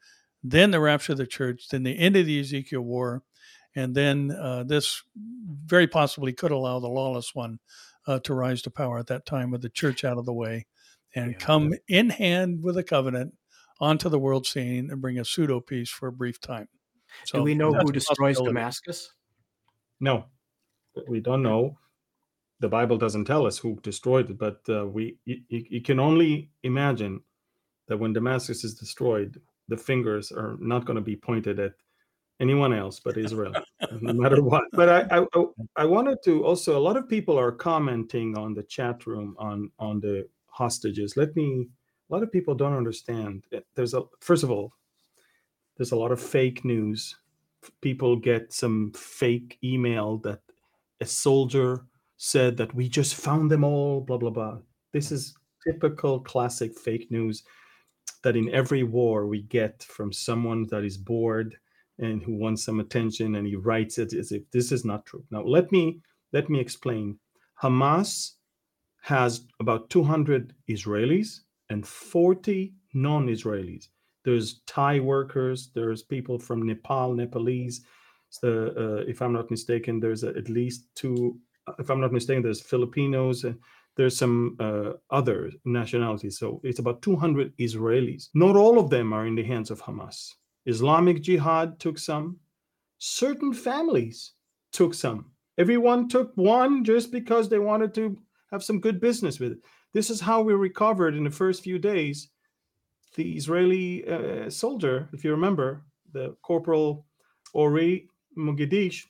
then 0.43 0.71
the 0.71 0.79
rapture 0.79 1.13
of 1.13 1.17
the 1.17 1.27
church, 1.27 1.69
then 1.69 1.83
the 1.83 1.97
end 1.97 2.15
of 2.15 2.25
the 2.25 2.39
Ezekiel 2.39 2.81
war, 2.81 3.23
and 3.75 3.95
then 3.95 4.31
uh, 4.31 4.63
this 4.63 5.01
very 5.65 5.87
possibly 5.87 6.33
could 6.33 6.51
allow 6.51 6.79
the 6.79 6.87
lawless 6.87 7.33
one 7.33 7.59
uh, 8.07 8.19
to 8.19 8.33
rise 8.33 8.61
to 8.63 8.69
power 8.69 8.99
at 8.99 9.07
that 9.07 9.25
time 9.25 9.51
with 9.51 9.61
the 9.61 9.69
church 9.69 10.03
out 10.03 10.17
of 10.17 10.25
the 10.25 10.33
way 10.33 10.65
and 11.15 11.31
yeah. 11.31 11.37
come 11.37 11.73
in 11.87 12.09
hand 12.09 12.63
with 12.63 12.77
a 12.77 12.83
covenant 12.83 13.33
onto 13.79 14.09
the 14.09 14.19
world 14.19 14.45
scene 14.45 14.89
and 14.91 15.01
bring 15.01 15.19
a 15.19 15.25
pseudo 15.25 15.59
peace 15.59 15.89
for 15.89 16.07
a 16.07 16.11
brief 16.11 16.39
time. 16.39 16.67
So 17.25 17.39
Do 17.39 17.43
we 17.43 17.55
know 17.55 17.73
who 17.73 17.91
destroys 17.91 18.39
Damascus? 18.39 19.11
No, 19.99 20.25
we 21.07 21.19
don't 21.19 21.43
know. 21.43 21.77
The 22.59 22.69
Bible 22.69 22.97
doesn't 22.97 23.25
tell 23.25 23.45
us 23.45 23.57
who 23.57 23.79
destroyed 23.81 24.29
it, 24.29 24.37
but 24.37 24.61
uh, 24.69 24.85
we 24.85 25.17
you, 25.25 25.41
you 25.49 25.81
can 25.81 25.99
only 25.99 26.49
imagine 26.63 27.21
that 27.87 27.97
when 27.97 28.13
Damascus 28.13 28.63
is 28.63 28.73
destroyed, 28.73 29.41
the 29.67 29.77
fingers 29.77 30.31
are 30.31 30.55
not 30.59 30.85
going 30.85 30.95
to 30.95 31.01
be 31.01 31.15
pointed 31.15 31.59
at 31.59 31.73
anyone 32.39 32.73
else 32.73 32.99
but 32.99 33.17
Israel, 33.17 33.53
no 34.01 34.13
matter 34.23 34.43
what. 34.43 34.65
But 34.73 34.89
I, 34.89 35.19
I, 35.19 35.45
I 35.75 35.85
wanted 35.85 36.17
to 36.25 36.45
also. 36.45 36.77
A 36.77 36.85
lot 36.87 36.97
of 36.97 37.07
people 37.07 37.39
are 37.39 37.51
commenting 37.51 38.37
on 38.37 38.53
the 38.53 38.63
chat 38.63 39.05
room 39.05 39.35
on 39.39 39.71
on 39.79 39.99
the 39.99 40.27
hostages. 40.47 41.17
Let 41.17 41.35
me. 41.35 41.67
A 42.09 42.13
lot 42.13 42.23
of 42.23 42.31
people 42.31 42.53
don't 42.53 42.77
understand. 42.77 43.43
Eh, 43.53 43.61
there's 43.75 43.93
a 43.93 44.03
first 44.19 44.43
of 44.43 44.51
all, 44.51 44.73
there's 45.77 45.93
a 45.93 45.95
lot 45.95 46.11
of 46.11 46.21
fake 46.21 46.63
news. 46.65 47.15
People 47.81 48.17
get 48.17 48.51
some 48.51 48.91
fake 48.93 49.57
email 49.63 50.17
that 50.17 50.41
a 50.99 51.05
soldier 51.05 51.85
said 52.17 52.57
that 52.57 52.73
we 52.75 52.89
just 52.89 53.15
found 53.15 53.49
them 53.49 53.63
all, 53.63 54.01
blah, 54.01 54.17
blah, 54.17 54.29
blah. 54.29 54.57
This 54.91 55.09
hmm. 55.09 55.15
is 55.15 55.35
typical 55.65 56.19
classic 56.19 56.77
fake 56.77 57.09
news 57.09 57.43
that 58.23 58.35
in 58.35 58.49
every 58.53 58.83
war 58.83 59.27
we 59.27 59.43
get 59.43 59.83
from 59.83 60.11
someone 60.11 60.65
that 60.71 60.83
is 60.83 60.97
bored 60.97 61.55
and 61.99 62.23
who 62.23 62.33
wants 62.33 62.63
some 62.63 62.79
attention 62.79 63.35
and 63.35 63.45
he 63.45 63.55
writes 63.55 63.97
it 63.97 64.13
as 64.13 64.31
if 64.31 64.49
this 64.51 64.71
is 64.71 64.83
not 64.83 65.05
true. 65.05 65.23
Now 65.29 65.43
let 65.43 65.71
me 65.71 66.01
let 66.31 66.49
me 66.49 66.59
explain. 66.59 67.19
Hamas 67.61 68.31
has 69.01 69.45
about 69.59 69.89
200 69.89 70.53
Israelis 70.69 71.41
and 71.69 71.85
40 71.85 72.73
non-Israelis. 72.93 73.87
There's 74.23 74.61
Thai 74.65 74.99
workers. 74.99 75.69
There's 75.75 76.01
people 76.01 76.39
from 76.39 76.65
Nepal, 76.65 77.13
Nepalese. 77.13 77.85
So, 78.29 78.73
uh, 78.77 79.03
if 79.07 79.21
I'm 79.21 79.33
not 79.33 79.51
mistaken, 79.51 79.99
there's 79.99 80.23
at 80.23 80.49
least 80.49 80.87
two. 80.95 81.37
If 81.77 81.89
I'm 81.89 82.01
not 82.01 82.13
mistaken, 82.13 82.41
there's 82.41 82.61
Filipinos. 82.61 83.43
and 83.43 83.59
there's 83.95 84.17
some 84.17 84.57
uh, 84.59 84.93
other 85.09 85.51
nationalities. 85.65 86.39
So 86.39 86.59
it's 86.63 86.79
about 86.79 87.01
200 87.01 87.55
Israelis. 87.57 88.29
Not 88.33 88.55
all 88.55 88.79
of 88.79 88.89
them 88.89 89.13
are 89.13 89.27
in 89.27 89.35
the 89.35 89.43
hands 89.43 89.69
of 89.71 89.81
Hamas. 89.81 90.31
Islamic 90.65 91.21
Jihad 91.21 91.79
took 91.79 91.97
some. 91.99 92.37
Certain 92.97 93.53
families 93.53 94.33
took 94.71 94.93
some. 94.93 95.31
Everyone 95.57 96.07
took 96.07 96.31
one 96.35 96.83
just 96.83 97.11
because 97.11 97.47
they 97.49 97.59
wanted 97.59 97.93
to 97.95 98.17
have 98.51 98.63
some 98.63 98.79
good 98.79 98.99
business 98.99 99.39
with 99.39 99.53
it. 99.53 99.59
This 99.93 100.09
is 100.09 100.19
how 100.19 100.41
we 100.41 100.53
recovered 100.53 101.15
in 101.15 101.23
the 101.23 101.29
first 101.29 101.63
few 101.63 101.77
days 101.77 102.29
the 103.15 103.33
Israeli 103.33 104.07
uh, 104.07 104.49
soldier, 104.49 105.07
if 105.13 105.23
you 105.23 105.29
remember, 105.31 105.83
the 106.13 106.35
Corporal 106.41 107.05
Ori 107.53 108.07
Megidish, 108.35 109.03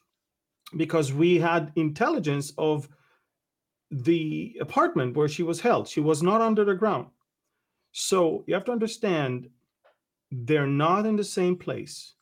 because 0.75 1.13
we 1.13 1.37
had 1.37 1.71
intelligence 1.77 2.51
of 2.57 2.89
the 4.01 4.57
apartment 4.59 5.15
where 5.15 5.27
she 5.27 5.43
was 5.43 5.61
held. 5.61 5.87
She 5.87 6.01
was 6.01 6.23
not 6.23 6.41
under 6.41 6.65
the 6.65 6.73
ground. 6.73 7.07
So 7.91 8.43
you 8.47 8.53
have 8.53 8.65
to 8.65 8.71
understand 8.71 9.49
they're 10.31 10.67
not 10.67 11.05
in 11.05 11.15
the 11.15 11.23
same 11.23 11.55
place. 11.55 12.15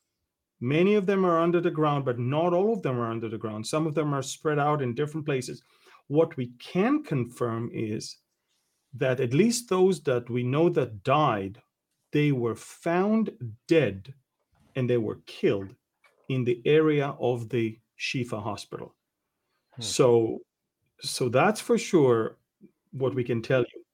Many 0.60 0.96
of 0.96 1.06
them 1.06 1.26
are 1.26 1.40
under 1.40 1.62
the 1.62 1.72
ground, 1.72 2.06
but 2.06 2.20
not 2.20 2.54
all 2.54 2.74
of 2.74 2.82
them 2.82 3.00
are 3.00 3.10
under 3.10 3.30
the 3.30 3.38
ground. 3.38 3.66
Some 3.66 3.88
of 3.88 3.96
them 3.96 4.14
are 4.14 4.22
spread 4.22 4.60
out 4.60 4.82
in 4.82 4.94
different 4.94 5.26
places. 5.26 5.64
What 6.08 6.36
we 6.38 6.52
can 6.60 7.04
confirm 7.04 7.72
is 7.74 8.18
that 8.94 9.20
at 9.20 9.34
least 9.34 9.70
those 9.70 10.02
that 10.02 10.30
we 10.30 10.44
know 10.44 10.70
that 10.70 11.04
died 11.04 11.62
they 12.12 12.32
were 12.32 12.56
found 12.56 13.32
dead 13.68 14.14
and 14.76 14.90
they 14.90 14.98
were 14.98 15.20
killed 15.26 15.74
in 16.30 16.44
the 16.44 16.62
area 16.66 17.16
of 17.20 17.50
the 17.50 17.78
Shifa 18.00 18.42
hospital. 18.42 18.94
Hmm. 19.76 19.82
So, 19.82 20.40
so 21.02 21.30
that's 21.30 21.62
for 21.62 21.78
sure 21.78 22.38
what 22.92 23.16
we 23.16 23.24
can 23.24 23.42
tell 23.42 23.62
you. 23.62 23.86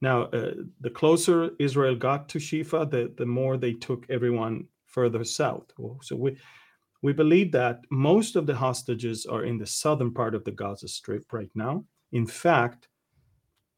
Now, 0.00 0.22
uh, 0.24 0.54
the 0.80 0.90
closer 0.90 1.50
Israel 1.58 1.94
got 1.94 2.28
to 2.30 2.38
Shifa, 2.38 2.90
the, 2.90 3.12
the 3.16 3.26
more 3.26 3.56
they 3.56 3.74
took 3.74 4.06
everyone 4.08 4.66
further 4.86 5.22
south. 5.24 5.70
So 6.02 6.16
we 6.16 6.36
we 7.02 7.12
believe 7.14 7.50
that 7.52 7.80
most 7.90 8.36
of 8.36 8.46
the 8.46 8.54
hostages 8.54 9.26
are 9.26 9.44
in 9.44 9.58
the 9.58 9.66
southern 9.66 10.12
part 10.12 10.34
of 10.34 10.44
the 10.44 10.50
Gaza 10.50 10.88
Strip 10.88 11.32
right 11.32 11.50
now. 11.54 11.84
In 12.12 12.26
fact, 12.26 12.88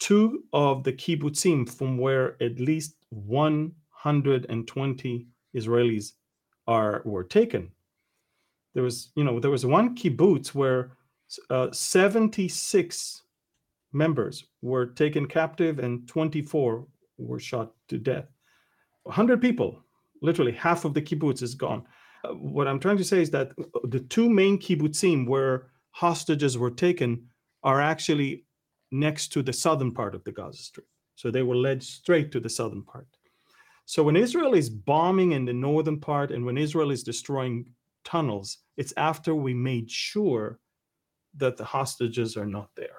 two 0.01 0.43
of 0.53 0.83
the 0.83 0.93
kibbutzim 0.93 1.73
from 1.73 1.99
where 1.99 2.37
at 2.43 2.59
least 2.59 2.97
120 3.11 5.27
Israelis 5.55 6.13
are 6.67 7.03
were 7.05 7.25
taken 7.25 7.71
there 8.75 8.83
was 8.83 9.11
you 9.15 9.25
know 9.25 9.41
there 9.41 9.51
was 9.51 9.67
one 9.67 9.95
kibbutz 9.95 10.49
where 10.49 10.93
uh, 11.51 11.71
76 11.73 13.23
members 13.93 14.45
were 14.63 14.87
taken 14.87 15.27
captive 15.27 15.79
and 15.79 16.09
24 16.09 16.87
were 17.19 17.39
shot 17.39 17.73
to 17.89 17.99
death. 17.99 18.27
100 19.05 19.41
people 19.41 19.83
literally 20.23 20.53
half 20.53 20.85
of 20.85 20.95
the 20.95 21.03
kibbutz 21.03 21.43
is 21.43 21.55
gone. 21.55 21.85
Uh, 22.25 22.35
what 22.35 22.69
i'm 22.69 22.79
trying 22.79 22.97
to 22.97 23.05
say 23.05 23.21
is 23.21 23.31
that 23.31 23.53
uh, 23.59 23.81
the 23.85 24.01
two 24.01 24.31
main 24.31 24.59
kibbutzim 24.59 25.27
where 25.27 25.67
hostages 25.91 26.57
were 26.57 26.71
taken 26.71 27.27
are 27.65 27.81
actually 27.81 28.45
next 28.91 29.29
to 29.29 29.43
the 29.43 29.53
southern 29.53 29.93
part 29.93 30.15
of 30.15 30.25
the 30.25 30.33
gaza 30.33 30.63
strip. 30.63 30.87
So 31.17 31.31
they 31.31 31.43
were 31.43 31.57
led 31.57 31.83
straight 31.83 32.33
to 32.33 32.41
the 32.41 32.49
southern 32.49 32.83
part. 32.83 33.07
So 33.87 34.03
when 34.03 34.17
israel 34.17 34.55
is 34.55 34.71
bombing 34.71 35.33
in 35.33 35.45
the 35.45 35.53
northern 35.53 36.01
part 36.01 36.31
and 36.31 36.45
when 36.45 36.57
israel 36.57 36.91
is 36.91 37.03
destroying 37.03 37.67
tunnels 38.05 38.59
it's 38.77 38.95
after 38.97 39.35
we 39.35 39.55
made 39.55 39.91
sure 39.91 40.59
that 41.37 41.57
the 41.57 41.65
hostages 41.65 42.37
are 42.37 42.47
not 42.47 42.71
there. 42.77 42.99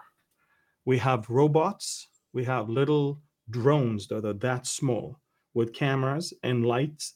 We 0.86 0.98
have 0.98 1.30
robots, 1.30 2.08
we 2.34 2.44
have 2.46 2.70
little 2.70 3.22
drones 3.50 4.08
that 4.08 4.26
are 4.26 4.34
that 4.34 4.68
small 4.68 5.20
with 5.54 5.74
cameras 5.74 6.34
and 6.44 6.66
lights, 6.66 7.16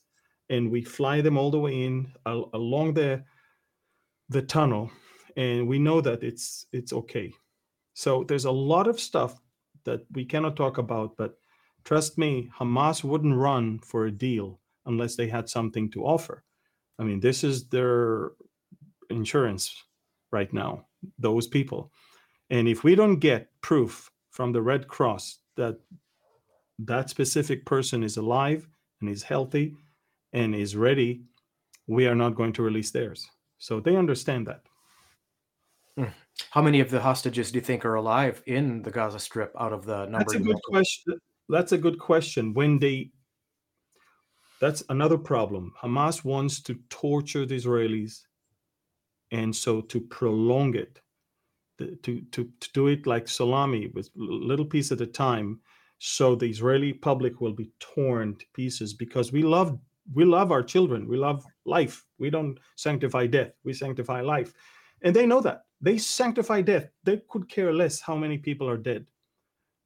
and 0.49 0.71
we 0.71 0.83
fly 0.83 1.21
them 1.21 1.37
all 1.37 1.51
the 1.51 1.59
way 1.59 1.83
in 1.83 2.13
along 2.25 2.93
the 2.93 3.23
the 4.29 4.41
tunnel, 4.41 4.91
and 5.37 5.67
we 5.67 5.79
know 5.79 6.01
that 6.01 6.23
it's 6.23 6.65
it's 6.71 6.93
okay. 6.93 7.33
So 7.93 8.23
there's 8.23 8.45
a 8.45 8.51
lot 8.51 8.87
of 8.87 8.99
stuff 8.99 9.41
that 9.85 10.01
we 10.11 10.25
cannot 10.25 10.55
talk 10.55 10.77
about, 10.77 11.17
but 11.17 11.39
trust 11.83 12.17
me, 12.17 12.49
Hamas 12.57 13.03
wouldn't 13.03 13.35
run 13.35 13.79
for 13.79 14.05
a 14.05 14.11
deal 14.11 14.59
unless 14.85 15.15
they 15.15 15.27
had 15.27 15.49
something 15.49 15.89
to 15.91 16.05
offer. 16.05 16.43
I 16.99 17.03
mean, 17.03 17.19
this 17.19 17.43
is 17.43 17.67
their 17.69 18.31
insurance 19.09 19.83
right 20.31 20.51
now 20.53 20.85
those 21.19 21.47
people. 21.47 21.91
And 22.49 22.67
if 22.67 22.83
we 22.83 22.95
don't 22.95 23.19
get 23.19 23.49
proof 23.61 24.11
from 24.31 24.51
the 24.51 24.61
Red 24.61 24.87
Cross 24.87 25.39
that 25.55 25.79
that 26.79 27.09
specific 27.09 27.65
person 27.65 28.03
is 28.03 28.17
alive 28.17 28.67
and 29.01 29.09
is 29.09 29.23
healthy 29.23 29.75
and 30.33 30.53
is 30.53 30.75
ready, 30.75 31.23
we 31.87 32.07
are 32.07 32.15
not 32.15 32.35
going 32.35 32.53
to 32.53 32.63
release 32.63 32.91
theirs. 32.91 33.27
So 33.57 33.79
they 33.79 33.95
understand 33.95 34.47
that. 34.47 34.61
Hmm. 35.97 36.11
How 36.51 36.61
many 36.61 36.79
of 36.79 36.91
the 36.91 36.99
hostages 36.99 37.51
do 37.51 37.57
you 37.57 37.65
think 37.65 37.83
are 37.83 37.95
alive 37.95 38.43
in 38.45 38.83
the 38.83 38.91
Gaza 38.91 39.19
Strip 39.19 39.51
out 39.59 39.73
of 39.73 39.85
the 39.85 40.05
number? 40.05 40.19
That's 40.19 40.35
a 40.35 40.39
good 40.39 40.59
question. 40.69 41.19
That's 41.49 41.71
a 41.71 41.77
good 41.77 41.97
question. 41.97 42.53
When 42.53 42.77
they, 42.77 43.11
that's 44.61 44.83
another 44.89 45.17
problem. 45.17 45.73
Hamas 45.81 46.23
wants 46.23 46.61
to 46.63 46.77
torture 46.89 47.45
the 47.45 47.55
Israelis 47.55 48.19
and 49.31 49.55
so 49.55 49.81
to 49.81 49.99
prolong 49.99 50.75
it 50.75 51.01
to, 51.77 52.21
to, 52.31 52.49
to 52.59 52.69
do 52.73 52.87
it 52.87 53.05
like 53.05 53.27
salami 53.27 53.87
with 53.93 54.09
little 54.15 54.65
piece 54.65 54.91
at 54.91 55.01
a 55.01 55.05
time 55.05 55.59
so 55.99 56.35
the 56.35 56.49
israeli 56.49 56.93
public 56.93 57.39
will 57.41 57.53
be 57.53 57.71
torn 57.79 58.35
to 58.35 58.45
pieces 58.53 58.93
because 58.93 59.31
we 59.31 59.43
love 59.43 59.77
we 60.13 60.25
love 60.25 60.51
our 60.51 60.63
children. 60.63 61.07
We 61.07 61.17
love 61.17 61.45
life. 61.65 62.05
We 62.17 62.29
don't 62.29 62.57
sanctify 62.75 63.27
death. 63.27 63.51
We 63.63 63.73
sanctify 63.73 64.21
life. 64.21 64.53
And 65.01 65.15
they 65.15 65.25
know 65.25 65.41
that. 65.41 65.63
They 65.81 65.97
sanctify 65.97 66.61
death. 66.61 66.89
They 67.03 67.21
could 67.29 67.49
care 67.49 67.73
less 67.73 67.99
how 67.99 68.15
many 68.15 68.37
people 68.37 68.69
are 68.69 68.77
dead. 68.77 69.05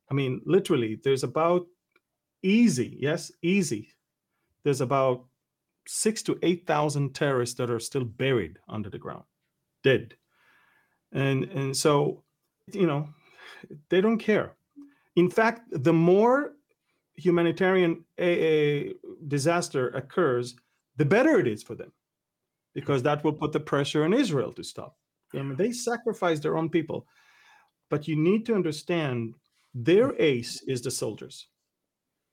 I 0.09 0.13
mean 0.13 0.41
literally 0.45 0.99
there's 1.03 1.23
about 1.23 1.67
easy 2.43 2.97
yes 2.99 3.31
easy. 3.41 3.89
There's 4.63 4.81
about 4.81 5.25
six 5.87 6.21
to 6.23 6.37
eight 6.43 6.67
thousand 6.67 7.15
terrorists 7.15 7.55
that 7.55 7.71
are 7.71 7.79
still 7.79 8.05
buried 8.05 8.59
under 8.67 8.89
the 8.89 8.99
ground 8.99 9.23
dead. 9.83 10.15
And 11.11 11.43
and 11.45 11.75
so, 11.75 12.23
you 12.71 12.87
know, 12.87 13.09
they 13.89 14.01
don't 14.01 14.17
care. 14.17 14.53
In 15.15 15.29
fact, 15.29 15.67
the 15.71 15.93
more 15.93 16.53
humanitarian 17.15 18.05
a, 18.17 18.29
a 18.29 18.93
disaster 19.27 19.89
occurs, 19.89 20.55
the 20.95 21.05
better 21.05 21.39
it 21.39 21.47
is 21.47 21.63
for 21.63 21.75
them, 21.75 21.91
because 22.73 23.03
that 23.03 23.23
will 23.23 23.33
put 23.33 23.51
the 23.51 23.59
pressure 23.59 24.05
on 24.05 24.13
Israel 24.13 24.53
to 24.53 24.63
stop. 24.63 24.97
I 25.33 25.37
mean, 25.37 25.55
they 25.55 25.71
sacrifice 25.71 26.39
their 26.39 26.57
own 26.57 26.69
people, 26.69 27.05
but 27.89 28.07
you 28.07 28.15
need 28.15 28.45
to 28.45 28.55
understand 28.55 29.35
their 29.73 30.13
ace 30.21 30.61
is 30.67 30.81
the 30.81 30.91
soldiers, 30.91 31.47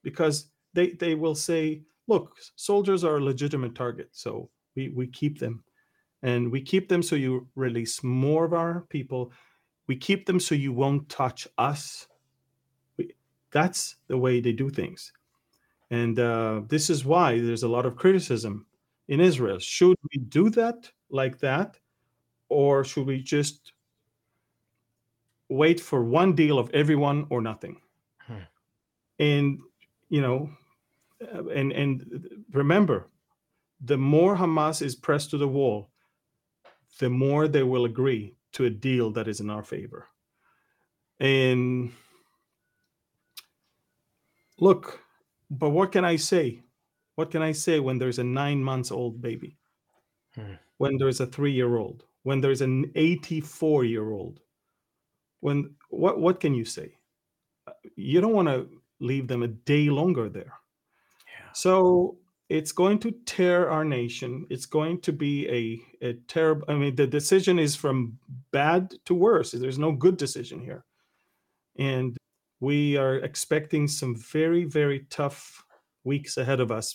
because 0.03 0.51
they 0.75 0.91
they 0.93 1.15
will 1.15 1.35
say, 1.35 1.83
look, 2.07 2.37
soldiers 2.57 3.05
are 3.05 3.17
a 3.17 3.25
legitimate 3.25 3.75
target, 3.75 4.09
so 4.13 4.51
we 4.77 4.89
we 4.91 5.07
keep 5.09 5.39
them 5.39 5.65
and 6.23 6.51
we 6.51 6.61
keep 6.61 6.89
them 6.89 7.03
so 7.03 7.17
you 7.17 7.47
release 7.55 8.03
more 8.03 8.45
of 8.45 8.53
our 8.53 8.83
people. 8.89 9.33
We 9.87 9.97
keep 9.97 10.27
them 10.27 10.41
so 10.41 10.55
you 10.55 10.73
won't 10.73 11.09
touch 11.09 11.47
us. 11.57 12.09
We, 12.97 13.15
that's 13.53 13.97
the 14.09 14.19
way 14.19 14.41
they 14.41 14.53
do 14.53 14.69
things. 14.69 15.13
And 15.91 16.19
uh, 16.19 16.63
this 16.69 16.91
is 16.91 17.05
why 17.05 17.41
there's 17.41 17.63
a 17.63 17.69
lot 17.69 17.87
of 17.87 17.97
criticism 17.97 18.67
in 19.09 19.21
israel. 19.21 19.59
Should 19.59 19.97
we 20.13 20.21
do 20.21 20.51
that 20.51 20.91
like 21.11 21.39
that? 21.39 21.79
Or 22.51 22.85
should 22.85 23.07
we 23.07 23.23
just 23.23 23.73
wait 25.49 25.81
for 25.81 26.05
one 26.05 26.35
deal 26.35 26.59
of 26.59 26.71
everyone 26.75 27.27
or 27.31 27.41
nothing? 27.41 27.81
Hmm. 28.21 28.43
and 29.19 29.59
you 30.11 30.21
know 30.21 30.51
uh, 31.23 31.47
and 31.47 31.73
and 31.73 32.45
remember 32.53 33.09
the 33.81 33.97
more 33.97 34.37
hamas 34.37 34.83
is 34.83 34.95
pressed 34.95 35.31
to 35.31 35.39
the 35.39 35.49
wall 35.49 35.91
the 36.99 37.11
more 37.11 37.49
they 37.49 37.63
will 37.63 37.85
agree 37.85 38.35
to 38.53 38.65
a 38.65 38.71
deal 38.71 39.11
that 39.13 39.29
is 39.29 39.41
in 39.41 39.51
our 39.51 39.63
favor. 39.63 40.09
And 41.21 41.93
look, 44.59 45.01
but 45.51 45.71
what 45.71 45.93
can 45.93 46.05
I 46.05 46.17
say? 46.17 46.63
What 47.15 47.31
can 47.31 47.43
I 47.43 47.53
say 47.53 47.81
when 47.81 47.99
there's 47.99 48.19
a 48.19 48.25
nine 48.25 48.63
months 48.63 48.91
old 48.91 49.21
baby? 49.21 49.59
Hmm. 50.35 50.55
When 50.77 50.97
there's 50.99 51.21
a 51.21 51.27
three 51.27 51.53
year 51.53 51.77
old? 51.77 52.05
When 52.23 52.41
there's 52.41 52.61
an 52.61 52.93
84 52.95 53.85
year 53.85 54.11
old? 54.11 54.41
When 55.41 55.75
what 55.91 56.21
what 56.21 56.41
can 56.41 56.55
you 56.55 56.65
say? 56.65 56.93
You 57.97 58.21
don't 58.21 58.35
want 58.35 58.49
to 58.49 58.69
leave 59.01 59.29
them 59.29 59.43
a 59.43 59.49
day 59.49 59.89
longer 59.89 60.29
there. 60.29 60.55
Yeah. 61.27 61.53
So 61.53 62.19
it's 62.49 62.73
going 62.73 62.99
to 63.01 63.11
tear 63.27 63.71
our 63.71 63.85
nation. 63.85 64.47
It's 64.49 64.67
going 64.67 65.01
to 65.03 65.13
be 65.13 65.49
a, 65.49 66.07
a 66.07 66.13
terrible. 66.29 66.65
I 66.69 66.75
mean, 66.75 66.95
the 66.95 67.07
decision 67.07 67.59
is 67.59 67.77
from 67.77 68.19
bad 68.53 68.95
to 69.05 69.15
worse. 69.15 69.53
There's 69.53 69.79
no 69.79 69.93
good 69.93 70.17
decision 70.17 70.61
here. 70.61 70.85
And 71.79 72.17
we 72.61 72.97
are 72.97 73.17
expecting 73.17 73.87
some 73.87 74.17
very, 74.17 74.65
very 74.65 75.07
tough 75.11 75.63
weeks 76.05 76.39
ahead 76.39 76.61
of 76.61 76.73
us 76.73 76.95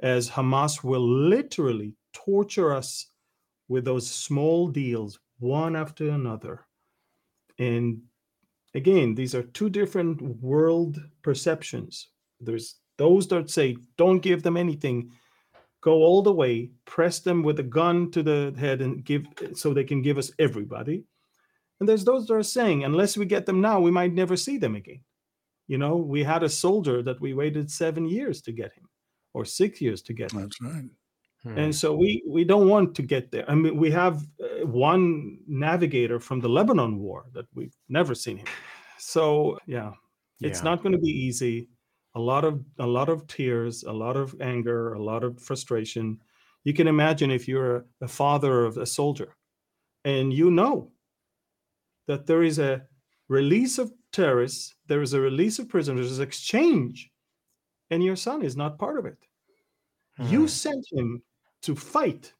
as 0.00 0.28
Hamas 0.28 0.84
will 0.84 1.06
literally 1.06 1.94
torture 2.12 2.74
us 2.74 3.06
with 3.68 3.84
those 3.84 4.08
small 4.08 4.68
deals, 4.68 5.18
one 5.38 5.74
after 5.74 6.10
another. 6.10 6.66
And 7.58 8.02
again, 8.74 9.14
these 9.14 9.34
are 9.34 9.42
two 9.42 9.70
different 9.70 10.20
world 10.42 11.00
perceptions. 11.22 12.08
There's 12.40 12.76
those 12.96 13.28
that 13.28 13.50
say, 13.50 13.76
don't 13.96 14.20
give 14.20 14.42
them 14.42 14.56
anything, 14.56 15.10
go 15.80 15.94
all 15.94 16.22
the 16.22 16.32
way, 16.32 16.70
press 16.84 17.20
them 17.20 17.42
with 17.42 17.58
a 17.60 17.64
gun 17.64 18.10
to 18.12 18.22
the 18.22 18.54
head 18.58 18.80
and 18.80 19.04
give 19.04 19.26
so 19.54 19.72
they 19.72 19.84
can 19.84 20.02
give 20.02 20.18
us 20.18 20.30
everybody. 20.38 21.04
And 21.80 21.88
there's 21.88 22.04
those 22.04 22.26
that 22.26 22.34
are 22.34 22.42
saying, 22.42 22.84
unless 22.84 23.16
we 23.16 23.26
get 23.26 23.46
them 23.46 23.60
now, 23.60 23.80
we 23.80 23.90
might 23.90 24.14
never 24.14 24.36
see 24.36 24.58
them 24.58 24.76
again. 24.76 25.00
You 25.66 25.78
know, 25.78 25.96
we 25.96 26.22
had 26.22 26.42
a 26.42 26.48
soldier 26.48 27.02
that 27.02 27.20
we 27.20 27.34
waited 27.34 27.70
seven 27.70 28.06
years 28.06 28.42
to 28.42 28.52
get 28.52 28.72
him, 28.72 28.88
or 29.32 29.44
six 29.44 29.80
years 29.80 30.02
to 30.02 30.12
get 30.12 30.32
him. 30.32 30.42
That's 30.42 30.60
right. 30.60 30.84
Hmm. 31.42 31.58
And 31.58 31.74
so 31.74 31.94
we 31.94 32.22
we 32.26 32.44
don't 32.44 32.68
want 32.68 32.94
to 32.96 33.02
get 33.02 33.30
there. 33.30 33.50
I 33.50 33.54
mean, 33.54 33.76
we 33.76 33.90
have 33.90 34.22
uh, 34.42 34.66
one 34.66 35.38
navigator 35.46 36.20
from 36.20 36.40
the 36.40 36.48
Lebanon 36.48 36.98
War 36.98 37.26
that 37.32 37.46
we've 37.54 37.76
never 37.88 38.14
seen 38.14 38.38
him. 38.38 38.46
So 38.98 39.58
yeah, 39.66 39.92
it's 40.40 40.60
yeah. 40.60 40.64
not 40.64 40.82
going 40.82 40.92
to 40.92 40.98
be 40.98 41.10
easy 41.10 41.68
a 42.14 42.20
lot 42.20 42.44
of 42.44 42.62
a 42.78 42.86
lot 42.86 43.08
of 43.08 43.26
tears 43.26 43.82
a 43.84 43.92
lot 43.92 44.16
of 44.16 44.34
anger 44.40 44.94
a 44.94 45.02
lot 45.02 45.24
of 45.24 45.40
frustration. 45.40 46.18
You 46.64 46.72
can 46.72 46.88
imagine 46.88 47.30
if 47.30 47.46
you're 47.46 47.84
a, 48.00 48.08
father 48.08 48.64
of 48.64 48.78
a 48.78 48.86
soldier 48.86 49.36
and 50.04 50.32
you 50.32 50.50
know 50.50 50.92
that 52.06 52.26
there 52.26 52.42
is 52.42 52.58
a 52.58 52.82
release 53.28 53.78
of 53.78 53.92
terrorists 54.12 54.74
there 54.86 55.02
is 55.02 55.12
a 55.12 55.20
release 55.20 55.58
of 55.58 55.68
prisoners 55.68 56.08
there's 56.08 56.20
exchange 56.20 57.10
and 57.90 58.02
your 58.02 58.16
son 58.16 58.42
is 58.42 58.56
not 58.56 58.78
part 58.78 58.98
of 58.98 59.06
it. 59.06 59.18
Hmm. 60.16 60.26
you 60.28 60.48
sent 60.48 60.84
him 60.92 61.22
to 61.62 61.74
fight 61.74 62.32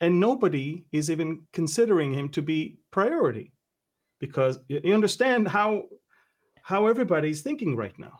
and 0.00 0.18
nobody 0.18 0.84
is 0.92 1.10
even 1.10 1.42
considering 1.52 2.12
him 2.12 2.28
to 2.30 2.42
be 2.42 2.78
priority 2.90 3.52
because 4.18 4.58
you 4.68 4.94
understand 4.94 5.46
how 5.46 5.84
how 6.62 6.86
everybody's 6.86 7.42
thinking 7.42 7.76
right 7.76 7.96
now 7.98 8.18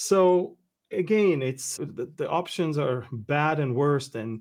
so 0.00 0.56
again, 0.92 1.42
it's 1.42 1.78
the, 1.78 2.08
the 2.14 2.30
options 2.30 2.78
are 2.78 3.04
bad 3.10 3.58
and 3.58 3.74
worse, 3.74 4.14
and 4.14 4.40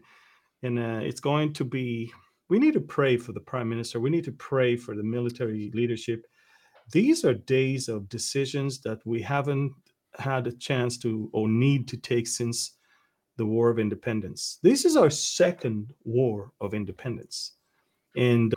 and 0.62 0.78
uh, 0.78 0.99
it's 1.01 1.20
going 1.20 1.51
to 1.53 1.66
be. 1.66 2.14
We 2.47 2.60
need 2.60 2.76
to 2.76 2.80
pray 2.80 3.18
for 3.18 3.32
the 3.32 3.39
prime 3.39 3.68
minister. 3.68 3.99
We 3.99 4.12
need 4.12 4.24
to 4.26 4.32
pray 4.34 4.78
for 4.78 4.95
the 4.95 5.01
military 5.01 5.72
leadership. 5.74 6.28
These 6.91 7.26
are 7.26 7.34
days 7.34 7.89
of 7.89 8.08
decisions 8.08 8.82
that 8.82 8.99
we 9.03 9.20
haven't 9.20 9.74
had 10.20 10.45
a 10.45 10.51
chance 10.51 10.95
to 10.99 11.28
or 11.34 11.49
need 11.49 11.88
to 11.88 11.97
take 11.97 12.28
since 12.28 12.74
the 13.38 13.45
War 13.47 13.72
of 13.72 13.80
Independence. 13.80 14.60
This 14.62 14.86
is 14.86 14.95
our 14.95 15.10
second 15.10 15.91
war 16.03 16.51
of 16.62 16.76
independence, 16.76 17.53
and 18.16 18.53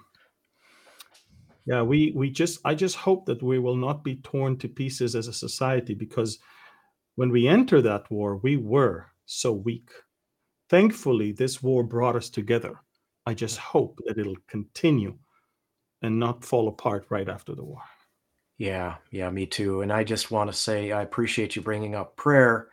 yeah, 1.64 1.80
we 1.80 2.12
we 2.14 2.28
just 2.28 2.60
I 2.66 2.74
just 2.74 2.96
hope 2.96 3.24
that 3.24 3.42
we 3.42 3.58
will 3.58 3.76
not 3.76 4.04
be 4.04 4.16
torn 4.16 4.58
to 4.58 4.68
pieces 4.68 5.16
as 5.16 5.28
a 5.28 5.32
society 5.32 5.94
because 5.94 6.38
when 7.16 7.30
we 7.30 7.48
enter 7.48 7.82
that 7.82 8.10
war, 8.10 8.36
we 8.36 8.56
were 8.56 9.06
so 9.26 9.52
weak. 9.52 9.90
Thankfully, 10.68 11.32
this 11.32 11.62
war 11.62 11.84
brought 11.84 12.16
us 12.16 12.30
together. 12.30 12.80
I 13.26 13.34
just 13.34 13.58
hope 13.58 14.00
that 14.06 14.18
it'll 14.18 14.36
continue 14.48 15.18
and 16.02 16.18
not 16.18 16.44
fall 16.44 16.68
apart 16.68 17.06
right 17.10 17.28
after 17.28 17.54
the 17.54 17.64
war. 17.64 17.82
Yeah, 18.58 18.98
yeah, 19.10 19.30
me 19.30 19.46
too. 19.46 19.80
And 19.82 19.92
I 19.92 20.04
just 20.04 20.30
want 20.30 20.50
to 20.50 20.56
say 20.56 20.92
I 20.92 21.02
appreciate 21.02 21.56
you 21.56 21.62
bringing 21.62 21.94
up 21.94 22.16
prayer. 22.16 22.70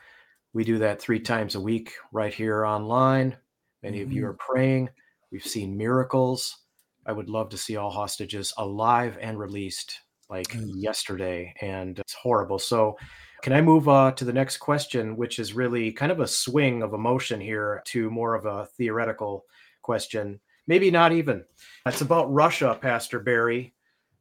We 0.53 0.63
do 0.63 0.79
that 0.79 1.01
three 1.01 1.19
times 1.19 1.55
a 1.55 1.61
week 1.61 1.93
right 2.11 2.33
here 2.33 2.65
online. 2.65 3.37
Many 3.83 4.01
of 4.01 4.11
you 4.11 4.23
Mhm. 4.23 4.25
are 4.25 4.33
praying. 4.33 4.89
We've 5.31 5.45
seen 5.45 5.77
miracles. 5.77 6.65
I 7.05 7.13
would 7.13 7.29
love 7.29 7.49
to 7.49 7.57
see 7.57 7.77
all 7.77 7.91
hostages 7.91 8.53
alive 8.57 9.17
and 9.21 9.39
released 9.39 10.01
like 10.29 10.49
Mm. 10.49 10.81
yesterday. 10.81 11.53
And 11.61 11.99
it's 11.99 12.13
horrible. 12.13 12.59
So, 12.59 12.97
can 13.41 13.53
I 13.53 13.61
move 13.61 13.87
uh, 13.87 14.11
to 14.13 14.25
the 14.25 14.33
next 14.33 14.57
question, 14.57 15.15
which 15.15 15.39
is 15.39 15.53
really 15.53 15.91
kind 15.91 16.11
of 16.11 16.19
a 16.19 16.27
swing 16.27 16.81
of 16.81 16.93
emotion 16.93 17.39
here 17.39 17.81
to 17.85 18.09
more 18.09 18.33
of 18.35 18.45
a 18.45 18.65
theoretical 18.77 19.45
question? 19.81 20.39
Maybe 20.65 20.91
not 20.91 21.11
even. 21.11 21.45
It's 21.85 22.01
about 22.01 22.33
Russia, 22.33 22.77
Pastor 22.81 23.19
Barry. 23.19 23.73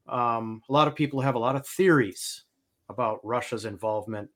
Um, 0.08 0.62
a 0.68 0.72
lot 0.72 0.86
of 0.86 0.94
people 0.94 1.20
have 1.20 1.34
a 1.34 1.40
lot 1.40 1.56
of 1.56 1.66
theories 1.66 2.44
about 2.88 3.24
Russia's 3.24 3.64
involvement. 3.64 4.30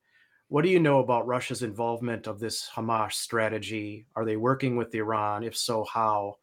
What 0.49 0.63
do 0.63 0.71
you 0.71 0.81
know 0.81 0.99
about 0.99 1.29
Russia's 1.29 1.63
involvement 1.63 2.27
of 2.27 2.41
this 2.41 2.69
Hamas 2.69 3.13
strategy? 3.13 4.07
Are 4.17 4.25
they 4.25 4.37
working 4.37 4.77
with 4.77 4.95
Iran? 4.95 5.45
If 5.45 5.57
so, 5.57 5.85
how? 5.85 6.39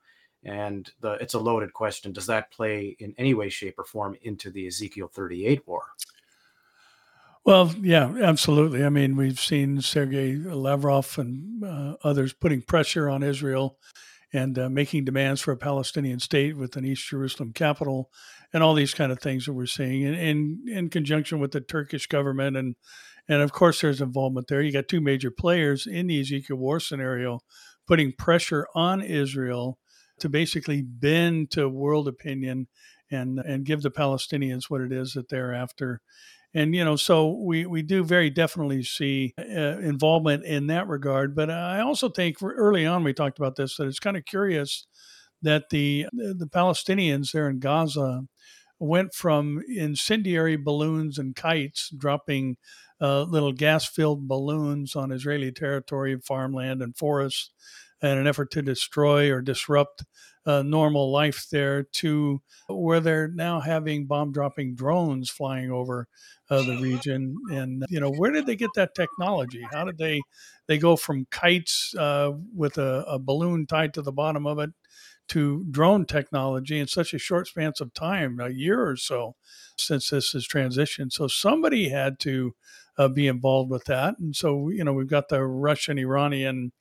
And 0.45 0.89
the, 1.01 1.13
it's 1.13 1.33
a 1.33 1.39
loaded 1.39 1.73
question. 1.73 2.13
Does 2.13 2.27
that 2.27 2.51
play 2.51 2.95
in 2.99 3.13
any 3.17 3.33
way, 3.33 3.49
shape, 3.49 3.77
or 3.77 3.83
form 3.83 4.15
into 4.21 4.49
the 4.49 4.67
Ezekiel 4.67 5.09
38 5.13 5.67
war? 5.67 5.83
Well, 7.47 7.73
yeah, 7.81 8.13
absolutely. 8.21 8.83
I 8.85 8.89
mean, 8.89 9.15
we've 9.15 9.39
seen 9.39 9.81
Sergei 9.81 10.35
Lavrov 10.35 11.17
and 11.17 11.63
uh, 11.63 11.95
others 12.03 12.33
putting 12.33 12.61
pressure 12.61 13.09
on 13.09 13.23
Israel 13.23 13.77
and 14.33 14.59
uh, 14.59 14.69
making 14.69 15.05
demands 15.05 15.41
for 15.41 15.53
a 15.53 15.57
Palestinian 15.57 16.19
state 16.19 16.57
with 16.57 16.77
an 16.77 16.85
East 16.85 17.07
Jerusalem 17.07 17.53
capital, 17.53 18.11
and 18.53 18.63
all 18.63 18.75
these 18.75 18.93
kind 18.93 19.13
of 19.13 19.21
things 19.21 19.45
that 19.45 19.53
we're 19.53 19.67
seeing 19.67 20.03
in, 20.03 20.15
in 20.15 20.65
in 20.67 20.89
conjunction 20.89 21.39
with 21.39 21.53
the 21.53 21.61
Turkish 21.61 22.07
government, 22.07 22.57
and 22.57 22.75
and 23.29 23.41
of 23.43 23.53
course 23.53 23.81
there's 23.81 24.01
involvement 24.01 24.47
there. 24.47 24.61
You 24.61 24.73
got 24.73 24.89
two 24.89 25.01
major 25.01 25.31
players 25.31 25.87
in 25.87 26.07
the 26.07 26.21
Ezekiel 26.21 26.57
war 26.57 26.81
scenario, 26.81 27.41
putting 27.87 28.13
pressure 28.13 28.67
on 28.75 29.01
Israel 29.03 29.79
to 30.21 30.29
basically 30.29 30.81
bend 30.83 31.51
to 31.51 31.69
world 31.69 32.09
opinion 32.09 32.67
and 33.11 33.39
and 33.39 33.65
give 33.65 33.83
the 33.83 33.91
Palestinians 33.91 34.65
what 34.69 34.81
it 34.81 34.93
is 34.93 35.13
that 35.15 35.29
they're 35.29 35.55
after 35.55 36.01
and 36.53 36.75
you 36.75 36.83
know 36.83 36.95
so 36.95 37.29
we 37.43 37.65
we 37.65 37.81
do 37.81 38.03
very 38.03 38.29
definitely 38.29 38.83
see 38.83 39.33
uh, 39.39 39.77
involvement 39.79 40.43
in 40.45 40.67
that 40.67 40.87
regard. 40.87 41.35
But 41.35 41.49
i 41.49 41.79
also 41.81 42.09
think 42.09 42.37
early 42.41 42.85
on 42.85 43.03
we 43.03 43.13
talked 43.13 43.37
about 43.39 43.55
this 43.55 43.77
that 43.77 43.87
it's 43.87 43.99
kind 43.99 44.17
of 44.17 44.25
curious 44.25 44.87
that 45.41 45.69
the 45.69 46.07
the 46.13 46.49
palestinians 46.53 47.31
there 47.31 47.49
in 47.49 47.59
gaza 47.59 48.21
went 48.79 49.13
from 49.13 49.61
incendiary 49.67 50.55
balloons 50.57 51.17
and 51.17 51.35
kites 51.35 51.89
dropping 51.97 52.57
uh, 53.01 53.23
little 53.23 53.51
gas 53.53 53.85
filled 53.87 54.27
balloons 54.27 54.95
on 54.95 55.11
israeli 55.11 55.51
territory 55.51 56.17
farmland 56.19 56.81
and 56.81 56.97
forests 56.97 57.51
in 58.01 58.17
an 58.17 58.27
effort 58.27 58.51
to 58.51 58.61
destroy 58.61 59.31
or 59.31 59.41
disrupt 59.41 60.03
uh, 60.45 60.61
normal 60.61 61.11
life 61.11 61.47
there 61.51 61.83
to 61.83 62.41
where 62.69 63.01
they're 63.01 63.27
now 63.27 63.59
having 63.59 64.05
bomb 64.05 64.31
dropping 64.31 64.75
drones 64.75 65.29
flying 65.29 65.71
over 65.71 66.07
uh, 66.49 66.61
the 66.61 66.77
region. 66.77 67.35
And 67.51 67.83
you 67.89 67.99
know 67.99 68.09
where 68.09 68.31
did 68.31 68.45
they 68.45 68.55
get 68.55 68.69
that 68.75 68.95
technology? 68.95 69.67
How 69.71 69.83
did 69.83 69.97
they 69.97 70.21
they 70.67 70.77
go 70.77 70.95
from 70.95 71.27
kites 71.31 71.93
uh, 71.97 72.31
with 72.55 72.77
a, 72.77 73.03
a, 73.07 73.19
balloon 73.19 73.65
tied 73.67 73.93
to 73.95 74.01
the 74.01 74.11
bottom 74.11 74.47
of 74.47 74.59
it 74.59 74.69
to 75.29 75.65
drone 75.69 76.05
technology 76.05 76.79
in 76.79 76.87
such 76.87 77.13
a 77.13 77.19
short 77.19 77.47
span 77.47 77.73
of 77.81 77.93
time 77.93 78.39
a 78.39 78.49
year 78.49 78.87
or 78.87 78.95
so 78.95 79.35
since 79.77 80.09
this 80.09 80.31
has 80.31 80.47
transitioned? 80.47 81.11
So 81.11 81.27
somebody 81.27 81.89
had 81.89 82.19
to 82.19 82.55
uh, 82.97 83.09
be 83.09 83.27
involved 83.27 83.69
with 83.69 83.83
that. 83.85 84.17
And 84.17 84.33
so 84.33 84.69
you 84.69 84.85
know 84.85 84.93
we've 84.93 85.09
got 85.09 85.27
the 85.27 85.43
russian 85.43 85.97
iranian 85.99 86.71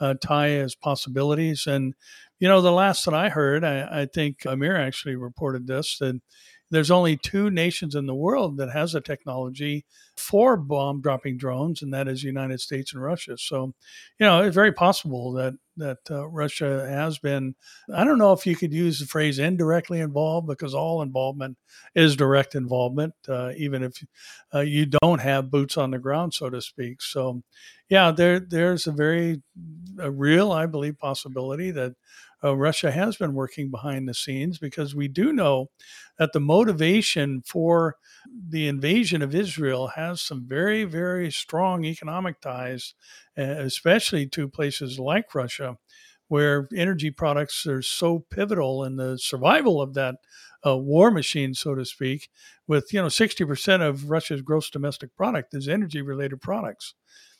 uh, 0.00 0.14
tie 0.20 0.50
as 0.50 0.74
possibilities. 0.74 1.66
And 1.66 1.94
you 2.40 2.48
know, 2.48 2.60
the 2.60 2.72
last 2.72 3.04
that 3.04 3.14
I 3.14 3.28
heard, 3.28 3.64
I, 3.64 4.02
I, 4.02 4.06
think 4.06 4.44
Amir 4.44 4.76
actually 4.76 5.16
reported 5.16 5.66
this 5.66 5.98
that 6.00 6.20
there's 6.74 6.90
only 6.90 7.16
two 7.16 7.50
nations 7.50 7.94
in 7.94 8.06
the 8.06 8.14
world 8.14 8.56
that 8.56 8.70
has 8.70 8.94
a 8.94 9.00
technology 9.00 9.84
for 10.16 10.56
bomb 10.56 11.00
dropping 11.00 11.36
drones, 11.36 11.82
and 11.82 11.92
that 11.94 12.08
is 12.08 12.20
the 12.20 12.26
United 12.26 12.60
States 12.60 12.92
and 12.92 13.02
Russia. 13.02 13.36
So, 13.38 13.74
you 14.18 14.26
know, 14.26 14.42
it's 14.42 14.54
very 14.54 14.72
possible 14.72 15.32
that 15.32 15.54
that 15.76 15.98
uh, 16.10 16.26
Russia 16.28 16.86
has 16.88 17.18
been. 17.18 17.54
I 17.92 18.04
don't 18.04 18.18
know 18.18 18.32
if 18.32 18.46
you 18.46 18.56
could 18.56 18.72
use 18.72 18.98
the 18.98 19.06
phrase 19.06 19.38
indirectly 19.38 20.00
involved 20.00 20.46
because 20.46 20.74
all 20.74 21.02
involvement 21.02 21.58
is 21.94 22.16
direct 22.16 22.54
involvement, 22.54 23.14
uh, 23.28 23.52
even 23.56 23.82
if 23.82 24.04
uh, 24.54 24.60
you 24.60 24.86
don't 24.86 25.20
have 25.20 25.50
boots 25.50 25.76
on 25.76 25.90
the 25.90 25.98
ground, 25.98 26.34
so 26.34 26.50
to 26.50 26.60
speak. 26.60 27.02
So, 27.02 27.42
yeah, 27.88 28.10
there 28.10 28.40
there's 28.40 28.86
a 28.86 28.92
very 28.92 29.42
a 29.98 30.10
real, 30.10 30.52
I 30.52 30.66
believe, 30.66 30.98
possibility 30.98 31.70
that 31.72 31.94
uh, 32.44 32.54
Russia 32.56 32.90
has 32.90 33.16
been 33.16 33.32
working 33.32 33.70
behind 33.70 34.08
the 34.08 34.14
scenes 34.14 34.58
because 34.58 34.94
we 34.94 35.08
do 35.08 35.32
know 35.32 35.70
that 36.18 36.32
the 36.32 36.40
motivation 36.40 37.42
for 37.46 37.96
the 38.48 38.68
invasion 38.68 39.22
of 39.22 39.34
Israel 39.34 39.88
has 39.88 40.20
some 40.20 40.46
very, 40.46 40.84
very 40.84 41.30
strong 41.30 41.84
economic 41.84 42.40
ties, 42.40 42.94
especially 43.36 44.26
to 44.28 44.48
places 44.48 44.98
like 44.98 45.34
Russia, 45.34 45.78
where 46.28 46.68
energy 46.74 47.10
products 47.10 47.66
are 47.66 47.82
so 47.82 48.24
pivotal 48.30 48.84
in 48.84 48.96
the 48.96 49.18
survival 49.18 49.80
of 49.80 49.94
that 49.94 50.16
uh, 50.66 50.76
war 50.76 51.10
machine, 51.10 51.54
so 51.54 51.74
to 51.74 51.84
speak. 51.84 52.30
With 52.66 52.92
you 52.92 53.02
know, 53.02 53.10
sixty 53.10 53.44
percent 53.44 53.82
of 53.82 54.10
Russia's 54.10 54.42
gross 54.42 54.70
domestic 54.70 55.14
product 55.16 55.54
is 55.54 55.68
energy-related 55.68 56.40
products, 56.40 56.94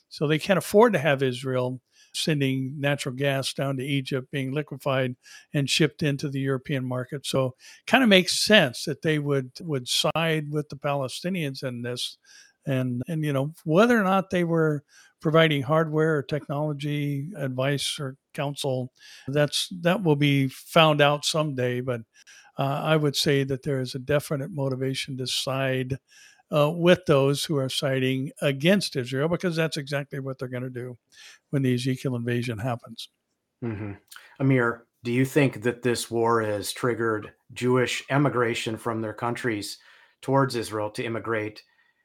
so 0.09 0.27
they 0.27 0.39
can't 0.39 0.59
afford 0.59 0.93
to 0.93 0.99
have 0.99 1.23
Israel 1.23 1.81
sending 2.17 2.75
natural 2.79 3.15
gas 3.15 3.53
down 3.53 3.77
to 3.77 3.85
Egypt, 3.85 4.31
being 4.31 4.53
liquefied 4.53 5.17
and 5.53 5.69
shipped 5.69 6.03
into 6.03 6.29
the 6.29 6.41
European 6.41 6.85
market. 6.85 7.27
So, 7.27 7.55
kind 7.87 8.03
of 8.03 8.09
makes 8.09 8.45
sense 8.45 8.85
that 8.85 9.03
they 9.03 9.19
would 9.19 9.53
would 9.61 9.89
side 9.89 10.51
with 10.51 10.69
the 10.69 10.77
Palestinians 10.77 11.63
in 11.63 11.83
this, 11.83 12.19
and 12.67 13.03
and 13.09 13.25
you 13.25 13.33
know 13.33 13.53
whether 13.65 13.99
or 13.99 14.05
not 14.05 14.31
they 14.31 14.45
were 14.45 14.85
providing 15.21 15.63
hardware 15.63 16.17
or 16.19 16.23
technology 16.23 17.29
advice 17.39 17.97
or 17.99 18.15
counsel, 18.35 18.93
that's 19.27 19.69
that 19.81 20.03
will 20.03 20.17
be 20.17 20.49
found 20.49 21.01
out 21.01 21.25
someday. 21.25 21.81
But 21.81 22.03
uh, 22.59 22.81
I 22.85 22.97
would 22.97 23.17
say 23.17 23.43
that 23.45 23.63
there 23.63 23.81
is 23.81 23.95
a 23.95 23.99
definite 23.99 24.51
motivation 24.51 25.17
to 25.17 25.27
side 25.27 25.97
uh, 26.53 26.71
with 26.71 27.01
those 27.07 27.45
who 27.45 27.57
are 27.57 27.69
siding 27.69 28.31
against 28.43 28.97
Israel 28.97 29.29
because 29.29 29.57
that's 29.57 29.77
exactly 29.77 30.21
what 30.21 30.39
they're 30.39 30.49
going 30.49 30.63
to 30.63 30.71
do 30.71 30.97
when 31.51 31.63
the 31.63 31.75
Ezekiel 31.75 32.17
invasion 32.17 32.59
happens. 32.59 33.09
Mm-hmm. 33.65 33.93
Amir, 34.41 34.87
do 35.05 35.13
you 35.13 35.25
think 35.25 35.63
that 35.63 35.83
this 35.83 36.11
war 36.11 36.43
has 36.43 36.73
triggered 36.73 37.33
Jewish 37.53 38.03
emigration 38.11 38.77
from 38.77 39.01
their 39.01 39.13
countries 39.13 39.79
towards 40.23 40.57
Israel 40.57 40.91
to 40.91 41.05
immigrate? 41.05 41.63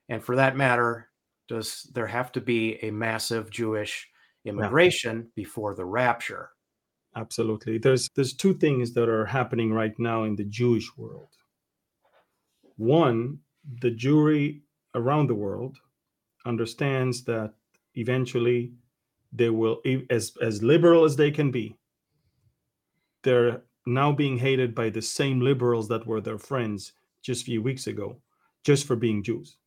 And 0.10 0.24
for 0.24 0.36
that 0.36 0.58
matter, 0.58 1.10
does 1.48 1.90
there 1.94 2.08
have 2.08 2.32
to 2.34 2.42
be 2.42 2.78
a 2.84 2.92
massive 2.92 3.50
Jewish 3.50 4.08
immigration 4.46 5.18
yeah. 5.18 5.32
before 5.36 5.76
the 5.76 5.86
rapture? 5.86 6.50
Absolutely. 7.16 7.78
There's 7.78 8.08
there's 8.16 8.34
two 8.34 8.54
things 8.54 8.94
that 8.94 9.10
are 9.10 9.26
happening 9.26 9.74
right 9.74 9.98
now 9.98 10.24
in 10.24 10.36
the 10.36 10.46
Jewish 10.46 10.96
world. 10.96 11.30
One 12.78 13.40
the 13.82 13.91
Jewry 13.91 14.61
around 14.95 15.28
the 15.28 15.36
world 15.36 15.78
understands 16.45 17.24
that 17.26 17.53
eventually 17.95 18.74
they 19.32 19.49
will 19.49 19.82
as 20.09 20.34
as 20.41 20.63
liberal 20.63 21.05
as 21.05 21.15
they 21.15 21.30
can 21.30 21.51
be 21.51 21.76
they're 23.24 23.61
now 23.86 24.11
being 24.11 24.38
hated 24.38 24.74
by 24.74 24.89
the 24.89 25.01
same 25.01 25.39
liberals 25.39 25.88
that 25.88 26.05
were 26.05 26.22
their 26.22 26.38
friends 26.38 26.93
just 27.22 27.41
a 27.41 27.45
few 27.45 27.61
weeks 27.61 27.88
ago 27.88 28.17
just 28.63 28.86
for 28.86 28.95
being 28.95 29.24
jews. 29.24 29.57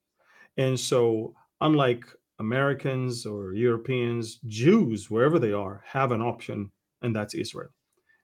And 0.57 0.79
so 0.79 1.35
unlike 1.61 2.05
americans 2.39 3.25
or 3.25 3.53
europeans 3.53 4.41
jews 4.49 5.09
wherever 5.11 5.39
they 5.39 5.53
are 5.53 5.85
have 5.87 6.11
an 6.13 6.21
option 6.23 6.71
and 7.03 7.15
that's 7.15 7.35
israel. 7.35 7.71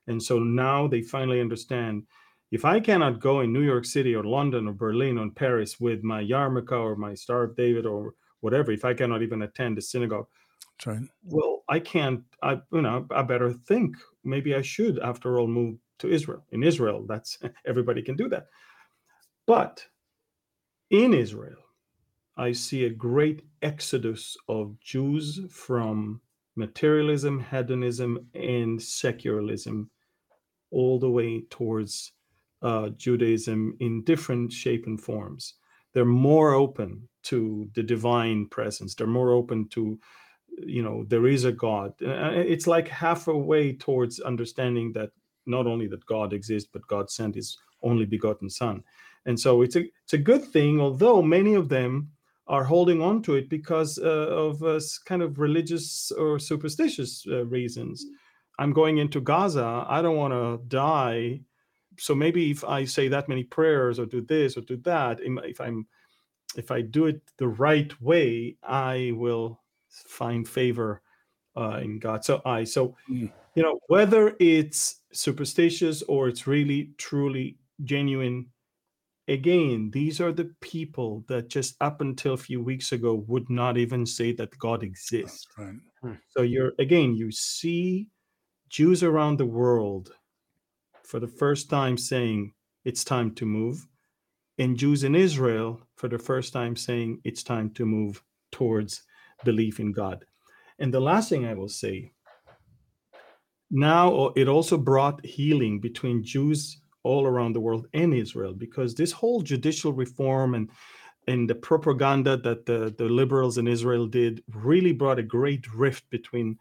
And 0.07 0.21
so 0.21 0.39
now 0.39 0.87
they 0.87 1.01
finally 1.01 1.39
understand 1.39 2.03
if 2.51 2.65
I 2.65 2.79
cannot 2.79 3.19
go 3.19 3.41
in 3.41 3.53
New 3.53 3.61
York 3.61 3.85
City 3.85 4.15
or 4.15 4.23
London 4.23 4.67
or 4.67 4.73
Berlin 4.73 5.17
or 5.17 5.29
Paris 5.29 5.79
with 5.79 6.03
my 6.03 6.23
yarmulke 6.23 6.71
or 6.71 6.95
my 6.95 7.13
Star 7.13 7.43
of 7.43 7.55
David 7.55 7.85
or 7.85 8.15
whatever, 8.41 8.71
if 8.71 8.85
I 8.85 8.93
cannot 8.93 9.21
even 9.21 9.43
attend 9.43 9.77
a 9.77 9.81
synagogue, 9.81 10.27
right. 10.85 11.01
well, 11.23 11.63
I 11.69 11.79
can't. 11.79 12.23
I 12.41 12.59
you 12.71 12.81
know 12.81 13.05
I 13.11 13.21
better 13.21 13.53
think 13.53 13.95
maybe 14.23 14.55
I 14.55 14.61
should 14.61 14.99
after 14.99 15.39
all 15.39 15.47
move 15.47 15.77
to 15.99 16.09
Israel. 16.09 16.43
In 16.51 16.63
Israel, 16.63 17.05
that's 17.07 17.37
everybody 17.67 18.01
can 18.01 18.15
do 18.15 18.27
that. 18.29 18.47
But 19.45 19.85
in 20.89 21.13
Israel, 21.13 21.57
I 22.37 22.51
see 22.51 22.85
a 22.85 22.89
great 22.89 23.43
exodus 23.61 24.37
of 24.47 24.79
Jews 24.79 25.41
from 25.51 26.21
materialism, 26.55 27.39
hedonism, 27.39 28.27
and 28.33 28.81
secularism 28.81 29.89
all 30.71 30.99
the 30.99 31.09
way 31.09 31.41
towards 31.49 32.13
uh, 32.61 32.89
Judaism 32.89 33.75
in 33.79 34.03
different 34.03 34.51
shape 34.51 34.85
and 34.85 34.99
forms. 34.99 35.55
They're 35.93 36.05
more 36.05 36.53
open 36.53 37.07
to 37.23 37.69
the 37.73 37.83
divine 37.83 38.47
presence. 38.47 38.95
They're 38.95 39.07
more 39.07 39.31
open 39.31 39.67
to, 39.69 39.99
you 40.59 40.83
know, 40.83 41.05
there 41.07 41.27
is 41.27 41.45
a 41.45 41.51
God. 41.51 41.93
It's 41.99 42.67
like 42.67 42.87
half 42.87 43.27
a 43.27 43.37
way 43.37 43.73
towards 43.73 44.19
understanding 44.19 44.93
that 44.93 45.09
not 45.45 45.67
only 45.67 45.87
that 45.87 46.05
God 46.05 46.33
exists, 46.33 46.69
but 46.71 46.87
God 46.87 47.09
sent 47.09 47.35
His 47.35 47.57
only 47.81 48.05
begotten 48.05 48.49
Son. 48.49 48.83
And 49.25 49.39
so 49.39 49.61
it's 49.61 49.75
a 49.75 49.85
it's 50.03 50.13
a 50.13 50.17
good 50.17 50.43
thing, 50.43 50.79
although 50.79 51.21
many 51.21 51.55
of 51.55 51.69
them 51.69 52.09
are 52.47 52.63
holding 52.63 53.01
on 53.01 53.21
to 53.21 53.35
it 53.35 53.47
because 53.49 53.99
uh, 53.99 54.27
of 54.29 54.63
uh, 54.63 54.79
kind 55.05 55.21
of 55.21 55.37
religious 55.37 56.11
or 56.11 56.39
superstitious 56.39 57.25
uh, 57.29 57.45
reasons. 57.45 58.05
I'm 58.57 58.73
going 58.73 58.97
into 58.97 59.21
Gaza. 59.21 59.85
I 59.87 60.01
don't 60.01 60.17
want 60.17 60.33
to 60.33 60.59
die. 60.67 61.41
So 61.99 62.15
maybe 62.15 62.51
if 62.51 62.63
I 62.63 62.85
say 62.85 63.07
that 63.09 63.29
many 63.29 63.43
prayers 63.43 63.99
or 63.99 64.05
do 64.05 64.21
this 64.21 64.57
or 64.57 64.61
do 64.61 64.77
that, 64.77 65.19
if 65.21 65.61
I'm 65.61 65.87
if 66.55 66.71
I 66.71 66.81
do 66.81 67.05
it 67.05 67.21
the 67.37 67.47
right 67.47 67.93
way, 68.01 68.57
I 68.63 69.11
will 69.15 69.61
find 69.89 70.47
favor 70.47 71.01
uh, 71.55 71.79
in 71.83 71.99
God. 71.99 72.23
So 72.25 72.41
I 72.45 72.63
so 72.63 72.95
mm. 73.09 73.31
you 73.55 73.63
know 73.63 73.79
whether 73.87 74.35
it's 74.39 75.01
superstitious 75.11 76.01
or 76.03 76.27
it's 76.27 76.47
really 76.47 76.91
truly 76.97 77.57
genuine 77.83 78.47
again, 79.29 79.91
these 79.91 80.19
are 80.19 80.31
the 80.31 80.51
people 80.59 81.23
that 81.27 81.49
just 81.49 81.75
up 81.81 82.01
until 82.01 82.33
a 82.33 82.37
few 82.37 82.61
weeks 82.61 82.91
ago 82.91 83.23
would 83.27 83.49
not 83.49 83.77
even 83.77 84.05
say 84.05 84.33
that 84.33 84.57
God 84.57 84.83
exists. 84.83 85.47
Right. 85.57 85.75
Hmm. 86.01 86.13
So 86.29 86.41
you're 86.41 86.73
again, 86.79 87.15
you 87.15 87.31
see 87.31 88.09
Jews 88.69 89.03
around 89.03 89.37
the 89.37 89.45
world 89.45 90.11
for 91.09 91.19
the 91.19 91.27
first 91.27 91.71
time 91.71 91.97
saying 91.97 92.53
it's 92.85 93.03
time 93.03 93.33
to 93.33 93.43
move, 93.43 93.87
and 94.59 94.77
Jews 94.77 95.03
in 95.03 95.15
Israel 95.15 95.81
for 95.95 96.07
the 96.07 96.19
first 96.19 96.53
time 96.53 96.75
saying 96.75 97.19
it's 97.23 97.41
time 97.41 97.71
to 97.71 97.85
move 97.85 98.23
towards 98.51 99.01
belief 99.43 99.79
in 99.79 99.91
God. 99.91 100.23
And 100.77 100.93
the 100.93 100.99
last 100.99 101.29
thing 101.29 101.45
I 101.47 101.55
will 101.55 101.73
say 101.83 102.11
now 103.71 104.11
oh, 104.11 104.33
it 104.35 104.47
also 104.47 104.77
brought 104.77 105.25
healing 105.25 105.79
between 105.79 106.23
Jews 106.23 106.79
all 107.01 107.25
around 107.25 107.53
the 107.53 107.65
world 107.67 107.87
and 107.93 108.13
Israel 108.13 108.53
because 108.53 108.93
this 108.93 109.11
whole 109.11 109.41
judicial 109.41 109.91
reform 109.91 110.53
and 110.53 110.69
and 111.27 111.49
the 111.49 111.55
propaganda 111.55 112.37
that 112.37 112.67
the, 112.67 112.93
the 112.97 113.09
liberals 113.21 113.57
in 113.57 113.67
Israel 113.67 114.05
did 114.05 114.43
really 114.53 114.93
brought 114.93 115.19
a 115.19 115.31
great 115.37 115.71
rift 115.73 116.07
between 116.11 116.57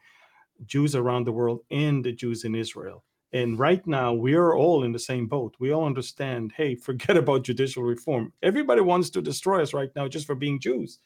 Jews 0.64 0.94
around 0.94 1.24
the 1.24 1.32
world 1.32 1.60
and 1.70 2.02
the 2.02 2.12
Jews 2.12 2.44
in 2.44 2.54
Israel. 2.54 3.04
And 3.32 3.58
right 3.58 3.86
now, 3.86 4.14
we 4.14 4.34
are 4.34 4.54
all 4.54 4.84
in 4.84 4.92
the 4.92 4.98
same 4.98 5.26
boat. 5.26 5.54
We 5.60 5.72
all 5.72 5.84
understand 5.84 6.52
hey, 6.56 6.74
forget 6.88 7.16
about 7.16 7.44
judicial 7.44 7.82
reform. 7.82 8.32
Everybody 8.42 8.80
wants 8.80 9.10
to 9.10 9.22
destroy 9.22 9.62
us 9.62 9.74
right 9.74 9.90
now 9.94 10.08
just 10.08 10.26
for 10.26 10.34
being 10.34 10.60
Jews. 10.60 10.98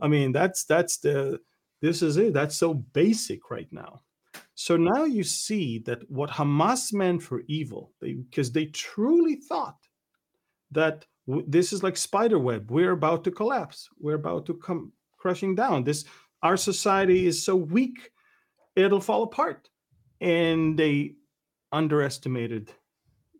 I 0.00 0.08
mean, 0.08 0.32
that's 0.32 0.64
that's 0.64 0.98
the 0.98 1.40
this 1.80 2.02
is 2.02 2.16
it. 2.16 2.32
That's 2.32 2.56
so 2.56 2.74
basic 2.74 3.50
right 3.50 3.68
now. 3.70 4.00
So 4.54 4.76
now 4.76 5.04
you 5.04 5.22
see 5.22 5.78
that 5.80 6.10
what 6.10 6.30
Hamas 6.30 6.92
meant 6.92 7.22
for 7.22 7.42
evil, 7.46 7.92
because 8.00 8.52
they, 8.52 8.64
they, 8.64 8.70
truly 8.70 9.36
thought 9.36 9.76
that 10.70 11.04
w- 11.26 11.44
this 11.46 11.72
is 11.72 11.82
like 11.82 11.96
spider 11.96 12.38
web. 12.38 12.70
We're 12.70 12.92
about 12.92 13.24
to 13.24 13.30
collapse. 13.30 13.88
We're 13.98 14.14
about 14.14 14.46
to 14.46 14.54
come 14.54 14.92
crashing 15.18 15.54
down. 15.54 15.84
This 15.84 16.04
our 16.42 16.56
society 16.56 17.26
is 17.26 17.42
so 17.42 17.56
weak, 17.56 18.10
it'll 18.76 19.00
fall 19.00 19.24
apart. 19.24 19.68
And 20.20 20.78
they 20.78 21.16
underestimated 21.72 22.72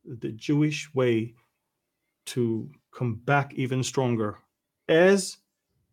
the 0.04 0.32
Jewish 0.32 0.92
way 0.94 1.34
to 2.26 2.70
come 2.92 3.16
back 3.24 3.54
even 3.54 3.82
stronger, 3.82 4.38
as 4.88 5.38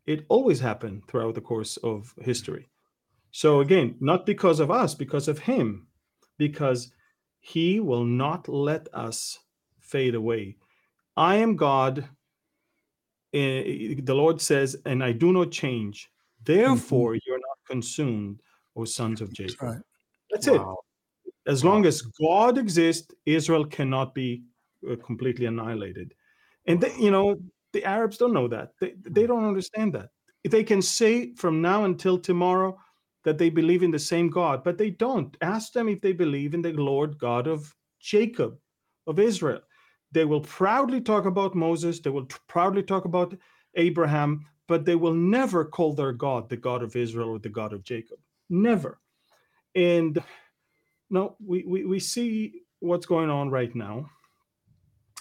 it 0.06 0.26
always 0.30 0.60
happened 0.60 1.04
throughout 1.08 1.36
the 1.36 1.42
course 1.42 1.78
of 1.78 2.14
history. 2.22 2.70
So 3.32 3.62
again, 3.62 3.96
not 4.00 4.26
because 4.26 4.60
of 4.60 4.70
us, 4.72 4.94
because 4.94 5.28
of 5.28 5.40
him, 5.40 5.88
because 6.38 6.92
he 7.40 7.80
will 7.80 8.06
not 8.06 8.48
let 8.48 8.88
us 8.94 9.40
fade 9.80 10.16
away. 10.16 10.58
I 11.18 11.36
am 11.36 11.56
God. 11.56 12.08
Eh, 13.34 13.96
the 14.04 14.14
Lord 14.14 14.40
says, 14.40 14.76
and 14.86 15.04
I 15.04 15.12
do 15.12 15.34
not 15.34 15.52
change. 15.52 16.10
Therefore, 16.44 17.12
mm-hmm. 17.12 17.20
you're 17.26 17.38
not 17.38 17.58
consumed, 17.68 18.42
O 18.76 18.86
sons 18.86 19.22
of 19.22 19.34
Jacob. 19.34 19.56
That's, 19.60 19.64
right. 19.64 19.82
That's 20.32 20.48
wow. 20.48 20.72
it. 20.72 20.78
As 21.46 21.64
long 21.64 21.86
as 21.86 22.02
God 22.02 22.58
exists, 22.58 23.14
Israel 23.26 23.66
cannot 23.66 24.14
be 24.14 24.44
uh, 24.90 24.96
completely 25.06 25.46
annihilated. 25.46 26.14
And 26.68 26.80
they, 26.80 26.94
you 26.98 27.12
know, 27.12 27.38
the 27.74 27.84
Arabs 27.84 28.18
don't 28.18 28.34
know 28.34 28.48
that. 28.48 28.72
They, 28.80 28.94
they 29.02 29.24
mm. 29.24 29.28
don't 29.28 29.46
understand 29.46 29.94
that. 29.94 30.10
They 30.50 30.64
can 30.64 30.82
say 30.82 31.34
from 31.36 31.62
now 31.62 31.86
until 31.86 32.18
tomorrow, 32.18 32.78
that 33.24 33.38
they 33.38 33.50
believe 33.50 33.84
in 33.84 33.92
the 33.92 34.00
same 34.00 34.30
God, 34.30 34.64
but 34.64 34.78
they 34.78 34.90
don't. 34.90 35.36
Ask 35.42 35.74
them 35.74 35.88
if 35.88 36.02
they 36.02 36.12
believe 36.12 36.54
in 36.54 36.62
the 36.62 36.74
Lord 36.74 37.18
God 37.18 37.48
of 37.48 37.74
Jacob, 38.00 38.58
of 39.08 39.20
Israel. 39.20 39.62
They 40.12 40.26
will 40.26 40.42
proudly 40.42 41.02
talk 41.02 41.26
about 41.26 41.56
Moses, 41.56 42.00
they 42.00 42.10
will 42.10 42.28
proudly 42.48 42.84
talk 42.84 43.06
about 43.06 43.36
Abraham, 43.76 44.46
but 44.68 44.86
they 44.86 44.96
will 44.96 45.14
never 45.14 45.66
call 45.66 45.94
their 45.94 46.12
God 46.12 46.50
the 46.50 46.58
God 46.58 46.84
of 46.84 46.96
Israel 46.96 47.30
or 47.30 47.40
the 47.40 47.50
God 47.50 47.74
of 47.74 47.84
Jacob. 47.84 48.20
Never. 48.50 49.00
And 49.76 50.22
no, 51.14 51.36
we, 51.46 51.64
we, 51.68 51.86
we 51.86 52.00
see 52.00 52.64
what's 52.80 53.06
going 53.06 53.30
on 53.30 53.52
right 53.52 53.74
now. 53.76 54.10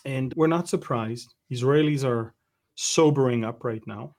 And 0.07 0.33
we're 0.35 0.47
not 0.47 0.67
surprised. 0.67 1.35
Israelis 1.53 2.03
are 2.03 2.35
sobering 2.75 3.45
up 3.45 3.63
right 3.63 3.83
now. 3.87 4.17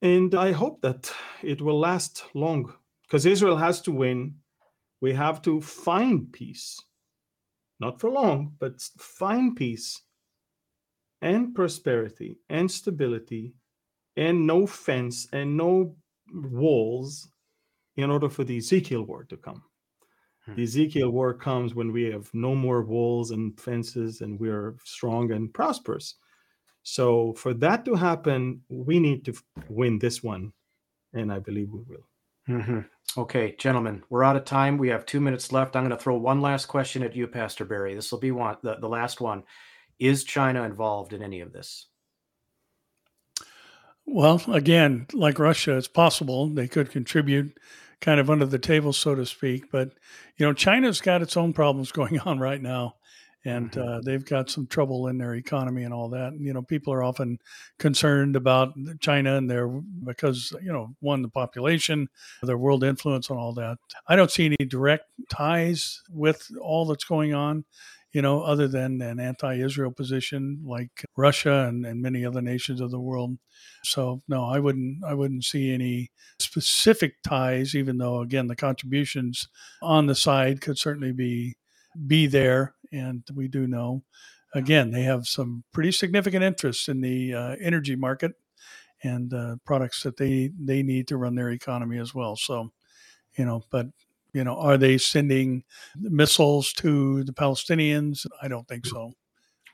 And 0.00 0.34
I 0.34 0.52
hope 0.52 0.80
that 0.80 1.12
it 1.42 1.60
will 1.60 1.78
last 1.78 2.24
long 2.34 2.72
because 3.02 3.26
Israel 3.26 3.58
has 3.58 3.82
to 3.82 3.92
win. 3.92 4.36
We 5.02 5.12
have 5.12 5.42
to 5.42 5.60
find 5.60 6.32
peace, 6.32 6.80
not 7.78 8.00
for 8.00 8.10
long, 8.10 8.54
but 8.58 8.80
find 8.98 9.54
peace 9.54 10.00
and 11.20 11.54
prosperity 11.54 12.38
and 12.48 12.70
stability 12.70 13.54
and 14.16 14.46
no 14.46 14.66
fence 14.66 15.28
and 15.32 15.56
no 15.56 15.96
walls 16.32 17.28
in 17.96 18.10
order 18.10 18.30
for 18.30 18.44
the 18.44 18.56
Ezekiel 18.56 19.02
war 19.02 19.24
to 19.24 19.36
come. 19.36 19.62
The 20.56 20.62
Ezekiel 20.62 21.10
war 21.10 21.34
comes 21.34 21.74
when 21.74 21.92
we 21.92 22.04
have 22.04 22.30
no 22.32 22.54
more 22.54 22.82
walls 22.82 23.30
and 23.30 23.58
fences 23.58 24.20
and 24.20 24.38
we're 24.40 24.76
strong 24.84 25.32
and 25.32 25.52
prosperous. 25.52 26.14
So 26.82 27.34
for 27.34 27.52
that 27.54 27.84
to 27.84 27.94
happen, 27.94 28.62
we 28.68 28.98
need 28.98 29.24
to 29.26 29.34
win 29.68 29.98
this 29.98 30.22
one, 30.22 30.52
and 31.12 31.30
I 31.32 31.38
believe 31.38 31.70
we 31.70 31.80
will. 31.86 32.08
Mm-hmm. 32.48 32.80
Okay, 33.20 33.56
gentlemen, 33.58 34.02
we're 34.08 34.24
out 34.24 34.36
of 34.36 34.44
time. 34.44 34.78
We 34.78 34.88
have 34.88 35.04
two 35.04 35.20
minutes 35.20 35.52
left. 35.52 35.76
I'm 35.76 35.84
going 35.84 35.96
to 35.96 36.02
throw 36.02 36.16
one 36.16 36.40
last 36.40 36.66
question 36.66 37.02
at 37.02 37.14
you, 37.14 37.26
Pastor 37.26 37.64
Barry. 37.64 37.94
This 37.94 38.10
will 38.10 38.18
be 38.18 38.30
one, 38.30 38.56
the, 38.62 38.76
the 38.80 38.88
last 38.88 39.20
one. 39.20 39.42
Is 39.98 40.24
China 40.24 40.62
involved 40.62 41.12
in 41.12 41.22
any 41.22 41.40
of 41.40 41.52
this? 41.52 41.86
Well, 44.06 44.40
again, 44.48 45.06
like 45.12 45.38
Russia, 45.38 45.76
it's 45.76 45.88
possible 45.88 46.48
they 46.48 46.68
could 46.68 46.90
contribute 46.90 47.58
kind 48.00 48.20
of 48.20 48.30
under 48.30 48.46
the 48.46 48.58
table, 48.58 48.92
so 48.92 49.14
to 49.14 49.26
speak. 49.26 49.70
But, 49.70 49.90
you 50.36 50.46
know, 50.46 50.52
China's 50.52 51.00
got 51.00 51.22
its 51.22 51.36
own 51.36 51.52
problems 51.52 51.92
going 51.92 52.20
on 52.20 52.38
right 52.38 52.60
now 52.60 52.94
and 53.44 53.70
mm-hmm. 53.70 53.88
uh, 53.88 54.00
they've 54.04 54.24
got 54.24 54.50
some 54.50 54.66
trouble 54.66 55.08
in 55.08 55.18
their 55.18 55.34
economy 55.34 55.84
and 55.84 55.94
all 55.94 56.08
that. 56.10 56.32
And, 56.32 56.44
you 56.44 56.52
know, 56.52 56.62
people 56.62 56.92
are 56.92 57.02
often 57.02 57.38
concerned 57.78 58.36
about 58.36 58.74
China 59.00 59.36
and 59.36 59.50
their 59.50 59.68
because 59.68 60.54
you 60.62 60.72
know 60.72 60.94
one 61.00 61.22
the 61.22 61.28
population, 61.28 62.08
their 62.42 62.58
world 62.58 62.84
influence, 62.84 63.30
and 63.30 63.38
all 63.38 63.52
that. 63.54 63.78
I 64.06 64.16
don't 64.16 64.30
see 64.30 64.46
any 64.46 64.68
direct 64.68 65.06
ties 65.30 66.02
with 66.10 66.48
all 66.60 66.86
that's 66.86 67.04
going 67.04 67.34
on 67.34 67.64
you 68.12 68.22
know, 68.22 68.42
other 68.42 68.68
than 68.68 69.02
an 69.02 69.20
anti 69.20 69.56
Israel 69.56 69.90
position 69.92 70.62
like 70.64 71.04
Russia 71.16 71.66
and, 71.68 71.84
and 71.84 72.00
many 72.00 72.24
other 72.24 72.40
nations 72.40 72.80
of 72.80 72.90
the 72.90 73.00
world. 73.00 73.38
So 73.84 74.22
no, 74.28 74.44
I 74.44 74.58
wouldn't 74.58 75.04
I 75.04 75.14
wouldn't 75.14 75.44
see 75.44 75.72
any 75.72 76.10
specific 76.38 77.22
ties, 77.22 77.74
even 77.74 77.98
though 77.98 78.20
again 78.20 78.46
the 78.46 78.56
contributions 78.56 79.48
on 79.82 80.06
the 80.06 80.14
side 80.14 80.60
could 80.60 80.78
certainly 80.78 81.12
be 81.12 81.56
be 82.06 82.26
there. 82.26 82.74
And 82.92 83.22
we 83.34 83.48
do 83.48 83.66
know 83.66 84.02
again, 84.54 84.90
they 84.90 85.02
have 85.02 85.26
some 85.26 85.64
pretty 85.72 85.92
significant 85.92 86.44
interests 86.44 86.88
in 86.88 87.00
the 87.00 87.34
uh, 87.34 87.56
energy 87.60 87.96
market 87.96 88.32
and 89.02 89.32
uh, 89.32 89.56
products 89.64 90.02
that 90.02 90.16
they 90.16 90.50
they 90.58 90.82
need 90.82 91.08
to 91.08 91.16
run 91.16 91.34
their 91.34 91.50
economy 91.50 91.98
as 91.98 92.14
well. 92.14 92.36
So, 92.36 92.72
you 93.36 93.44
know, 93.44 93.62
but 93.70 93.86
you 94.32 94.44
know, 94.44 94.56
are 94.56 94.76
they 94.76 94.98
sending 94.98 95.64
missiles 95.96 96.72
to 96.74 97.24
the 97.24 97.32
Palestinians? 97.32 98.26
I 98.42 98.48
don't 98.48 98.68
think 98.68 98.86
so. 98.86 99.12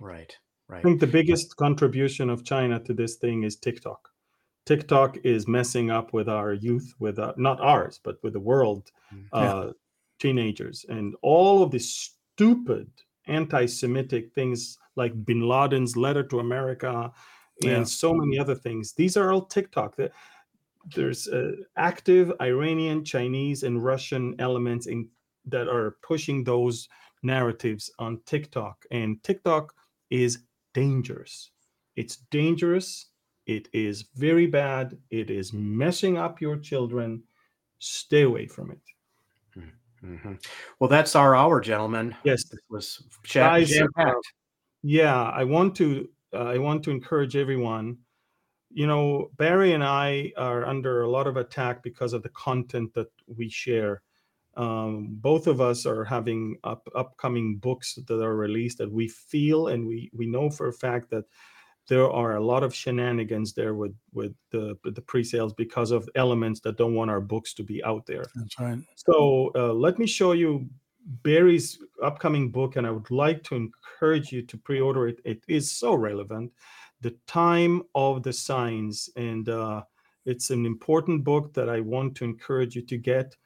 Right. 0.00 0.36
Right. 0.68 0.78
I 0.78 0.82
think 0.82 1.00
the 1.00 1.06
biggest 1.06 1.56
contribution 1.56 2.30
of 2.30 2.44
China 2.44 2.80
to 2.80 2.94
this 2.94 3.16
thing 3.16 3.42
is 3.42 3.56
TikTok. 3.56 4.08
TikTok 4.64 5.18
is 5.22 5.46
messing 5.46 5.90
up 5.90 6.14
with 6.14 6.28
our 6.28 6.54
youth, 6.54 6.94
with 6.98 7.18
uh, 7.18 7.34
not 7.36 7.60
ours, 7.60 8.00
but 8.02 8.16
with 8.22 8.32
the 8.32 8.40
world, 8.40 8.90
mm. 9.14 9.26
uh, 9.32 9.72
teenagers, 10.18 10.86
and 10.88 11.14
all 11.20 11.62
of 11.62 11.70
these 11.70 12.12
stupid 12.34 12.88
anti-Semitic 13.26 14.32
things 14.34 14.78
like 14.96 15.24
Bin 15.26 15.46
Laden's 15.46 15.96
letter 15.96 16.22
to 16.22 16.40
America, 16.40 17.12
and 17.62 17.70
yeah. 17.70 17.84
so 17.84 18.14
many 18.14 18.38
other 18.38 18.54
things. 18.54 18.94
These 18.94 19.18
are 19.18 19.32
all 19.32 19.44
TikTok. 19.44 19.98
There's 20.94 21.28
uh, 21.28 21.52
active 21.76 22.32
Iranian, 22.40 23.04
Chinese, 23.04 23.62
and 23.62 23.82
Russian 23.82 24.34
elements 24.38 24.86
in 24.86 25.08
that 25.46 25.68
are 25.68 25.96
pushing 26.02 26.44
those 26.44 26.88
narratives 27.22 27.90
on 27.98 28.20
TikTok, 28.26 28.84
and 28.90 29.22
TikTok 29.22 29.74
is 30.10 30.40
dangerous. 30.72 31.50
It's 31.96 32.16
dangerous. 32.30 33.06
It 33.46 33.68
is 33.72 34.06
very 34.14 34.46
bad. 34.46 34.96
It 35.10 35.30
is 35.30 35.52
messing 35.52 36.16
up 36.16 36.40
your 36.40 36.56
children. 36.56 37.22
Stay 37.78 38.22
away 38.22 38.46
from 38.46 38.70
it. 38.70 38.80
Mm-hmm. 40.04 40.34
Well, 40.78 40.90
that's 40.90 41.16
our 41.16 41.34
hour, 41.34 41.60
gentlemen. 41.60 42.14
Yes, 42.24 42.44
this 42.44 42.60
was 42.68 43.02
Guys, 43.32 43.78
uh, 43.98 44.12
yeah, 44.82 45.30
I 45.30 45.44
want 45.44 45.74
to. 45.76 46.08
Uh, 46.32 46.44
I 46.44 46.58
want 46.58 46.82
to 46.84 46.90
encourage 46.90 47.36
everyone. 47.36 47.98
You 48.74 48.86
know, 48.86 49.30
Barry 49.36 49.72
and 49.72 49.84
I 49.84 50.32
are 50.36 50.66
under 50.66 51.02
a 51.02 51.10
lot 51.10 51.26
of 51.26 51.36
attack 51.36 51.82
because 51.82 52.12
of 52.12 52.22
the 52.22 52.28
content 52.30 52.92
that 52.94 53.08
we 53.26 53.48
share 53.48 54.02
um, 54.56 55.08
both 55.10 55.46
of 55.46 55.60
us 55.60 55.86
are 55.86 56.04
having 56.04 56.56
up, 56.64 56.88
upcoming 56.94 57.56
books 57.56 57.98
that 58.06 58.22
are 58.22 58.36
released 58.36 58.78
that 58.78 58.90
we 58.90 59.08
feel 59.08 59.68
and 59.68 59.86
we 59.86 60.10
we 60.14 60.26
know 60.26 60.48
for 60.50 60.68
a 60.68 60.72
fact 60.72 61.10
that 61.10 61.24
there 61.88 62.08
are 62.10 62.36
a 62.36 62.44
lot 62.44 62.62
of 62.62 62.74
shenanigans 62.74 63.52
there 63.52 63.74
with 63.74 63.94
with 64.12 64.32
the 64.50 64.78
the 64.84 65.02
pre-sales 65.02 65.52
because 65.52 65.90
of 65.90 66.08
elements 66.14 66.60
that 66.60 66.76
don't 66.76 66.94
want 66.94 67.10
our 67.10 67.20
books 67.20 67.52
to 67.54 67.62
be 67.62 67.82
out 67.84 68.06
there. 68.06 68.24
That's 68.34 68.58
right. 68.60 68.78
So 68.94 69.50
uh, 69.54 69.72
let 69.72 69.98
me 69.98 70.06
show 70.06 70.32
you 70.32 70.68
Barry's 71.22 71.78
upcoming 72.02 72.50
book, 72.50 72.76
and 72.76 72.86
I 72.86 72.90
would 72.90 73.10
like 73.10 73.42
to 73.44 73.56
encourage 73.56 74.32
you 74.32 74.42
to 74.42 74.56
pre-order 74.56 75.08
it. 75.08 75.20
It 75.24 75.42
is 75.48 75.70
so 75.70 75.94
relevant. 75.94 76.52
The 77.04 77.16
time 77.26 77.82
of 77.94 78.22
the 78.22 78.32
signs, 78.32 79.10
and 79.14 79.46
uh, 79.46 79.82
it's 80.24 80.48
an 80.48 80.64
important 80.64 81.22
book 81.22 81.52
that 81.52 81.68
I 81.68 81.80
want 81.80 82.14
to 82.16 82.24
encourage 82.24 82.74
you 82.76 82.80
to 82.86 82.96
get 82.96 83.36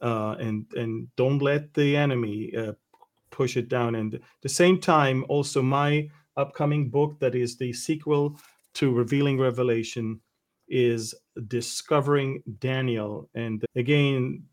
uh, 0.00 0.36
and 0.38 0.66
and 0.76 1.08
don't 1.16 1.42
let 1.42 1.74
the 1.74 1.96
enemy 1.96 2.54
uh, 2.56 2.74
push 3.32 3.56
it 3.56 3.68
down. 3.68 3.96
And 3.96 4.14
at 4.14 4.20
the 4.42 4.48
same 4.48 4.78
time, 4.78 5.24
also 5.28 5.62
my 5.62 6.08
upcoming 6.36 6.90
book 6.90 7.18
that 7.18 7.34
is 7.34 7.56
the 7.56 7.72
sequel 7.72 8.38
to 8.74 8.92
Revealing 8.92 9.40
Revelation 9.40 10.20
is 10.68 11.12
Discovering 11.48 12.40
Daniel. 12.60 13.28
And 13.34 13.64
again, 13.74 14.44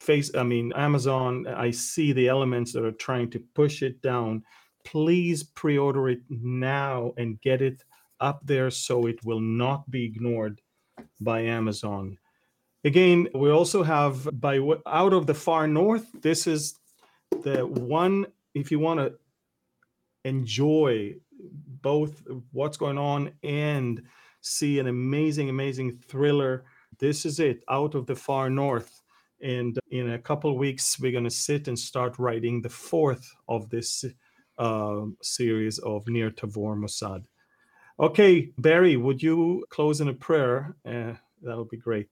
face 0.00 0.34
I 0.34 0.42
mean 0.42 0.72
Amazon, 0.74 1.46
I 1.46 1.70
see 1.70 2.12
the 2.12 2.26
elements 2.26 2.72
that 2.72 2.84
are 2.84 2.98
trying 3.06 3.30
to 3.30 3.38
push 3.54 3.82
it 3.82 4.02
down. 4.02 4.42
Please 4.84 5.44
pre-order 5.44 6.08
it 6.08 6.22
now 6.28 7.12
and 7.16 7.40
get 7.42 7.62
it 7.62 7.84
up 8.22 8.40
there 8.44 8.70
so 8.70 9.06
it 9.06 9.22
will 9.24 9.40
not 9.40 9.90
be 9.90 10.04
ignored 10.04 10.60
by 11.20 11.40
Amazon. 11.42 12.16
Again, 12.84 13.28
we 13.34 13.50
also 13.50 13.82
have 13.82 14.28
by 14.40 14.58
out 14.86 15.12
of 15.12 15.26
the 15.26 15.34
far 15.34 15.66
north. 15.66 16.06
This 16.20 16.46
is 16.46 16.78
the 17.42 17.66
one 17.66 18.26
if 18.54 18.70
you 18.70 18.78
want 18.78 19.00
to 19.00 19.14
enjoy 20.24 21.14
both 21.82 22.22
what's 22.52 22.76
going 22.76 22.98
on 22.98 23.32
and 23.42 24.02
see 24.40 24.78
an 24.78 24.86
amazing, 24.86 25.48
amazing 25.48 25.98
thriller. 26.08 26.64
This 26.98 27.24
is 27.26 27.40
it 27.40 27.62
out 27.68 27.94
of 27.94 28.06
the 28.06 28.16
far 28.16 28.50
north. 28.50 29.02
And 29.40 29.78
in 29.90 30.10
a 30.10 30.18
couple 30.18 30.56
weeks, 30.56 30.98
we're 31.00 31.12
going 31.12 31.24
to 31.24 31.30
sit 31.30 31.66
and 31.66 31.78
start 31.78 32.18
writing 32.18 32.62
the 32.62 32.68
fourth 32.68 33.28
of 33.48 33.68
this 33.70 34.04
uh, 34.58 35.04
series 35.20 35.78
of 35.78 36.06
Nir 36.06 36.30
Tavor 36.30 36.76
Mossad. 36.76 37.24
Okay, 38.00 38.52
Barry, 38.58 38.96
would 38.96 39.22
you 39.22 39.64
close 39.70 40.00
in 40.00 40.08
a 40.08 40.14
prayer? 40.14 40.76
Uh, 40.86 41.14
that 41.42 41.56
would 41.56 41.68
be 41.68 41.76
great. 41.76 42.08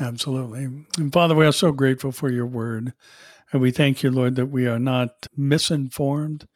Absolutely. 0.00 0.64
And 0.98 1.12
Father, 1.12 1.34
we 1.34 1.46
are 1.46 1.52
so 1.52 1.72
grateful 1.72 2.12
for 2.12 2.30
your 2.30 2.46
word. 2.46 2.92
And 3.52 3.60
we 3.60 3.70
thank 3.70 4.02
you, 4.02 4.10
Lord, 4.10 4.36
that 4.36 4.46
we 4.46 4.66
are 4.66 4.78
not 4.78 5.26
misinformed, 5.36 6.46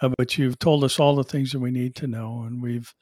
uh, 0.00 0.10
but 0.16 0.38
you've 0.38 0.58
told 0.58 0.84
us 0.84 1.00
all 1.00 1.16
the 1.16 1.24
things 1.24 1.50
that 1.52 1.58
we 1.58 1.72
need 1.72 1.96
to 1.96 2.06
know. 2.06 2.42
And 2.42 2.62
we've 2.62 2.94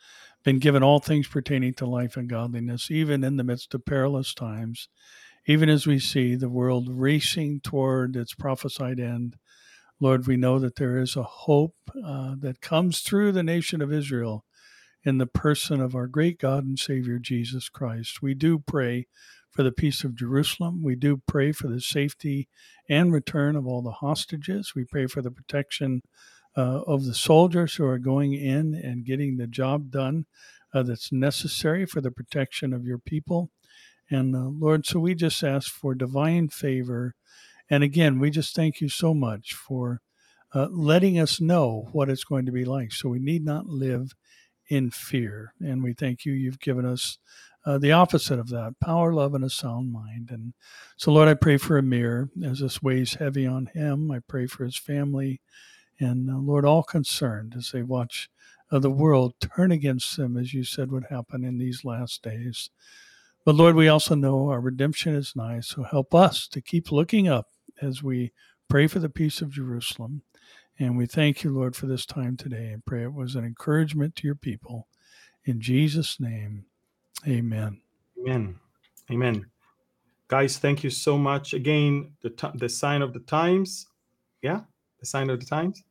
been 0.42 0.58
given 0.58 0.82
all 0.82 1.00
things 1.00 1.28
pertaining 1.28 1.74
to 1.74 1.86
life 1.86 2.16
and 2.16 2.28
godliness, 2.28 2.90
even 2.90 3.22
in 3.22 3.36
the 3.36 3.44
midst 3.44 3.74
of 3.74 3.84
perilous 3.84 4.32
times, 4.32 4.88
even 5.46 5.68
as 5.68 5.86
we 5.86 5.98
see 5.98 6.34
the 6.34 6.48
world 6.48 6.88
racing 6.90 7.60
toward 7.60 8.16
its 8.16 8.34
prophesied 8.34 9.00
end. 9.00 9.36
Lord, 10.00 10.26
we 10.26 10.36
know 10.36 10.58
that 10.58 10.76
there 10.76 10.98
is 10.98 11.14
a 11.16 11.22
hope 11.22 11.76
uh, 12.04 12.34
that 12.40 12.60
comes 12.60 13.00
through 13.00 13.32
the 13.32 13.42
nation 13.42 13.82
of 13.82 13.92
Israel 13.92 14.44
in 15.04 15.18
the 15.18 15.26
person 15.26 15.80
of 15.80 15.94
our 15.94 16.06
great 16.06 16.38
God 16.38 16.64
and 16.64 16.78
Savior, 16.78 17.18
Jesus 17.18 17.68
Christ. 17.68 18.22
We 18.22 18.34
do 18.34 18.58
pray 18.58 19.06
for 19.50 19.62
the 19.62 19.72
peace 19.72 20.02
of 20.02 20.16
Jerusalem. 20.16 20.82
We 20.82 20.96
do 20.96 21.22
pray 21.28 21.52
for 21.52 21.68
the 21.68 21.80
safety 21.80 22.48
and 22.88 23.12
return 23.12 23.54
of 23.54 23.66
all 23.66 23.82
the 23.82 23.92
hostages. 23.92 24.72
We 24.74 24.84
pray 24.84 25.06
for 25.06 25.22
the 25.22 25.30
protection 25.30 26.02
uh, 26.56 26.82
of 26.86 27.04
the 27.04 27.14
soldiers 27.14 27.74
who 27.74 27.86
are 27.86 27.98
going 27.98 28.32
in 28.32 28.74
and 28.74 29.04
getting 29.04 29.36
the 29.36 29.46
job 29.46 29.90
done 29.90 30.26
uh, 30.72 30.82
that's 30.82 31.12
necessary 31.12 31.86
for 31.86 32.00
the 32.00 32.10
protection 32.10 32.72
of 32.72 32.84
your 32.84 32.98
people. 32.98 33.50
And 34.10 34.34
uh, 34.34 34.48
Lord, 34.48 34.86
so 34.86 35.00
we 35.00 35.14
just 35.14 35.42
ask 35.42 35.70
for 35.72 35.94
divine 35.94 36.48
favor. 36.48 37.14
And 37.70 37.82
again, 37.82 38.18
we 38.18 38.30
just 38.30 38.54
thank 38.54 38.80
you 38.80 38.88
so 38.88 39.14
much 39.14 39.54
for 39.54 40.00
uh, 40.54 40.68
letting 40.70 41.18
us 41.18 41.40
know 41.40 41.88
what 41.92 42.08
it's 42.08 42.24
going 42.24 42.46
to 42.46 42.52
be 42.52 42.64
like. 42.64 42.92
So 42.92 43.08
we 43.08 43.18
need 43.18 43.44
not 43.44 43.66
live 43.66 44.14
in 44.68 44.90
fear. 44.90 45.54
And 45.60 45.82
we 45.82 45.92
thank 45.92 46.24
you, 46.24 46.32
you've 46.32 46.60
given 46.60 46.84
us 46.84 47.18
uh, 47.66 47.78
the 47.78 47.92
opposite 47.92 48.38
of 48.38 48.48
that 48.50 48.74
power, 48.80 49.12
love, 49.12 49.34
and 49.34 49.44
a 49.44 49.50
sound 49.50 49.92
mind. 49.92 50.30
And 50.30 50.52
so, 50.96 51.12
Lord, 51.12 51.28
I 51.28 51.34
pray 51.34 51.56
for 51.56 51.78
Amir 51.78 52.28
as 52.44 52.60
this 52.60 52.82
weighs 52.82 53.14
heavy 53.14 53.46
on 53.46 53.66
him. 53.66 54.10
I 54.10 54.20
pray 54.20 54.46
for 54.46 54.64
his 54.64 54.76
family 54.76 55.40
and, 55.98 56.30
uh, 56.30 56.38
Lord, 56.38 56.64
all 56.64 56.82
concerned 56.82 57.54
as 57.56 57.70
they 57.70 57.82
watch 57.82 58.28
uh, 58.70 58.78
the 58.78 58.90
world 58.90 59.34
turn 59.40 59.72
against 59.72 60.16
them, 60.16 60.36
as 60.36 60.52
you 60.52 60.64
said 60.64 60.90
would 60.90 61.06
happen 61.08 61.44
in 61.44 61.58
these 61.58 61.84
last 61.84 62.22
days. 62.22 62.70
But, 63.44 63.54
Lord, 63.54 63.76
we 63.76 63.88
also 63.88 64.14
know 64.14 64.48
our 64.48 64.60
redemption 64.60 65.14
is 65.14 65.36
nigh. 65.36 65.60
So 65.60 65.82
help 65.82 66.14
us 66.14 66.48
to 66.48 66.60
keep 66.60 66.90
looking 66.90 67.28
up 67.28 67.48
as 67.80 68.02
we 68.02 68.32
pray 68.68 68.86
for 68.86 68.98
the 68.98 69.08
peace 69.10 69.40
of 69.40 69.50
Jerusalem. 69.50 70.22
And 70.78 70.96
we 70.96 71.06
thank 71.06 71.44
you, 71.44 71.50
Lord, 71.50 71.76
for 71.76 71.86
this 71.86 72.04
time 72.04 72.36
today 72.36 72.72
and 72.72 72.84
pray 72.84 73.04
it 73.04 73.12
was 73.12 73.36
an 73.36 73.44
encouragement 73.44 74.16
to 74.16 74.26
your 74.26 74.34
people. 74.34 74.88
In 75.44 75.60
Jesus' 75.60 76.18
name, 76.18 76.66
Amen. 77.26 77.80
Amen. 78.20 78.56
Amen. 79.10 79.46
Guys, 80.28 80.58
thank 80.58 80.84
you 80.84 80.90
so 80.90 81.16
much. 81.16 81.54
Again, 81.54 82.12
the, 82.22 82.28
t- 82.30 82.48
the 82.54 82.68
sign 82.68 83.02
of 83.02 83.12
the 83.12 83.20
times. 83.20 83.86
Yeah, 84.42 84.60
the 85.00 85.06
sign 85.06 85.30
of 85.30 85.38
the 85.40 85.46
times. 85.46 85.82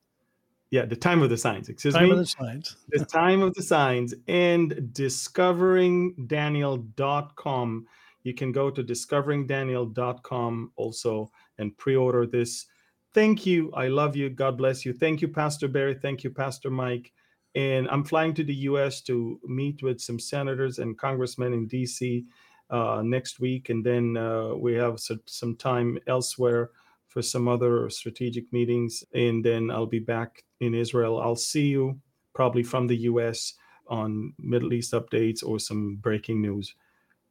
Yeah, 0.69 0.85
the 0.85 0.95
time 0.95 1.21
of 1.21 1.29
the 1.29 1.35
signs. 1.37 1.67
Excuse 1.69 1.93
time 1.93 2.05
me. 2.05 2.11
Of 2.11 2.17
the 2.17 2.25
signs. 2.25 2.77
the 2.89 3.05
time 3.11 3.41
of 3.41 3.53
the 3.53 3.63
signs 3.63 4.13
and 4.27 4.71
discoveringdaniel.com. 4.93 7.87
You 8.23 8.33
can 8.33 8.51
go 8.51 8.71
to 8.71 8.83
discoveringdaniel.com 8.83 10.71
also 10.75 11.31
and 11.57 11.77
pre-order 11.77 12.25
this. 12.25 12.65
Thank 13.13 13.45
you. 13.45 13.71
I 13.73 13.87
love 13.87 14.15
you. 14.15 14.29
God 14.29 14.57
bless 14.57 14.85
you. 14.85 14.93
Thank 14.93 15.21
you, 15.21 15.27
Pastor 15.27 15.67
Barry. 15.67 15.93
Thank 15.95 16.23
you, 16.23 16.29
Pastor 16.29 16.69
Mike. 16.69 17.11
And 17.55 17.87
I'm 17.89 18.03
flying 18.03 18.33
to 18.35 18.43
the 18.43 18.55
US 18.71 19.01
to 19.01 19.39
meet 19.45 19.83
with 19.83 20.01
some 20.01 20.19
senators 20.19 20.79
and 20.79 20.97
congressmen 20.97 21.53
in 21.53 21.67
DC 21.67 22.25
uh, 22.71 23.01
next 23.05 23.39
week. 23.39 23.69
And 23.69 23.85
then 23.85 24.17
uh, 24.17 24.55
we 24.55 24.73
have 24.73 24.99
some, 24.99 25.21
some 25.27 25.55
time 25.55 25.99
elsewhere 26.07 26.71
for 27.13 27.21
some 27.21 27.47
other 27.47 27.91
strategic 27.91 28.51
meetings, 28.51 29.03
and 29.13 29.45
then 29.45 29.69
I'll 29.69 29.85
be 29.85 29.99
back 29.99 30.43
in 30.61 30.73
Israel. 30.73 31.21
I'll 31.21 31.35
see 31.35 31.67
you 31.67 31.99
probably 32.33 32.63
from 32.63 32.87
the 32.87 32.97
US 33.11 33.53
on 33.87 34.33
Middle 34.39 34.73
East 34.73 34.93
updates 34.93 35.45
or 35.45 35.59
some 35.59 35.97
breaking 35.97 36.41
news. 36.41 36.73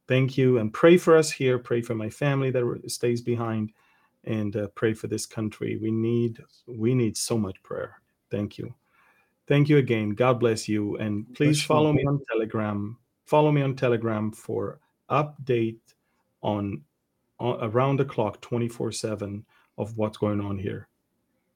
Thank 0.07 0.37
you, 0.37 0.57
and 0.57 0.71
pray 0.73 0.97
for 0.97 1.17
us 1.17 1.31
here. 1.31 1.59
Pray 1.59 1.81
for 1.81 1.95
my 1.95 2.09
family 2.09 2.49
that 2.51 2.81
stays 2.87 3.21
behind, 3.21 3.73
and 4.25 4.55
uh, 4.55 4.67
pray 4.75 4.93
for 4.93 5.07
this 5.07 5.25
country. 5.25 5.77
We 5.77 5.91
need 5.91 6.39
we 6.67 6.93
need 6.93 7.17
so 7.17 7.37
much 7.37 7.61
prayer. 7.63 8.01
Thank 8.29 8.57
you. 8.57 8.73
Thank 9.47 9.69
you 9.69 9.77
again. 9.77 10.11
God 10.11 10.39
bless 10.39 10.69
you. 10.69 10.97
And 10.97 11.25
please 11.35 11.57
Bless 11.57 11.63
you. 11.63 11.67
follow 11.67 11.93
me 11.93 12.05
on 12.05 12.21
Telegram. 12.31 12.97
Follow 13.25 13.51
me 13.51 13.61
on 13.61 13.75
Telegram 13.75 14.31
for 14.31 14.79
update 15.09 15.79
on, 16.41 16.81
on 17.39 17.63
around 17.63 17.97
the 17.97 18.05
clock 18.05 18.41
24/7 18.41 19.43
of 19.77 19.97
what's 19.97 20.17
going 20.17 20.39
on 20.39 20.57
here. 20.57 20.87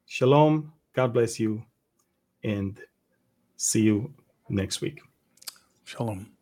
Shalom. 0.05 0.73
God 0.93 1.13
bless 1.13 1.39
you 1.39 1.63
and 2.43 2.79
see 3.55 3.81
you 3.83 4.13
next 4.49 4.81
week. 4.81 4.99
Shalom. 5.85 6.36